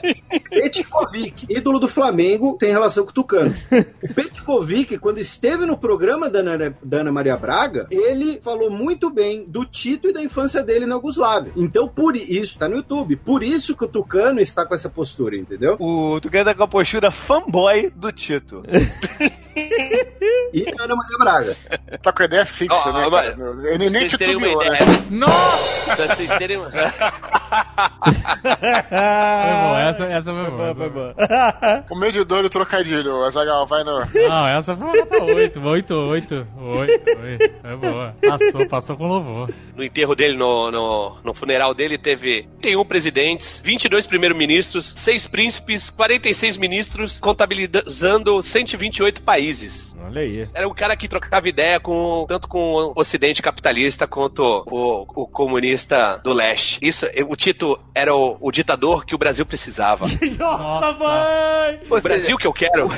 [0.49, 3.53] Petkovic, ídolo do Flamengo, tem relação com o Tucano.
[4.03, 9.09] O Petkovic, quando esteve no programa da Ana, da Ana Maria Braga, ele falou muito
[9.09, 11.51] bem do Tito e da infância dele na Yugoslávia.
[11.55, 15.35] Então, por isso, tá no YouTube, por isso que o Tucano está com essa postura,
[15.35, 15.77] entendeu?
[15.79, 18.63] O Tucano tá com a postura fanboy do Tito.
[20.53, 21.57] E a Ana Maria Braga.
[22.01, 23.09] Tá com a ideia fixa, Ó, né?
[23.09, 23.37] cara?
[23.73, 24.79] Ele nem titubeou, né?
[25.09, 25.95] Nossa!
[25.95, 26.57] Pra vocês terem
[28.91, 30.63] bom, essa, essa foi boa.
[30.69, 31.13] essa Foi foi boa.
[31.13, 31.83] bom.
[31.87, 33.99] Com medidor e trocadilho, Azagal, vai no.
[34.13, 35.59] Não, essa foi uma nota 8.
[35.61, 37.53] 8, 8, 8, 8.
[37.61, 38.15] Foi boa.
[38.21, 39.49] Passou, passou com louvor.
[39.75, 45.89] No enterro dele, no, no, no funeral dele, teve 31 presidentes, 22 primeiros-ministros, 6 príncipes,
[45.89, 49.95] 46 ministros, contabilizando 128 países.
[50.05, 50.47] Olha aí.
[50.53, 55.27] Era um cara que trocava ideia com tanto com o ocidente capitalista quanto o, o
[55.27, 56.79] comunista do leste.
[56.81, 60.05] Isso, o Tito era o, o ditador que o Brasil precisava.
[60.39, 61.79] Nossa, mãe!
[61.91, 62.87] O Brasil que eu quero.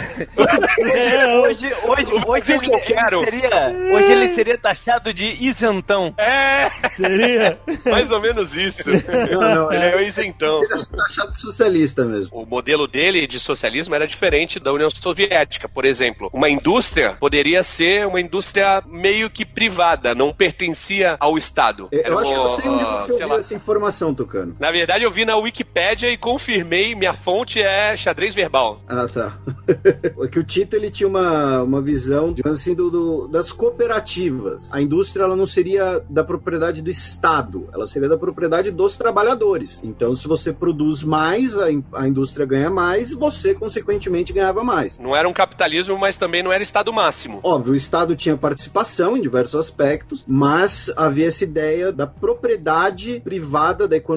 [1.48, 3.22] Hoje, hoje, hoje ele, que eu quero.
[3.24, 6.14] ele seria, hoje ele seria taxado de isentão.
[6.18, 7.60] É, Seria?
[7.86, 8.84] mais ou menos isso.
[9.32, 10.64] Não, não, Ele é, é o isentão.
[10.64, 12.30] ele é taxado socialista mesmo.
[12.32, 15.68] O modelo dele de socialismo era diferente da União Soviética.
[15.68, 21.88] Por exemplo, uma indústria poderia ser uma indústria meio que privada, não pertencia ao Estado.
[21.92, 23.40] Eu, Era acho que eu sei onde ah, você sei ouviu lá.
[23.40, 24.56] essa informação, Tucano.
[24.60, 28.82] Na verdade, eu vi na Wikipédia e confirmei, minha fonte é xadrez verbal.
[28.88, 29.40] Ah, tá.
[30.22, 34.70] é que o Tito ele tinha uma, uma visão, digamos assim, do, do- das cooperativas.
[34.72, 39.82] A indústria ela não seria da propriedade do Estado, ela seria da propriedade dos trabalhadores.
[39.84, 45.00] Então, se você produz mais, a, a indústria ganha mais, você, consequentemente, ganhava mais.
[45.00, 47.40] Não era um capitalismo, mas também não era Estado máximo.
[47.44, 53.88] Óbvio, o Estado tinha participação em diversos aspectos, mas havia essa ideia da propriedade privada
[53.88, 54.17] da economia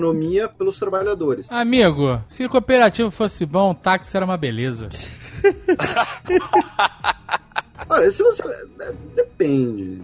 [0.57, 1.47] pelos trabalhadores.
[1.51, 4.89] Amigo, se cooperativo fosse bom, táxi era uma beleza.
[7.91, 8.43] Olha, se você.
[8.81, 10.01] é, Depende.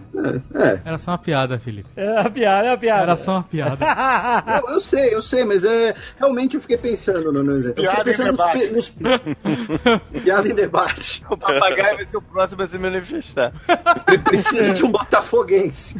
[0.53, 0.59] É.
[0.69, 0.81] é.
[0.85, 1.87] Era só uma piada, Felipe.
[1.95, 3.01] É uma piada, é uma piada.
[3.03, 3.77] Era só uma piada.
[4.67, 7.83] Eu, eu sei, eu sei, mas é, realmente eu fiquei pensando no, no exemplo.
[7.83, 8.73] Eu Piada fiquei em pensando debate.
[8.73, 11.23] nos, nos- Piada em debate.
[11.29, 13.53] O papagaio vai ser o próximo a se manifestar.
[14.05, 15.95] Pre- Precisa de um botafoguense.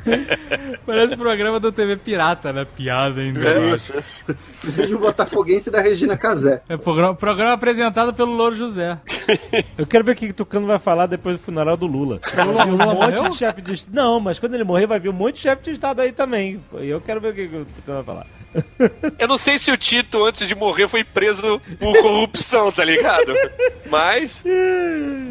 [0.86, 2.66] Parece programa do TV Pirata, né?
[2.66, 3.40] Piada ainda.
[3.48, 4.26] É isso, isso.
[4.62, 6.62] Precisa de um botafoguense da Regina Casé.
[6.68, 8.98] É programa, programa apresentado pelo Louro José.
[9.78, 12.20] Eu quero ver o que o Tucano vai falar depois do funeral do Lula.
[12.46, 13.30] Lula um monte morreu?
[13.30, 13.96] de chefe de Estado.
[13.96, 16.62] Não, mas quando ele morrer, vai vir um monte de chefe de Estado aí também.
[16.80, 18.28] E eu quero ver o que o Tucano vai falar.
[19.20, 23.34] Eu não sei se o Tito, antes de morrer, foi preso por corrupção, tá ligado?
[23.90, 24.44] Mas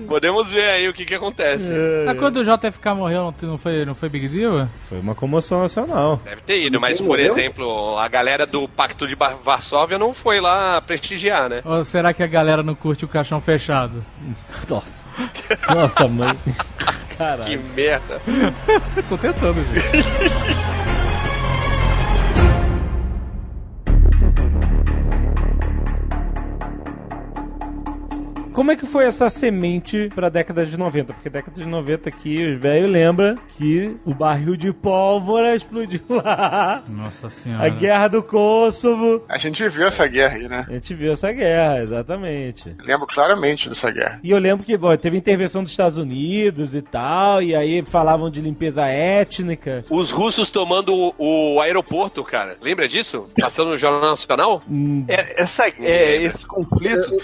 [0.06, 1.72] podemos ver aí o que que acontece.
[2.04, 4.68] Mas quando o JFK morreu, não, foi, não foi Big Deal?
[4.82, 6.20] Foi uma comoção nacional.
[6.24, 10.80] Deve ter ido, mas, por exemplo, a galera do Pacto de Varsóvia não foi lá
[10.80, 11.62] prestigiar, né?
[11.64, 14.04] Ou será que a galera não curte o caixão fechado?
[14.68, 15.04] Nossa.
[15.74, 16.35] Nossa, mãe.
[17.08, 17.62] Que Caralho.
[17.74, 18.20] merda.
[19.08, 20.06] Tô tentando, gente.
[28.56, 31.12] como é que foi essa semente pra década de 90?
[31.12, 36.82] Porque década de 90 aqui, os velhos lembram que o barril de pólvora explodiu lá.
[36.88, 37.68] Nossa A senhora.
[37.68, 39.22] guerra do Kosovo.
[39.28, 40.64] A gente viveu essa guerra aí, né?
[40.66, 42.74] A gente viu essa guerra, exatamente.
[42.80, 44.20] Lembro claramente dessa guerra.
[44.24, 48.30] E eu lembro que bom, teve intervenção dos Estados Unidos e tal, e aí falavam
[48.30, 49.84] de limpeza étnica.
[49.90, 52.56] Os russos tomando o, o aeroporto, cara.
[52.62, 53.28] Lembra disso?
[53.38, 54.62] Passando no Jornal Nacional?
[54.66, 57.16] Hum, É, essa, é, esse conflito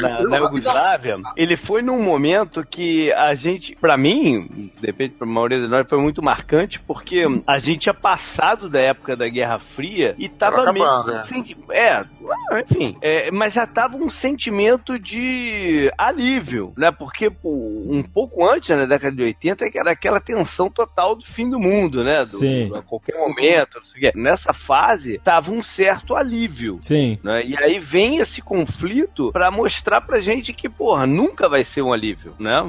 [0.00, 5.60] na, na Yugoslávia, ele foi num momento que a gente, pra mim, depende pra maioria
[5.60, 10.14] de nós, foi muito marcante, porque a gente tinha passado da época da Guerra Fria
[10.18, 10.84] e tava meio.
[11.04, 11.24] né?
[11.24, 12.04] senti- É,
[12.60, 12.96] enfim.
[13.00, 16.90] é, mas já tava um sentimento de alívio, né?
[16.90, 17.50] Porque pô,
[17.88, 21.58] um pouco antes, na década de 80, que era aquela tensão total do fim do
[21.58, 22.24] mundo, né?
[22.24, 22.70] Do, Sim.
[22.74, 24.12] A qualquer momento, não sei o quê.
[24.18, 26.78] Nessa fase, tava um certo alívio.
[26.82, 27.18] sim.
[27.22, 27.42] né?
[27.44, 31.92] E aí vem esse conflito pra mostrar pra gente que, porra, nunca vai ser um
[31.92, 32.62] alívio, né?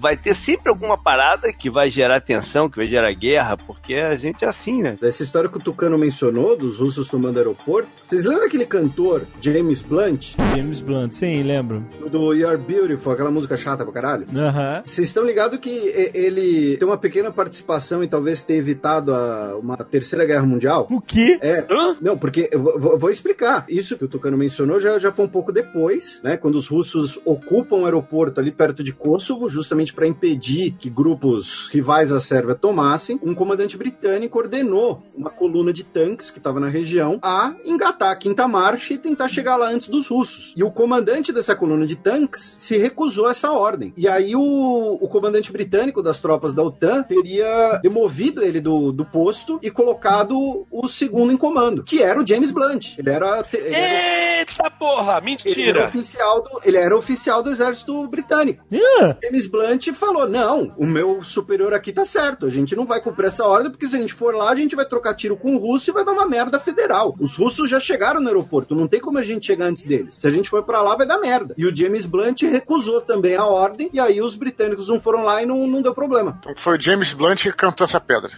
[0.00, 4.16] Vai ter sempre alguma parada que vai gerar tensão, que vai gerar guerra, porque a
[4.16, 4.96] gente é assim, né?
[5.02, 9.82] Essa história que o Tucano mencionou, dos russos tomando aeroporto, vocês lembram aquele cantor, James
[9.82, 11.84] Blunt, James Blunt, sim, lembro.
[12.10, 14.26] do You're Beautiful, aquela música chata pra caralho?
[14.34, 14.82] Aham.
[14.84, 19.56] Vocês estão ligados que e- ele tem uma pequena participação em talvez ter evitado a-
[19.60, 20.86] uma terceira guerra mundial?
[20.90, 21.38] O quê?
[21.42, 21.64] É,
[22.00, 23.64] não, porque eu vou, vou- vou explicar.
[23.68, 26.36] Isso que o Tucano mencionou já, já foi um pouco depois, né?
[26.36, 31.68] Quando os russos ocupam o aeroporto ali perto de Kosovo, justamente para impedir que grupos
[31.70, 36.68] rivais à Sérvia tomassem, um comandante britânico ordenou uma coluna de tanques que estava na
[36.68, 40.52] região a engatar a quinta marcha e tentar chegar lá antes dos russos.
[40.56, 43.92] E o comandante dessa coluna de tanques se recusou a essa ordem.
[43.96, 49.04] E aí o, o comandante britânico das tropas da OTAN teria demovido ele do, do
[49.04, 52.98] posto e colocado o segundo em comando, que era o James Blunt.
[52.98, 55.84] Ele era, ele era, Eita porra, ele era mentira!
[55.84, 58.64] oficial do, ele era oficial do exército britânico.
[59.00, 62.46] Ah, James Blunt falou: não, o meu superior aqui tá certo.
[62.46, 64.76] A gente não vai cumprir essa ordem, porque se a gente for lá, a gente
[64.76, 67.14] vai trocar tiro com o russo e vai dar uma merda federal.
[67.18, 70.16] Os russos já chegaram no aeroporto, não tem como a gente chegar antes deles.
[70.18, 71.54] Se a gente for pra lá, vai dar merda.
[71.56, 75.42] E o James Blunt recusou também a ordem, e aí os britânicos não foram lá
[75.42, 76.38] e não, não deu problema.
[76.40, 78.30] Então foi o James Blunt que cantou essa pedra.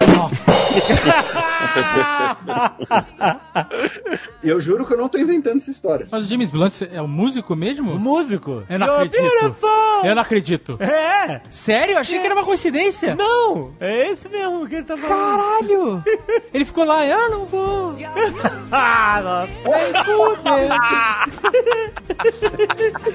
[4.43, 6.07] E eu juro que eu não tô inventando essa história.
[6.11, 7.99] Mas o James Blunt é o músico o mesmo?
[8.69, 9.31] Eu não You're acredito.
[9.41, 10.05] beautiful.
[10.05, 10.79] Eu não acredito.
[10.83, 11.41] É!
[11.51, 11.95] Sério?
[11.95, 13.15] Eu achei que era uma coincidência.
[13.15, 13.73] Não!
[13.81, 15.17] É esse mesmo que ele tá falando.
[15.19, 16.05] Caralho!
[16.55, 17.95] Ele ficou lá, eu não vou.
[18.73, 19.53] Ah, nossa.
[19.69, 20.71] Vai fuder.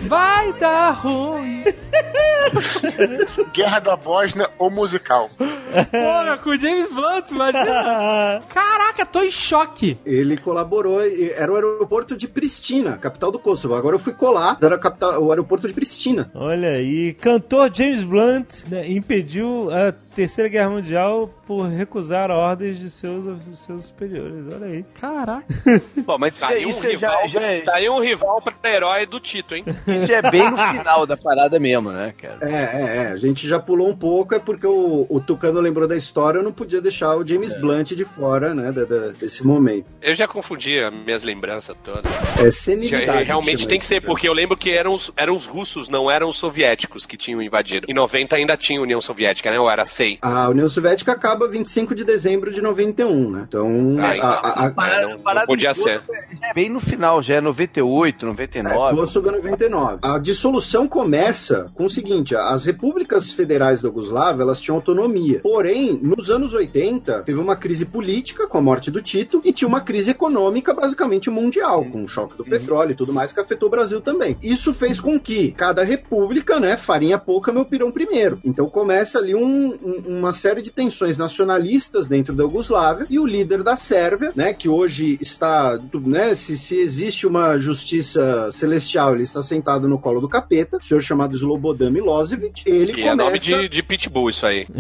[0.08, 1.64] Vai dar ruim.
[3.54, 5.30] Guerra da Bósnia ou musical.
[5.38, 8.42] Porra, com o James Blunt, imagina.
[8.54, 9.98] Caraca, tô em choque.
[10.06, 13.76] Ele colaborou, e era o aeroporto de Pristina, capital do Kosovo.
[13.76, 16.30] Agora eu fui colar, era a capital, o aeroporto de Pristina.
[16.36, 22.90] Olha aí, cantor James Blunt né, impediu a Terceira Guerra Mundial por recusar ordens de
[22.90, 23.26] seus,
[23.60, 24.46] seus superiores.
[24.54, 24.86] Olha aí.
[24.98, 25.44] Caraca.
[26.06, 28.42] Bom, mas Tá já, aí um isso, é- já, rival, já, tá aí um rival
[28.42, 29.66] pra herói do Tito, hein?
[29.86, 32.38] isso é bem no final da parada mesmo, né, cara?
[32.42, 33.08] É, é, é.
[33.12, 36.44] A gente já pulou um pouco, é porque o, o Tucano lembrou da história, eu
[36.44, 39.88] não podia deixar o James Blunt de fora, né, da- da- desse momento.
[40.02, 42.10] Eu já confundi as minhas lembranças todas.
[42.40, 43.06] É senilidade.
[43.08, 44.08] Já- realmente tem que ser, né?
[44.08, 47.42] porque eu lembro que eram os, eram os russos, não eram os soviéticos que tinham
[47.42, 47.88] invadido.
[47.90, 49.60] Em 90 ainda tinha União Soviética, né?
[49.60, 50.18] Ou era SEI?
[50.22, 53.46] A União Soviética acaba 25 de dezembro de 91, né?
[53.48, 54.30] Então, Ah, então.
[54.30, 56.02] a, a, a, É, não- não podia ser.
[56.42, 58.96] É bem no final, já é 98, É, 99.
[58.96, 60.00] Kosovo é 99.
[60.02, 65.40] A dissolução começa com o seguinte: as repúblicas federais da Yugoslávia elas tinham autonomia.
[65.42, 69.68] Porém, nos anos 80, teve uma crise política com a morte do Tito e tinha
[69.68, 73.68] uma crise econômica basicamente mundial, com o choque do petróleo e tudo mais que afetou
[73.68, 74.38] o Brasil também.
[74.42, 78.40] Isso fez com que cada república, né, farinha pouca, meu pirão primeiro.
[78.44, 83.26] Então começa ali um- um- uma série de tensões nacionalistas dentro da Yugoslávia e o
[83.26, 89.24] líder da Sérvia, né, que hoje está, né, se, se existe uma justiça celestial, ele
[89.24, 93.40] está sentado no colo do capeta, o senhor chamado Slobodan Milosevic, ele Que é nome
[93.40, 94.68] começa de, de Pitbull, isso aí.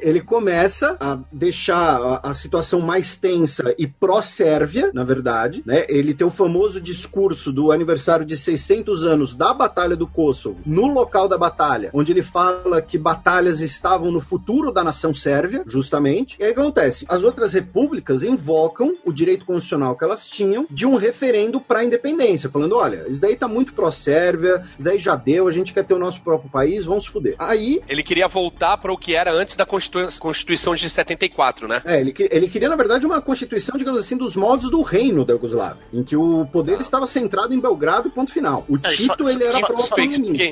[0.00, 5.86] ele começa a deixar a, a situação mais tensa e pró-Sérvia, na verdade, né?
[5.88, 10.86] Ele tem o famoso discurso do aniversário de 600 anos da Batalha do Kosovo, no
[10.86, 16.36] local da batalha, onde ele fala que batalhas estavam no futuro da nação sérvia, justamente.
[16.38, 17.04] E aí acontece?
[17.08, 21.84] As outras repúblicas invocam o direito constitucional que elas tinham de um referendo para a
[21.84, 25.84] independência, falando: olha, isso daí tá muito pró-Sérvia, isso daí já deu, a gente quer
[25.84, 27.34] ter o nosso próprio país, vamos se fuder.
[27.38, 29.87] Aí Ele queria voltar para o que era antes da Constituição Constitu-
[30.18, 31.80] Constituição de 74, né?
[31.84, 35.32] É, ele, ele queria, na verdade, uma constituição, digamos assim, dos moldes do reino da
[35.34, 38.64] Iugoslávia, em que o poder estava centrado em Belgrado, ponto final.
[38.68, 39.96] O É, Tito, só- ele era só- só-?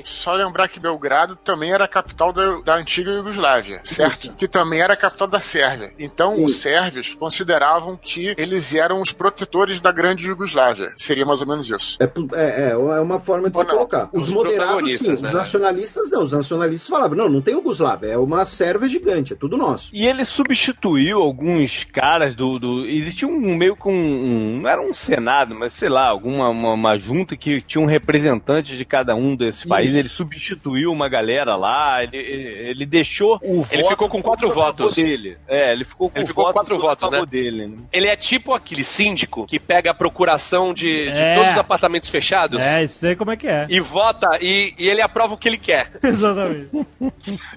[0.04, 4.32] Só lembrar que Belgrado também era a capital da, da antiga Iugoslávia, certo?
[4.34, 5.92] Que também era a capital da Sérvia.
[5.98, 6.44] Então, Sim.
[6.44, 10.92] os sérvios consideravam que eles eram os protetores da grande Iugoslávia.
[10.96, 11.96] Seria mais ou menos isso.
[12.00, 14.08] É, é, é, é uma forma de Ou se não, colocar.
[14.12, 14.98] Os, os moderados, sim.
[14.98, 15.32] protagonistas, Os né?
[15.32, 16.22] nacionalistas, não.
[16.22, 19.90] Os nacionalistas falavam, não, não tem Iugoslávia, é uma Sérvia gigante, é tudo nosso.
[19.92, 22.58] E ele substituiu alguns caras do.
[22.58, 23.92] do existia um meio com.
[23.92, 27.86] Um, não era um senado, mas sei lá, alguma uma, uma junta que tinha um
[27.86, 29.68] representante de cada um desses Isso.
[29.68, 29.94] países.
[29.96, 34.50] Ele substituiu uma galera lá, ele, ele, ele deixou o Ele voto ficou com quatro
[34.50, 34.94] votos.
[34.94, 35.36] dele.
[35.48, 37.26] É, ele ficou com Ele o ficou com voto quatro votos, né?
[37.26, 37.66] dele.
[37.66, 37.76] né?
[37.92, 41.34] Ele é tipo aquele síndico que pega a procuração de, de É.
[41.36, 43.66] todos os apartamentos fechados É, isso sei como é que é.
[43.68, 45.90] e vota e, e ele aprova o que ele quer.
[46.02, 46.68] Exatamente.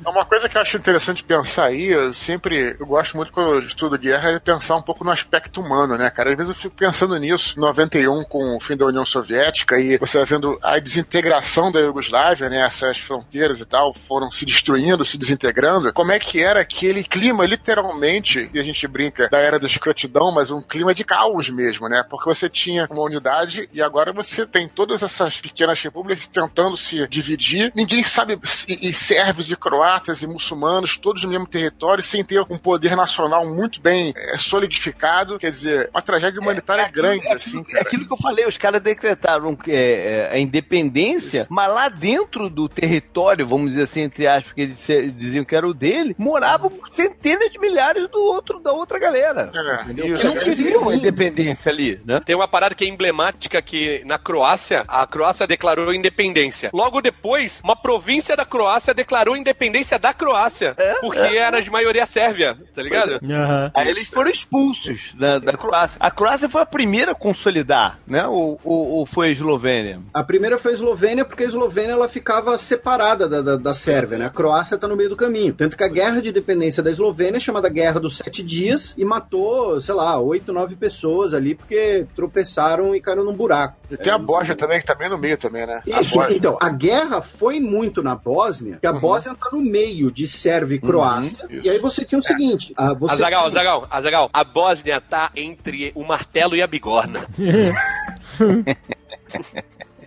[0.06, 3.54] É Uma coisa que eu acho interessante pensar aí, eu sempre, eu gosto muito quando
[3.54, 6.32] eu estudo guerra, é pensar um pouco no aspecto humano, né, cara?
[6.32, 9.98] Às vezes eu fico pensando nisso, em 91, com o fim da União Soviética, e
[9.98, 15.06] você vai vendo a desintegração da Iugoslávia, né, essas fronteiras e tal, foram se destruindo,
[15.06, 15.94] se desintegrando.
[15.94, 20.32] Como é que era aquele clima, literalmente, e a gente brinca da era da escrotidão,
[20.32, 22.04] mas um clima de caos mesmo, né?
[22.10, 27.08] Porque você tinha uma unidade e agora você tem todas essas pequenas repúblicas tentando se
[27.08, 27.72] dividir.
[27.76, 32.42] Ninguém sabe, e, e sérvios e croatas e muçulmanos, todos no mesmo território, sem ter
[32.50, 35.38] um poder nacional muito bem é, solidificado.
[35.40, 37.88] Quer dizer, uma tragédia humanitária aquilo- grande, é assim, aquilo, é cara.
[37.88, 42.70] aquilo que eu falei, os caras decretaram é, é, a independência, mas lá dentro do
[42.70, 46.72] território, vamos dizer assim, entre aspas, que eles se- diziam que era o dele, moravam
[46.92, 49.52] centenas de milhares do outro, da outra galera.
[49.54, 50.28] É, isso.
[50.28, 52.22] Não queriam a independência ali, né?
[52.26, 56.70] Tem uma parada que é emblemática que na Croácia, a Croácia declarou independência.
[56.74, 62.58] Logo depois, uma província da Croácia declarou independência da Croácia, porque era de maioria sérvia,
[62.74, 63.20] tá ligado?
[63.24, 63.72] Aham.
[63.76, 65.98] Aí eles foram expulsos da, da Croácia.
[66.00, 68.26] A Croácia foi a primeira a consolidar, né?
[68.28, 70.00] Ou, ou, ou foi a Eslovênia?
[70.14, 74.18] A primeira foi a Eslovênia, porque a Eslovênia ela ficava separada da, da, da Sérvia,
[74.18, 74.26] né?
[74.26, 75.54] A Croácia tá no meio do caminho.
[75.54, 79.06] Tanto que a guerra de independência da Eslovênia é chamada Guerra dos Sete Dias e
[79.06, 83.79] matou, sei lá, oito, nove pessoas ali porque tropeçaram e caíram num buraco.
[83.92, 85.82] E tem a Bósnia também, que tá bem no meio também, né?
[85.92, 86.38] A Isso, Bósnia.
[86.38, 90.76] então, a guerra foi muito na Bósnia, que a Bósnia tá no meio de Sérvia
[90.76, 91.46] e Croácia.
[91.50, 91.66] isso.
[91.66, 95.32] e aí você tinha o seguinte: ah, você Azagal, tinha- Azagal, Azagal, a Bósnia tá
[95.36, 97.26] entre o martelo e a bigorna.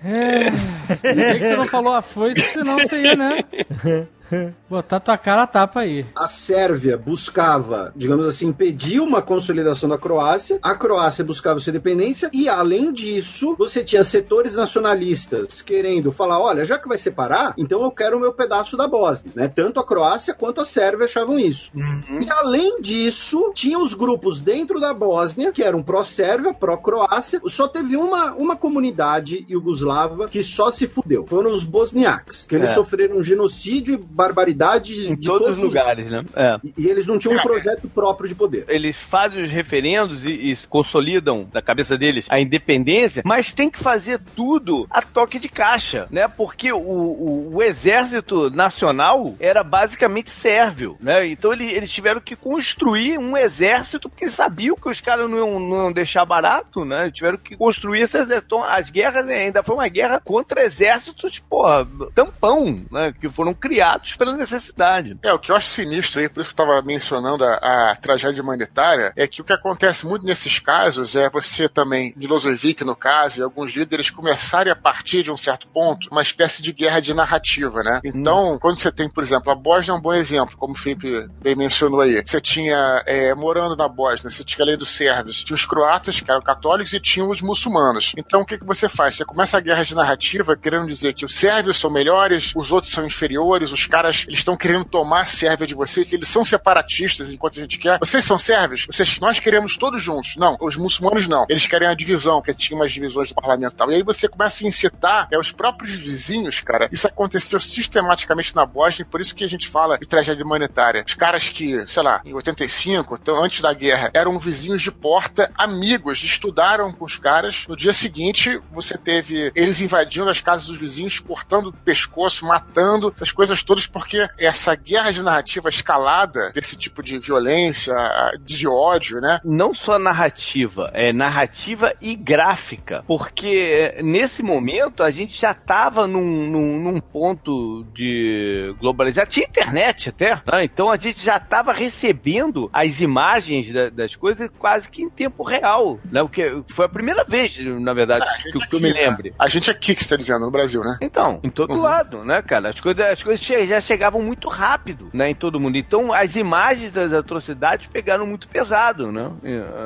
[0.02, 3.38] Por que, que tu não falou a foice, senão você ia, né?
[4.68, 6.04] Botar tua cara a tapa aí.
[6.16, 12.30] a Sérvia buscava, digamos assim, impedir uma consolidação da Croácia, a Croácia buscava sua independência,
[12.32, 17.82] e além disso, você tinha setores nacionalistas querendo falar: olha, já que vai separar, então
[17.82, 19.32] eu quero o meu pedaço da Bósnia.
[19.34, 19.48] Né?
[19.48, 21.70] Tanto a Croácia quanto a Sérvia achavam isso.
[21.74, 27.40] E além disso, tinha os grupos dentro da Bósnia, que eram pró-Sérvia, pró-Croácia.
[27.46, 31.26] Só teve uma, uma comunidade iugoslava que só se fudeu.
[31.26, 32.74] Foram os bosniaques, que eles É.
[32.74, 36.24] sofreram genocídio e barbaridade Em de todos os os lugares, né?
[36.34, 36.58] É.
[36.64, 38.64] e, e eles não tinham um projeto próprio de poder.
[38.68, 43.78] Eles fazem os referendos e, e consolidam na cabeça deles a independência, mas tem que
[43.78, 46.26] fazer tudo a toque de caixa, né?
[46.28, 51.26] Porque o, o, o exército nacional era basicamente sérvio, né?
[51.26, 55.60] Então ele- eles tiveram que construir um exército porque sabiam que os caras não iam,
[55.60, 57.10] não iam deixar barato, né?
[57.12, 58.46] Tiveram que construir esse exército.
[58.46, 63.12] Então, As guerras ainda foi uma guerra contra exércitos, porra, tampão, né?
[63.20, 65.16] Que foram criados pela necessidade.
[65.22, 67.96] É, o que eu acho sinistro aí, por isso que eu tava mencionando a, a
[67.96, 72.96] tragédia humanitária, é que o que acontece muito nesses casos é você também, Milosevic no
[72.96, 77.00] caso, e alguns líderes começarem a partir de um certo ponto, uma espécie de guerra
[77.00, 78.00] de narrativa, né?
[78.04, 81.28] Então, quando você tem, por exemplo, a Bósnia é um bom exemplo, como o Felipe
[81.40, 82.22] bem mencionou aí.
[82.24, 86.30] Você tinha, é, morando na Bósnia, você tinha além dos sérvios, tinha os croatas, que
[86.30, 88.12] eram católicos, e tinha os muçulmanos.
[88.16, 89.14] Então, o que, que você faz?
[89.14, 92.92] Você começa a guerra de narrativa querendo dizer que os sérvios são melhores, os outros
[92.92, 97.58] são inferiores, os caras estão querendo tomar a Sérvia de vocês, eles são separatistas enquanto
[97.58, 97.98] a gente quer.
[97.98, 98.86] Vocês são sérvios?
[98.86, 100.34] Vocês, nós queremos todos juntos.
[100.36, 101.44] Não, os muçulmanos não.
[101.46, 103.92] Eles querem a divisão, que tinha umas divisões do parlamento e tal.
[103.92, 106.88] E aí você começa a incitar é, os próprios vizinhos, cara.
[106.90, 111.04] Isso aconteceu sistematicamente na Bósnia, por isso que a gente fala de tragédia humanitária.
[111.06, 115.52] Os caras que, sei lá, em 85, então, antes da guerra, eram vizinhos de porta,
[115.54, 117.66] amigos, estudaram com os caras.
[117.68, 123.12] No dia seguinte, você teve eles invadindo as casas dos vizinhos, cortando o pescoço, matando,
[123.14, 127.94] essas coisas todas porque essa guerra de narrativa escalada desse tipo de violência,
[128.40, 129.40] de ódio, né?
[129.44, 133.04] Não só narrativa, é narrativa e gráfica.
[133.06, 139.30] Porque é, nesse momento a gente já estava num, num, num, ponto de globalização.
[139.30, 140.64] Tinha internet até, né?
[140.64, 145.42] Então a gente já estava recebendo as imagens da, das coisas quase que em tempo
[145.42, 145.98] real.
[146.10, 146.20] Né?
[146.22, 149.34] Porque foi a primeira vez, na verdade, ah, que, que eu me lembre.
[149.38, 150.98] A gente aqui que está dizendo, no Brasil, né?
[151.00, 151.82] Então, em todo uhum.
[151.82, 152.70] lado, né, cara?
[152.70, 155.76] As coisas, as coisas já chegavam muito rápido, né, em todo mundo.
[155.76, 159.30] Então, as imagens das atrocidades pegaram muito pesado, né,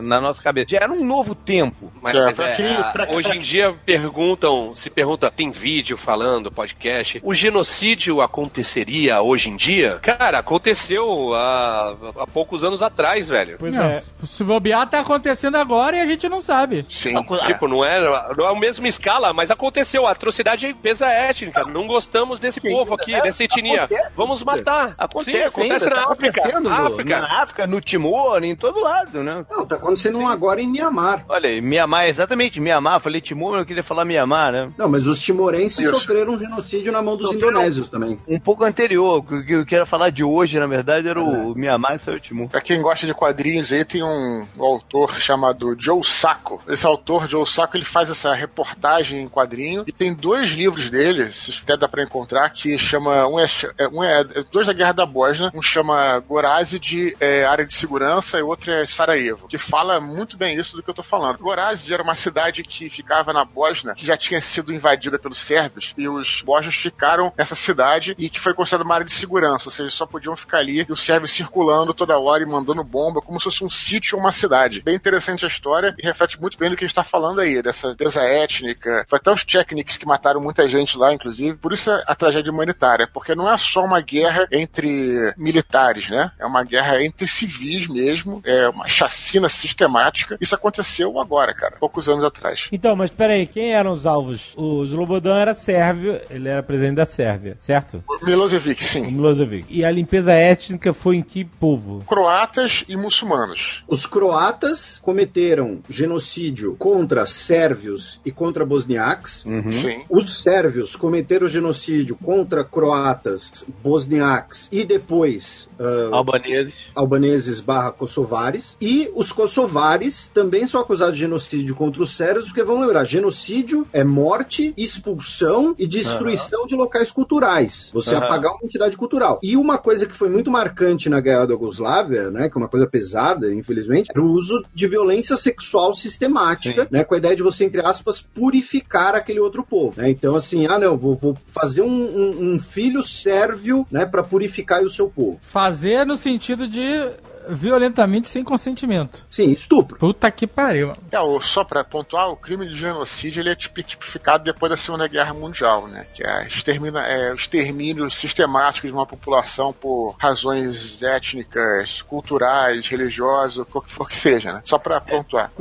[0.02, 0.68] na nossa cabeça.
[0.70, 1.92] Já era um novo tempo.
[2.00, 7.34] Mas, é, mas é, hoje em dia perguntam, se pergunta, tem vídeo falando, podcast, o
[7.34, 9.98] genocídio aconteceria hoje em dia?
[10.02, 13.56] Cara, aconteceu há, há poucos anos atrás, velho.
[13.58, 14.02] Pois não, é.
[14.24, 16.84] Se bobear, tá acontecendo agora e a gente não sabe.
[16.88, 17.14] Sim.
[17.46, 18.00] Tipo, não é,
[18.36, 20.06] não é a mesma escala, mas aconteceu.
[20.06, 21.64] A atrocidade é pesa étnica.
[21.64, 23.75] Não gostamos desse Sim, povo aqui, é, dessa etnia.
[23.84, 24.94] Acontece, Vamos matar.
[24.98, 26.42] Acontece, Sim, acontece ainda, na tá África.
[26.86, 27.20] África.
[27.20, 29.44] Na África, no Timor, em todo lado, né?
[29.50, 30.24] Não, tá acontecendo Sim.
[30.24, 31.24] agora em Mianmar.
[31.28, 33.00] Olha, Mianmar, exatamente, Mianmar.
[33.00, 34.68] Falei Timor, mas eu queria falar Mianmar, né?
[34.76, 35.94] Não, mas os timorenses Isso.
[35.94, 38.18] sofreram um genocídio na mão dos sofreram indonésios também.
[38.26, 39.18] Um pouco anterior.
[39.18, 41.54] O que eu quero falar de hoje, na verdade, era o é.
[41.54, 42.48] Mianmar e o Timor.
[42.48, 46.62] Pra quem gosta de quadrinhos aí, tem um, um autor chamado Joe Sacco.
[46.68, 51.26] Esse autor, Joe Sacco, ele faz essa reportagem em quadrinho e tem dois livros dele,
[51.32, 53.26] se até dá pra encontrar, que chama.
[53.26, 53.46] Um é,
[53.78, 57.66] é, um é, é dois da Guerra da Bósnia, um chama Gorazi de é, área
[57.66, 61.02] de segurança e outro é Sarajevo, que fala muito bem isso do que eu tô
[61.02, 61.38] falando.
[61.38, 65.94] Gorazi era uma cidade que ficava na Bósnia, que já tinha sido invadida pelos sérvios,
[65.96, 69.72] e os bósnios ficaram nessa cidade e que foi considerada uma área de segurança, ou
[69.72, 73.38] seja, só podiam ficar ali e os sérvios circulando toda hora e mandando bomba, como
[73.38, 74.82] se fosse um sítio ou uma cidade.
[74.82, 77.62] Bem interessante a história e reflete muito bem do que a gente tá falando aí,
[77.62, 79.04] dessa desa étnica.
[79.08, 81.56] Foi até os Technics que mataram muita gente lá, inclusive.
[81.56, 86.30] Por isso a tragédia humanitária, porque não é só uma guerra entre militares, né?
[86.38, 90.36] É uma guerra entre civis mesmo, é uma chacina sistemática.
[90.40, 92.68] Isso aconteceu agora, cara, poucos anos atrás.
[92.70, 94.52] Então, mas peraí, quem eram os alvos?
[94.56, 98.02] O Slobodan era sérvio, ele era presidente da Sérvia, certo?
[98.08, 99.06] O Milosevic, sim.
[99.06, 99.66] O Milosevic.
[99.68, 102.02] E a limpeza étnica foi em que povo?
[102.06, 103.84] Croatas e muçulmanos.
[103.88, 109.44] Os croatas cometeram genocídio contra sérvios e contra bosniaques.
[109.44, 109.72] Uhum.
[109.72, 110.04] Sim.
[110.08, 113.45] Os sérvios cometeram genocídio contra croatas,
[113.82, 118.76] bosniaques e depois uh, albaneses, albaneses barra kosovares.
[118.80, 123.86] E os kosovares também são acusados de genocídio contra os sérvios, porque vamos lembrar, genocídio
[123.92, 126.66] é morte, expulsão e destruição uhum.
[126.66, 127.90] de locais culturais.
[127.92, 128.22] Você uhum.
[128.22, 129.38] apagar uma entidade cultural.
[129.42, 132.68] E uma coisa que foi muito marcante na guerra da Yugoslávia, né, que é uma
[132.68, 136.88] coisa pesada, infelizmente, era o uso de violência sexual sistemática, Sim.
[136.90, 140.00] né, com a ideia de você, entre aspas, purificar aquele outro povo.
[140.00, 140.10] Né?
[140.10, 144.82] Então, assim, ah, não, vou, vou fazer um, um, um filho sérvio, né, para purificar
[144.82, 145.38] o seu povo.
[145.42, 147.10] Fazer no sentido de
[147.48, 149.24] violentamente sem consentimento.
[149.30, 149.98] Sim, estupro.
[149.98, 150.92] Puta que pariu.
[151.12, 155.32] É, só pra pontuar, o crime de genocídio ele é tipificado depois da Segunda Guerra
[155.32, 156.06] Mundial, né?
[156.12, 163.58] Que é, extermina, é o extermínio sistemático de uma população por razões étnicas, culturais, religiosas,
[163.58, 164.62] o que for que seja, né?
[164.64, 165.52] Só pra pontuar.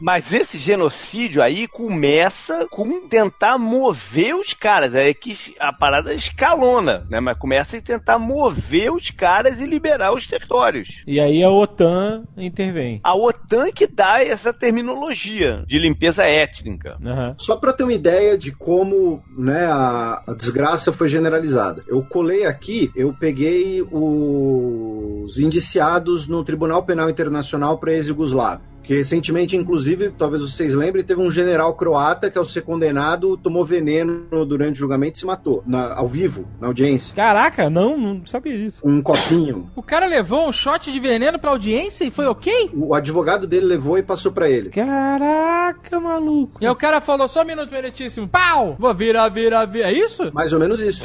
[0.00, 4.94] Mas esse genocídio aí começa com tentar mover os caras.
[4.94, 7.20] É que a parada escalona, né?
[7.20, 11.02] Mas começa a tentar mover os caras e liberar os territórios.
[11.06, 13.00] E aí a OTAN intervém.
[13.02, 16.96] A OTAN que dá essa terminologia de limpeza étnica.
[17.00, 17.34] Uhum.
[17.38, 21.82] Só para ter uma ideia de como né, a, a desgraça foi generalizada.
[21.88, 29.54] Eu colei aqui, eu peguei os indiciados no Tribunal Penal Internacional para ex-Yugoslávia que recentemente,
[29.54, 34.76] inclusive, talvez vocês lembrem, teve um general croata que, ao ser condenado, tomou veneno durante
[34.76, 37.14] o julgamento e se matou, na, ao vivo, na audiência.
[37.14, 38.80] Caraca, não, não sabia disso.
[38.82, 39.70] Um copinho.
[39.76, 42.70] O cara levou um shot de veneno pra audiência e foi ok?
[42.72, 44.70] O advogado dele levou e passou pra ele.
[44.70, 46.58] Caraca, maluco.
[46.58, 48.74] E o cara falou, só um minuto, meritíssimo, pau!
[48.78, 49.90] Vou virar, virar, virar.
[49.90, 50.30] É isso?
[50.32, 51.02] Mais ou menos isso.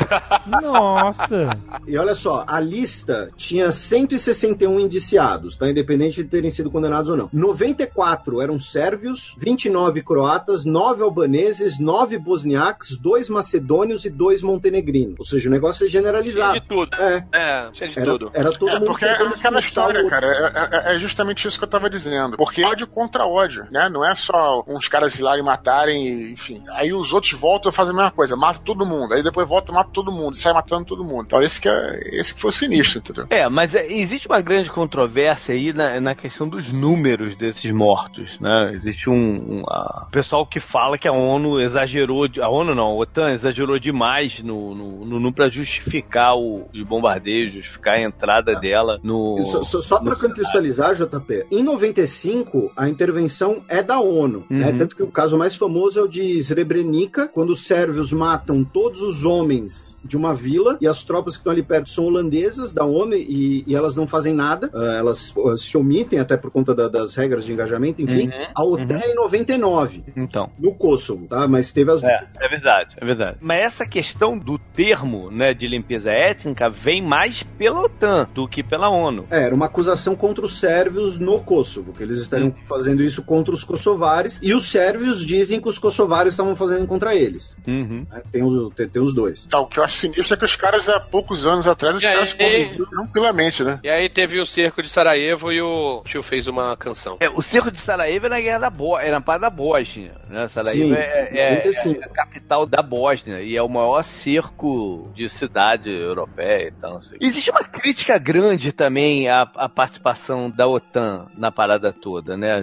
[0.47, 1.49] Nossa.
[1.85, 5.69] E olha só, a lista tinha 161 indiciados, tá?
[5.69, 7.29] Independente de terem sido condenados ou não.
[7.33, 15.15] 90 44 eram sérvios, 29 croatas, 9 albaneses, 9 bosniaques, 2 macedônios e 2 montenegrinos.
[15.19, 16.53] Ou seja, o negócio é generalizado.
[16.53, 16.95] Cheio de tudo.
[16.95, 17.25] É.
[17.31, 18.31] É, cheio de era, tudo.
[18.33, 20.27] Era todo é, mundo porque é aquela história, cara.
[20.27, 22.37] É, é, é, justamente isso que eu tava dizendo.
[22.37, 23.89] Porque ódio contra ódio, né?
[23.89, 26.63] Não é só uns caras ir lá e matarem, enfim.
[26.71, 29.13] Aí os outros voltam e fazem a mesma coisa, mata todo mundo.
[29.13, 31.23] Aí depois volta e mata todo mundo, e sai matando todo mundo.
[31.25, 33.27] Então esse que, é, esse que foi o sinistro, entendeu?
[33.29, 38.39] É, mas é, existe uma grande controvérsia aí na, na questão dos números desses mortos,
[38.39, 38.71] né?
[38.73, 42.95] Existe um, um a- pessoal que fala que a ONU exagerou, a ONU não, a
[42.95, 48.55] OTAN exagerou demais no, no, no, no para justificar o, os bombardeios, justificar a entrada
[48.59, 49.45] dela no.
[49.45, 54.71] Só, só, só para contextualizar, JP, em 95 a intervenção é da ONU, né?
[54.71, 54.77] Uhum.
[54.79, 59.01] Tanto que o caso mais famoso é o de Srebrenica, quando os sérvios matam todos
[59.01, 62.85] os homens de uma vila e as tropas que estão ali perto são holandesas da
[62.85, 66.73] ONU e, e elas não fazem nada, ah, elas ah, se omitem até por conta
[66.75, 68.27] da- das regras de engajamento, enfim.
[68.27, 68.45] Uhum.
[68.55, 70.49] A OTAN é em 99, Então.
[70.59, 71.47] no Kosovo, tá?
[71.47, 73.37] Mas teve as É, é verdade, é verdade.
[73.41, 78.63] Mas essa questão do termo, né, de limpeza étnica vem mais pela OTAN do que
[78.63, 79.25] pela ONU.
[79.29, 82.53] É, era uma acusação contra os sérvios no Kosovo, que eles estariam Hum.
[82.67, 87.15] fazendo isso contra os kosovares, e os sérvios dizem que os kosovares estavam fazendo contra
[87.15, 87.55] eles.
[87.67, 88.05] Uhum.
[88.11, 88.21] né?
[88.31, 89.45] Tem, o- tem- tem os dois.
[89.45, 92.03] Tá, o que eu acho sinistro é que os caras, há poucos anos atrás, os
[92.03, 92.13] E aí?
[92.13, 93.79] caras conviviam tranquilamente, né?
[93.83, 97.17] E aí teve o cerco de Sarajevo e o tio fez uma canção.
[97.19, 100.13] É, o cerco de Sarajevo é na guerra da Bo é na parte da Bósnia,
[100.29, 100.47] né?
[100.47, 102.01] Sarajevo Sim, é, é- 95.
[102.01, 106.93] é a capital da Bósnia e é o maior cerco de cidade europeia e tal.
[106.95, 107.17] não sei.
[107.21, 112.61] Existe uma crítica grande também à, à participação da OTAN na parada toda, né?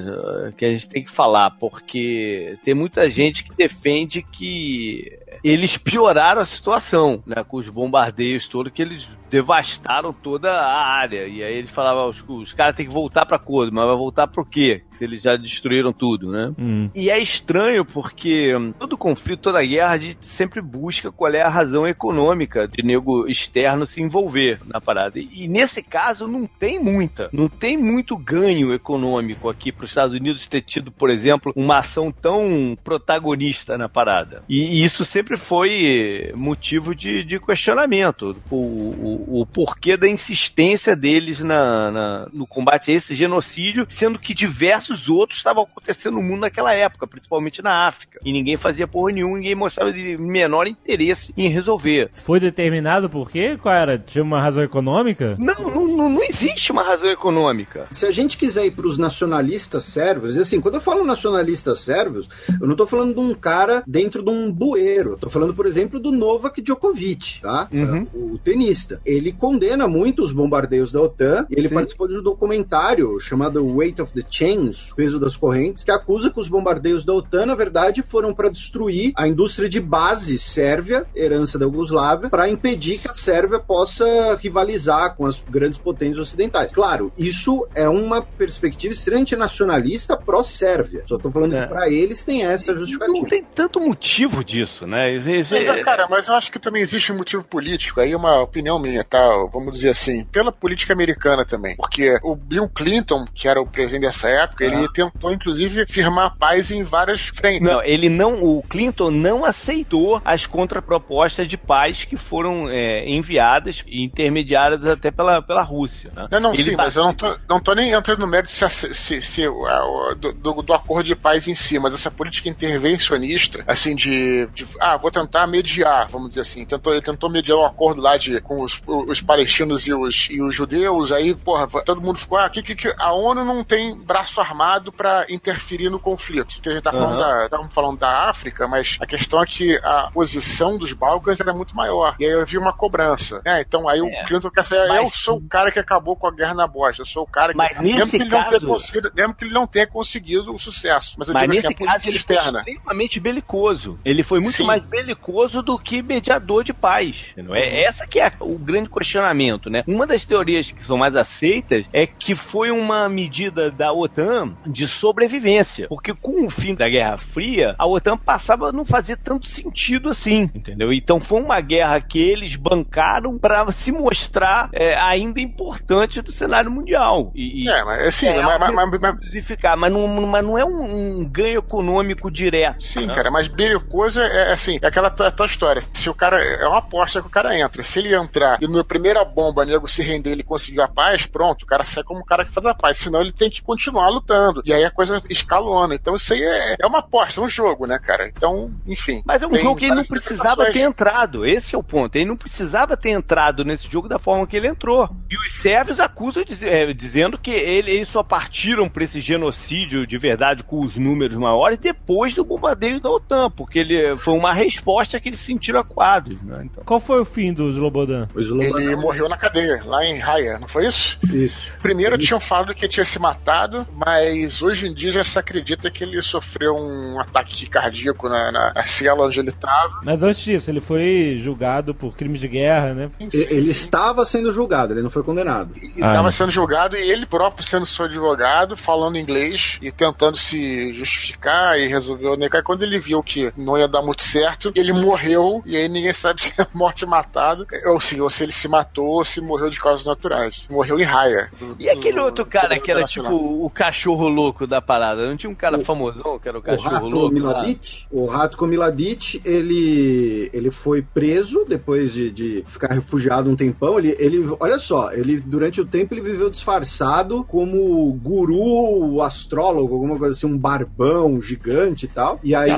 [0.56, 6.40] Que a gente tem que falar, porque tem muita gente que defende que eles pioraram
[6.40, 7.42] a situação, né?
[7.42, 11.26] Com os bombardeios todos, que eles devastaram toda a área.
[11.26, 14.26] E aí eles falavam, os, os caras têm que voltar pra Kosovo, mas vai voltar
[14.26, 14.82] pro quê?
[15.00, 16.52] Eles já destruíram tudo, né?
[16.58, 16.90] Hum.
[16.94, 21.42] E é estranho porque hum, todo conflito, toda guerra, a gente sempre busca qual é
[21.42, 25.18] a razão econômica de nego externo se envolver na parada.
[25.18, 27.28] E, e nesse caso não tem muita.
[27.32, 31.78] Não tem muito ganho econômico aqui para os Estados Unidos ter tido, por exemplo, uma
[31.78, 34.42] ação tão protagonista na parada.
[34.48, 38.36] E, e isso sempre foi motivo de, de questionamento.
[38.50, 44.18] O, o, o porquê da insistência deles na, na- no combate a esse genocídio, sendo
[44.18, 48.18] que diversos outros estavam acontecendo no mundo naquela época, principalmente na África.
[48.24, 52.10] E ninguém fazia porra nenhuma, ninguém mostrava de menor interesse em resolver.
[52.14, 53.58] Foi determinado por quê?
[53.60, 53.98] Qual era?
[53.98, 55.36] Tinha uma razão econômica?
[55.38, 57.86] Não, não, não, não existe uma razão econômica.
[57.90, 61.80] Se a gente quiser ir para os nacionalistas sérvios, e assim, quando eu falo nacionalistas
[61.80, 62.28] sérvios,
[62.60, 65.16] eu não tô falando de um cara dentro de um bueiro.
[65.20, 67.68] Tô falando, por exemplo, do Novak Djokovic, tá?
[67.72, 68.06] Uhum.
[68.12, 69.00] O, o tenista.
[69.04, 71.46] Ele condena muito os bombardeios da OTAN.
[71.50, 71.74] E ele Sim.
[71.74, 76.40] participou de um documentário chamado Weight of the Chains, Peso das Correntes, que acusa que
[76.40, 81.58] os bombardeios da OTAN, na verdade, foram para destruir a indústria de base sérvia, herança
[81.58, 84.04] da Yugoslávia, para impedir que a Sérvia possa
[84.36, 86.72] rivalizar com as grandes potências ocidentais.
[86.72, 91.04] Claro, isso é uma perspectiva extremamente nacionalista pró-Sérvia.
[91.06, 91.62] Só tô falando É.
[91.62, 93.28] que para eles tem essa Não justificativa.
[93.28, 95.12] tem tanto motivo disso, né?
[95.14, 98.40] Esse- Mas, cara, mas eu acho que também existe um motivo político, aí é uma
[98.42, 99.20] opinião minha, tá?
[99.52, 101.76] Vamos dizer assim, pela política americana também.
[101.76, 106.70] Porque o Bill Clinton, que era o presidente dessa época, ele tentou, inclusive, firmar paz
[106.70, 107.68] em várias frentes.
[107.68, 113.84] Não, ele não, o Clinton não aceitou as contrapropostas de paz que foram é, enviadas
[113.86, 116.12] e intermediadas até pela, pela Rússia.
[116.14, 116.28] Né?
[116.30, 118.52] Não, não, Ele sim, ba- mas eu não tô, não tô nem entrando no mérito
[118.52, 122.48] se, se, se a- do, do- do acordo de paz em si, mas essa política
[122.48, 127.58] intervencionista, assim, de, de, ah, vou tentar mediar, vamos dizer assim, tentou, ele tentou mediar
[127.58, 131.66] um acordo lá de, com os, os palestinos e os, e os judeus, aí, porra,
[131.84, 134.59] todo mundo ficou, ah, que, que, que a ONU não tem braço armado
[134.92, 138.98] pra interferir no conflito, porque a gente tá falando, da, estamos falando da África, mas
[139.00, 142.58] a questão é que a posição dos Balcãs era muito maior, e aí eu vi
[142.58, 144.02] uma cobrança, né, então aí É.
[144.02, 146.66] o Clinton quer sair, eu Mas- sou o cara que acabou com a guerra na
[146.66, 149.34] Bósnia, eu sou o cara que, Mas mesmo que ele não tenha caso- conseguido, mesmo
[149.34, 152.18] que ele não tenha conseguido o sucesso, mas eu Mas digo nesse assim, caso ele
[152.18, 152.58] foi externa.
[152.58, 153.98] extremamente belicoso.
[154.04, 154.64] Ele foi muito Sim.
[154.64, 157.28] mais belicoso do que mediador de paz.
[157.32, 157.54] entendeu?
[157.54, 159.82] É essa que é o grande questionamento, né?
[159.86, 164.86] Uma das teorias que são mais aceitas é que foi uma medida da OTAN de
[164.86, 169.48] sobrevivência, porque com o fim da Guerra Fria, a OTAN passava a não fazer tanto
[169.48, 170.92] sentido assim, entendeu?
[170.92, 176.70] Então foi uma guerra que eles bancaram para se mostrar é, ainda importante do cenário
[176.70, 177.30] mundial.
[177.34, 180.58] E, e- É, mas assim, É, mas, algo mas- mas- justificar, mas não, mas não
[180.58, 182.82] é um, um ganho econômico direto.
[182.82, 183.14] Sim, né?
[183.14, 185.82] cara, mas belicoso é, é assim, é aquela tua, tua história.
[185.92, 186.40] Se o cara.
[186.42, 187.82] É uma aposta que o cara entra.
[187.82, 191.62] Se ele entrar e na primeira bomba, nego se render ele conseguiu a paz, pronto,
[191.62, 192.98] o cara sai como o cara que faz a paz.
[192.98, 194.29] Senão ele tem que continuar lutando.
[194.64, 195.94] E aí a coisa escalona.
[195.94, 198.28] Então isso aí é, é uma aposta, é um jogo, né, cara?
[198.28, 199.22] Então, enfim.
[199.24, 201.46] Mas é um tem jogo que ele não precisava ter entrado.
[201.46, 202.16] Esse é o ponto.
[202.16, 205.08] Ele não precisava ter entrado nesse jogo da forma que ele entrou.
[205.30, 210.06] E os sérvios acusam diz- é, dizendo que ele- eles só partiram para esse genocídio
[210.06, 214.52] de verdade com os números maiores depois do bombardeio da OTAN, porque ele foi uma
[214.52, 216.40] resposta que eles se sentiram acuados.
[216.42, 216.62] Né?
[216.64, 218.28] Então, Qual foi o fim do Slobodan?
[218.34, 221.18] O Slobodan- Ele morreu na cadeia, lá em Raia, não foi isso?
[221.32, 221.70] Isso.
[221.80, 224.19] Primeiro tinham falado que tinha se matado, mas
[224.62, 228.84] hoje em dia já se acredita que ele sofreu um ataque cardíaco na, na, na
[228.84, 230.00] cela onde ele estava.
[230.04, 233.10] Mas antes disso, ele foi julgado por crimes de guerra, né?
[233.20, 235.72] E- Ele estava sendo julgado, ele não foi condenado.
[235.76, 236.08] E Ah.
[236.08, 241.78] estava sendo julgado e ele próprio sendo seu advogado, falando inglês e tentando se justificar
[241.78, 242.62] e resolver o negar.
[242.62, 246.40] Quando ele viu que não ia dar muito certo, ele morreu e aí ninguém sabe
[246.42, 249.78] se é morte matada ou se, ou se ele se matou ou se morreu de
[249.80, 250.66] causas naturais.
[250.70, 251.50] Morreu em raia.
[251.78, 253.30] E aquele Do- outro do cara que era tipo
[253.64, 255.26] o cachorro louco da parada?
[255.26, 257.34] Não tinha um cara famosão que era o O cachorro Rato louco?
[257.34, 263.98] Miladic, o Rato Miladic, ele, ele foi preso depois de, de ficar refugiado um tempão.
[263.98, 270.18] Ele, ele, olha só, ele durante o tempo ele viveu disfarçado como guru astrólogo, alguma
[270.18, 272.38] coisa assim, um barbão gigante e tal.
[272.42, 272.70] E aí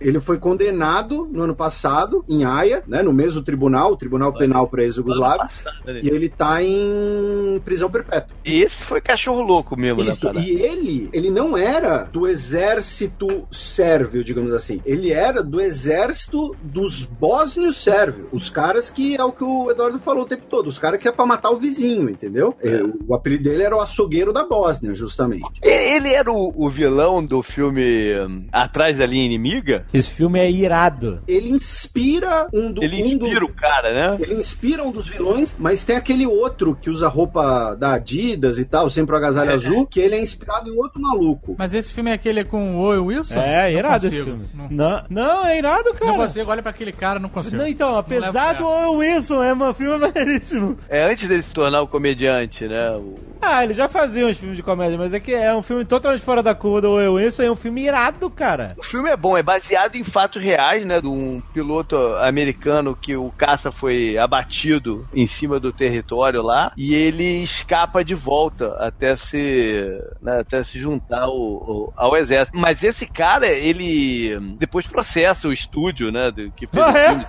[0.00, 4.66] ele foi condenado no ano passado em Haia, né, no mesmo tribunal, o Tribunal Penal
[4.66, 5.46] para ex-Yugoslávia.
[5.84, 6.00] Né?
[6.02, 8.36] E ele tá em prisão perpétua.
[8.44, 10.40] Esse foi cachorro louco mesmo da Isso, parada.
[10.40, 10.73] e ele,
[11.12, 14.80] ele não era do exército sérvio, digamos assim.
[14.84, 18.26] Ele era do exército dos bósnios sérvios.
[18.32, 20.66] Os caras que é o que o Eduardo falou o tempo todo.
[20.68, 22.54] Os caras que é pra matar o vizinho, entendeu?
[22.62, 25.44] É, O apelido dele era o açougueiro da Bósnia, justamente.
[25.62, 29.86] Ele, ele era o, o vilão do filme hum, Atrás da Linha Inimiga?
[29.92, 31.20] Esse filme é irado.
[31.28, 32.82] Ele inspira um do.
[32.82, 34.16] Ele um do- inspira o cara, né?
[34.20, 38.64] Ele inspira um dos vilões, mas tem aquele outro que usa roupa da Adidas e
[38.64, 41.54] tal, sempre o agasalho azul, que ele é inspirado em outro maluco.
[41.58, 43.40] Mas esse filme é aquele com o Owen Wilson?
[43.40, 44.24] É, Não irado esse consigo.
[44.38, 44.48] filme.
[44.54, 46.12] Não, Não, não, é irado, não cara.
[46.14, 47.56] consigo, olha pra aquele cara, não consigo.
[47.56, 50.78] Não, então, apesar leva do Owen Wilson, é um filme maneiríssimo.
[50.88, 52.90] É antes dele se tornar o comediante, né?
[52.96, 55.84] O- Ah, ele já fazia uns filmes de comédia, mas é que é um filme
[55.84, 58.74] totalmente fora da curva do Owen Wilson, é um filme irado, cara.
[58.78, 61.00] O filme é bom, é baseado em fatos reais, né?
[61.00, 66.94] De um piloto americano que o caça foi abatido em cima do território lá e
[66.94, 72.56] ele escapa de volta até se, né, até se juntar ao, ao- ao exército.
[72.58, 76.30] Mas esse cara, ele depois processa o estúdio, né?
[76.54, 77.08] Que fez Ah, o é?
[77.08, 77.26] filme.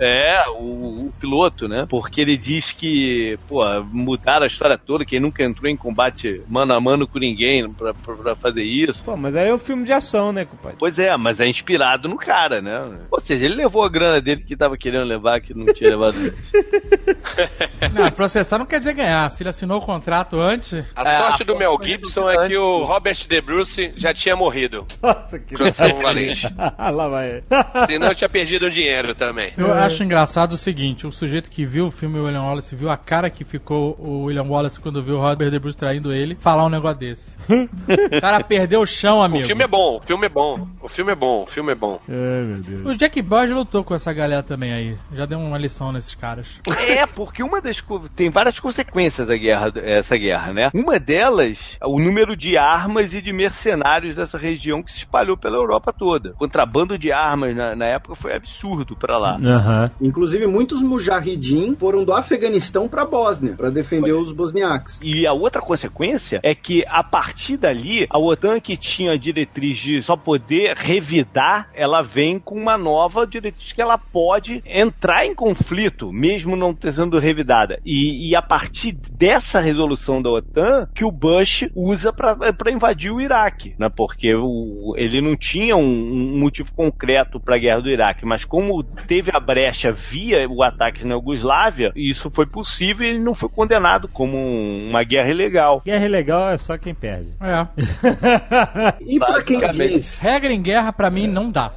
[0.00, 0.62] É, o,
[1.06, 1.86] o piloto, né?
[1.88, 3.62] Porque ele diz que, pô,
[3.92, 7.70] mudaram a história toda, que ele nunca entrou em combate mano a mano com ninguém
[7.72, 9.02] pra, pra- pra fazer isso.
[9.04, 10.76] Pô, mas aí é um filme de ação, né, compadre?
[10.78, 12.98] Pois é, mas é inspirado no cara, né?
[13.10, 16.16] Ou seja, ele levou a grana dele que tava querendo levar, que não tinha levado
[16.16, 16.50] antes.
[17.94, 19.28] Não, processar não quer dizer ganhar.
[19.30, 20.72] Se ele assinou o contrato antes.
[20.94, 24.36] A É, sorte a do Mel Gibson é que o Robert De Bruce já tinha
[24.36, 24.86] morrido.
[25.02, 25.54] Nossa, que
[26.02, 26.46] Valente.
[26.78, 27.42] Lá vai.
[27.86, 29.52] Senão eu tinha perdido o dinheiro também.
[29.56, 32.96] Eu acho engraçado o seguinte: o sujeito que viu o filme William Wallace, viu a
[32.96, 36.64] cara que ficou o William Wallace quando viu o Robert De Bruce traindo ele, falar
[36.64, 37.36] um negócio desse.
[37.48, 39.46] o cara perdeu o chão, O amigo.
[39.46, 42.00] filme é bom, o filme é bom, o filme é bom, o filme é bom.
[42.08, 42.86] Ai, meu Deus.
[42.86, 44.96] O Jack Bauer lutou com essa galera também aí.
[45.12, 46.46] Já deu uma lição nesses caras.
[46.88, 47.82] é, porque uma das
[48.14, 50.70] tem várias consequências a guerra, essa guerra, né?
[50.74, 55.56] Uma delas, o número de armas e de mercenários dessa região que se espalhou pela
[55.56, 56.30] Europa toda.
[56.30, 59.36] O contrabando de armas na, na época foi absurdo pra lá.
[59.44, 59.90] Aham.
[60.00, 65.00] Inclusive, muitos mujahidin foram do Afeganistão pra Bósnia, pra defender os bosniaques.
[65.02, 69.76] E a outra consequência é que, a partir dali, a OTAN, que tinha a diretriz
[69.76, 75.34] de só poder revidar, ela vem com uma nova diretriz que ela pode entrar em
[75.34, 77.80] conflito, mesmo não sendo revidada.
[77.84, 82.27] E, e a partir dessa resolução da OTAN, que o Bush usa para
[82.72, 83.88] invadir o Iraque, né?
[83.94, 88.44] Porque o, ele não tinha um, um motivo concreto para a guerra do Iraque, mas
[88.44, 93.34] como teve a brecha via o ataque na Iugoslávia, isso foi possível e ele não
[93.34, 95.82] foi condenado como um- uma guerra ilegal.
[95.84, 97.30] Guerra ilegal é só quem perde.
[97.40, 97.66] É.
[99.00, 101.72] E pra quem diz, Regra em guerra, pra mim, não dá.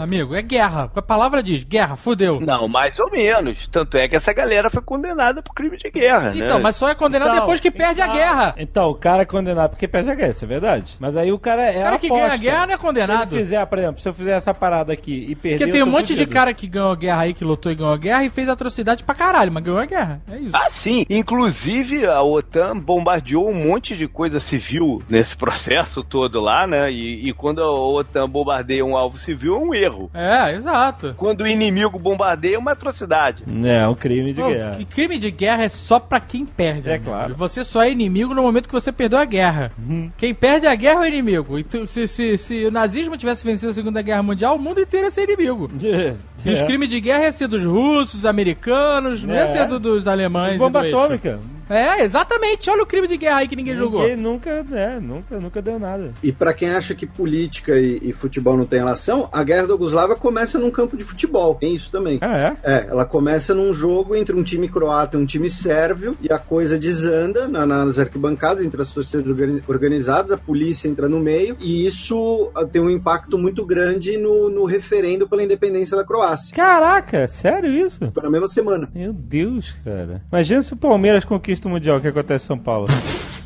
[0.00, 0.90] Amigo, é guerra.
[0.94, 2.40] A palavra diz guerra, fudeu.
[2.40, 3.66] Não, mais ou menos.
[3.68, 6.62] Tanto é que essa galera foi condenada por crime de guerra, Então, né?
[6.62, 8.54] mas só é condenado Então, depois que perde a então- guerra.
[8.58, 10.96] Então, o cara é condenado porque perde a guerra, isso é verdade.
[10.98, 12.24] Mas aí o cara é O cara que aposta.
[12.24, 13.28] ganha a guerra não é condenado.
[13.28, 15.58] Se ele fizer, por exemplo, se eu fizer essa parada aqui e perder.
[15.58, 16.32] Porque tem eu um monte de fudido.
[16.32, 19.04] cara que ganhou a guerra aí, que lutou e ganhou a guerra e fez atrocidade
[19.04, 20.20] pra caralho, mas ganhou a guerra.
[20.30, 20.56] É isso.
[20.56, 21.04] Ah, sim.
[21.08, 26.90] Inclusive, a OTAN bombardeou um monte de coisa civil nesse processo todo lá, né?
[26.90, 30.10] E, e quando a OTAN bombardeia um alvo civil, é um erro.
[30.14, 31.14] É, exato.
[31.16, 33.44] Quando o inimigo bombardeia, é uma atrocidade.
[33.64, 34.78] É, um crime de Pô, guerra.
[34.90, 36.88] crime de guerra é só pra quem perde.
[36.88, 37.10] É amigo.
[37.10, 37.34] claro.
[37.34, 39.70] Você só é inimigo no momento que você perdeu a guerra.
[39.88, 40.10] Uhum.
[40.16, 41.58] Quem perde a guerra é o inimigo.
[41.58, 45.06] E se, se- se o nazismo tivesse vencido a Segunda Guerra Mundial, o mundo inteiro
[45.06, 45.68] ia ser inimigo.
[46.44, 46.66] E os É.
[46.66, 49.46] crimes de guerra ia ser dos russos, dos americanos, não ia É.
[49.46, 50.56] ser do- dos alemães.
[50.56, 50.98] e Bomba do eixo.
[50.98, 51.40] atômica.
[51.68, 52.68] É, exatamente.
[52.70, 54.02] Olha o crime de guerra aí que ninguém jogou.
[54.02, 56.12] Ninguém nunca, né, nunca, nunca deu nada.
[56.22, 59.72] E pra quem acha que política e, e futebol não tem relação, a guerra da
[59.74, 61.54] Yugoslávia começa num campo de futebol.
[61.54, 62.18] Tem isso também.
[62.20, 62.72] Ah, é?
[62.74, 66.38] É, ela começa num jogo entre um time croata e um time sérvio, e a
[66.38, 71.56] coisa desanda na- nas arquibancadas, entre as torcidas organi- organizadas, a polícia entra no meio,
[71.60, 76.54] e isso ah, tem um impacto muito grande no, no referendo pela independência da Croácia.
[76.54, 78.10] Caraca, sério isso?
[78.12, 78.88] Foi na mesma semana.
[78.94, 80.22] Meu Deus, cara.
[80.30, 82.86] Imagina se o Palmeiras conquista o Mundial, que acontece em São Paulo.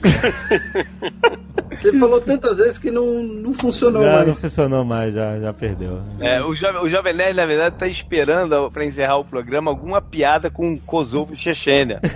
[1.78, 4.40] Você falou tantas vezes que não, não funcionou já não mais.
[4.40, 6.00] funcionou mais, já, já perdeu.
[6.20, 10.00] É, o, Jovem, o Jovem Nerd, na verdade, tá esperando pra encerrar o programa alguma
[10.02, 12.00] piada com Kosovo e Chechênia.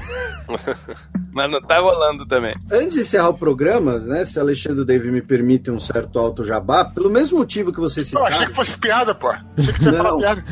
[1.32, 2.52] Mas não tá rolando também.
[2.70, 6.84] Antes de encerrar o programa, né, se Alexandre Dave me permite um certo alto jabá,
[6.84, 9.28] pelo mesmo motivo que você Eu citaram, achei que fosse piada, pô.
[9.56, 10.18] Achei que tinha Não.
[10.18, 10.44] piada.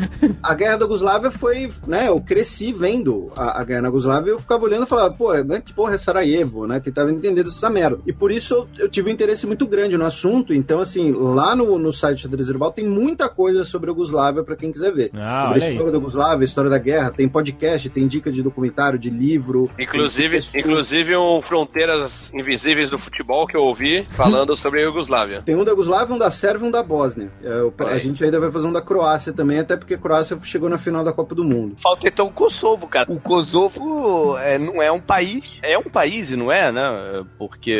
[0.43, 4.33] a guerra da Yugoslávia foi, né, eu cresci vendo a, a guerra na Yugoslávia e
[4.35, 7.71] eu ficava olhando e falava, pô, né, que porra é Sarajevo, né, tentava entender essa
[7.71, 7.99] merda.
[8.07, 11.55] E por isso eu, eu tive um interesse muito grande no assunto, então assim, lá
[11.55, 15.11] no, no site Xadrez Herbal tem muita coisa sobre a Yugoslávia pra quem quiser ver.
[15.15, 15.71] Ah, sobre a aí.
[15.73, 19.71] história da Yugoslávia, a história da guerra, tem podcast, tem dica de documentário, de livro.
[19.79, 25.43] Inclusive, inclusive um Fronteiras Invisíveis do Futebol que eu ouvi falando sobre a Iugoslávia.
[25.43, 27.31] Tem um da Yugoslávia, um da Sérvia e um da Bósnia.
[27.43, 27.99] É, o- a aí.
[27.99, 31.05] gente ainda vai fazer um da Croácia também, até porque a Croácia chegou na final
[31.05, 31.77] da Copa do Mundo.
[31.83, 33.11] Falta então o Kosovo, cara.
[33.11, 35.59] O Kosovo é, não é um país.
[35.63, 36.81] É um país, não é, né?
[37.39, 37.73] Porque.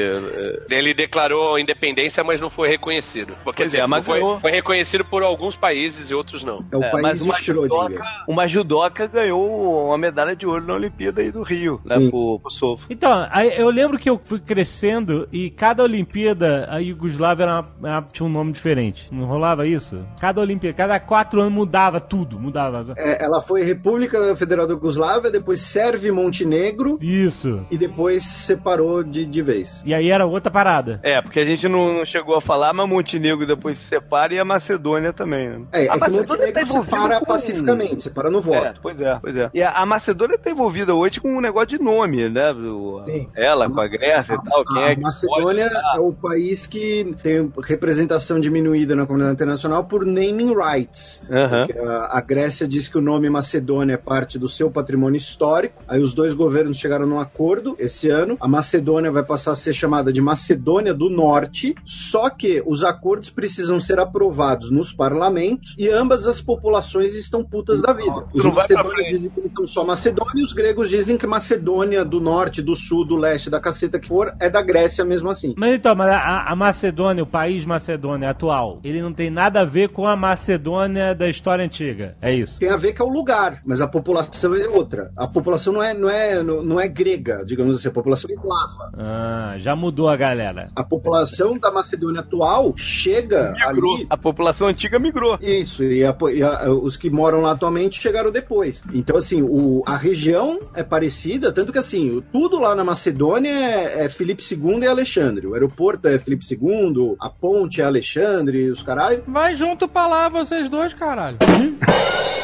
[0.69, 3.35] é, Ele declarou independência, mas não foi reconhecido.
[3.35, 4.41] Quer Pois dizer, é, mas foi, ganhou.
[4.41, 6.65] foi reconhecido por alguns países e outros não.
[6.73, 10.75] É o É, país mas uma judoca, uma judoca ganhou uma medalha de ouro na
[10.75, 11.97] Olimpíada aí do Rio, né?
[11.97, 12.11] Sim.
[12.11, 12.87] Pro Kosovo.
[12.91, 17.89] Então, aí eu lembro que eu fui crescendo e cada Olimpíada a Iugoslávia era uma-
[17.89, 19.09] era- tinha um nome diferente.
[19.13, 20.05] Não rolava isso?
[20.19, 22.95] Cada Olimpíada, cada quatro anos mudava tudo, mudava.
[22.97, 27.67] É, ela foi República Federal da Yugoslávia, depois Sérvia e Montenegro, Isso.
[27.71, 29.83] e depois separou de, de vez.
[29.85, 31.01] E aí era outra parada.
[31.03, 34.39] É, porque a gente não, não chegou a falar, mas Montenegro depois se separa e
[34.39, 35.61] a Macedônia também, né?
[35.73, 38.67] É, é a que Montenegro separa com- pacificamente, separa no voto.
[38.67, 39.51] É, pois é, pois é.
[39.55, 42.51] E a, a Macedônia tá envolvida hoje com um negócio de nome, né?
[42.53, 43.29] O- Sim.
[43.37, 44.65] Ela com a Grécia e tal.
[44.65, 49.35] Quem A é que Macedônia pode- é o país que tem representação diminuída na comunidade
[49.35, 51.23] internacional por naming rights.
[51.31, 55.83] A, a Grécia diz que o nome Macedônia é parte do seu patrimônio histórico.
[55.89, 58.37] Aí os dois governos chegaram num acordo esse ano.
[58.41, 61.75] A Macedônia vai passar a ser chamada de Macedônia do Norte.
[61.85, 67.83] Só que os acordos precisam ser aprovados nos parlamentos e ambas as populações estão putas
[67.83, 68.25] da vida.
[68.33, 72.21] Os macedônios dizem que eles são só Macedônia e os gregos dizem que Macedônia do
[72.21, 75.55] Norte, do Sul, do Leste, da caceta que for, é da Grécia mesmo assim.
[75.57, 79.65] Mas então, mas a, a Macedônia, o país Macedônia atual, ele não tem nada a
[79.65, 82.17] ver com a Macedônia da história antiga.
[82.21, 82.59] É isso.
[82.59, 85.11] Tem a ver que é o lugar, mas a população é outra.
[85.17, 88.35] A população não é, não é, não não é grega, digamos assim, a população é
[88.35, 88.93] eslava.
[89.03, 90.71] Ah, já mudou a galera.
[90.77, 93.95] A população da Macedônia atual chega Migrou.
[93.97, 94.07] ali.
[94.11, 95.39] A população antiga migrou.
[95.41, 98.85] Isso, e, a- e a- os que moram lá atualmente chegaram depois.
[98.93, 104.05] Então, assim, o- a região é parecida, tanto que, assim, tudo lá na Macedônia é,
[104.05, 105.47] é Felipe II e Alexandre.
[105.47, 109.25] O aeroporto é Felipe II, a ponte é Alexandre, os caralho.
[109.27, 111.39] Vai junto pra lá, vocês dois, caralho.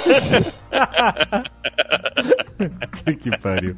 [3.21, 3.77] que pariu.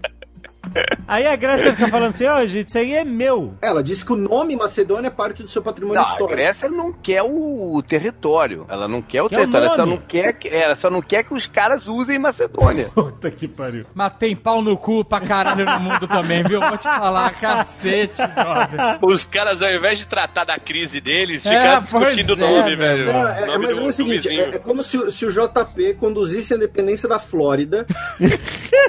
[1.06, 3.54] Aí a Grécia fica falando assim, ó, gente, isso aí é meu.
[3.62, 6.36] Ela disse que o nome Macedônia é parte do seu patrimônio Não, a histórico.
[6.36, 8.66] Grécia não quer o território.
[8.68, 9.66] Ela não quer o Quer o território.
[9.66, 12.90] Ela só não quer, que- ela só não quer que os caras usem Macedônia.
[12.94, 13.84] Puta que pariu.
[13.94, 16.60] Mas tem pau no cu pra caralho no mundo também, viu?
[16.60, 18.98] Vou te falar, cacete, brother.
[19.02, 22.76] Os caras, ao invés de tratar da crise deles, É, ficaram discutindo o é, nome,
[22.76, 23.04] velho.
[23.06, 23.28] velho.
[23.28, 25.32] É, é, é nome do- menos o seguinte: é, é como se, o- se o
[25.32, 27.86] JP conduzisse a independência da Flórida.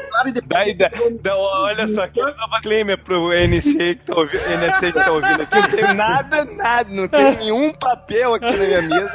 [0.09, 0.89] Claro, e depois- Daí, da,
[1.21, 5.41] da- olha só, que nova claim pro NC que tá ouvindo, NC que tá ouvindo
[5.41, 5.59] aqui.
[5.59, 9.11] Não tem nada, nada, não tem nenhum papel aqui na minha mesa.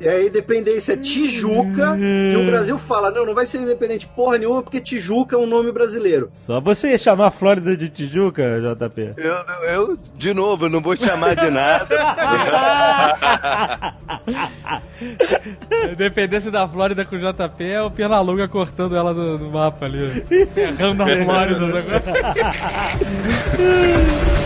[0.00, 1.96] E aí, independência é Tijuca.
[1.98, 5.46] e o Brasil fala: não, não vai ser independente porra nenhuma, porque Tijuca é um
[5.46, 6.30] nome brasileiro.
[6.34, 9.14] Só você ia chamar a Flórida de Tijuca, JP?
[9.16, 9.34] Eu,
[9.68, 11.88] eu, de novo, não vou chamar de nada.
[15.92, 20.24] Independência da Flórida com o JP é o Pernalonga cortando ela do, do mapa ali.
[20.42, 21.78] Encerrando a Flórida.
[21.78, 22.02] agora.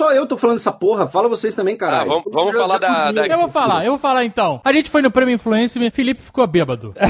[0.00, 1.06] só eu tô falando essa porra.
[1.06, 2.10] Fala vocês também, caralho.
[2.10, 4.58] Ah, vamos- vamos falar da- da- Eu vou falar, eu vou falar então.
[4.64, 6.94] A gente foi no Prêmio Influencer, Felipe ficou bêbado.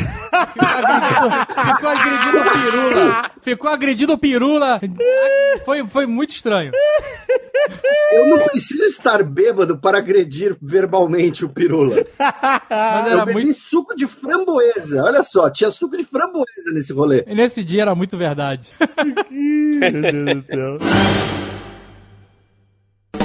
[0.51, 3.31] ficou agredido, ficou o pirula.
[3.43, 4.81] Ficou agredido o pirula.
[5.65, 6.73] Foi, foi muito estranho.
[8.13, 12.05] Eu não preciso estar bêbado para agredir verbalmente o pirula.
[12.19, 13.57] Mas Eu era bebi muito.
[13.59, 15.05] suco de framboesa.
[15.05, 17.25] Olha só, tinha suco de framboesa nesse rolê.
[17.29, 18.69] Nesse dia era muito verdade.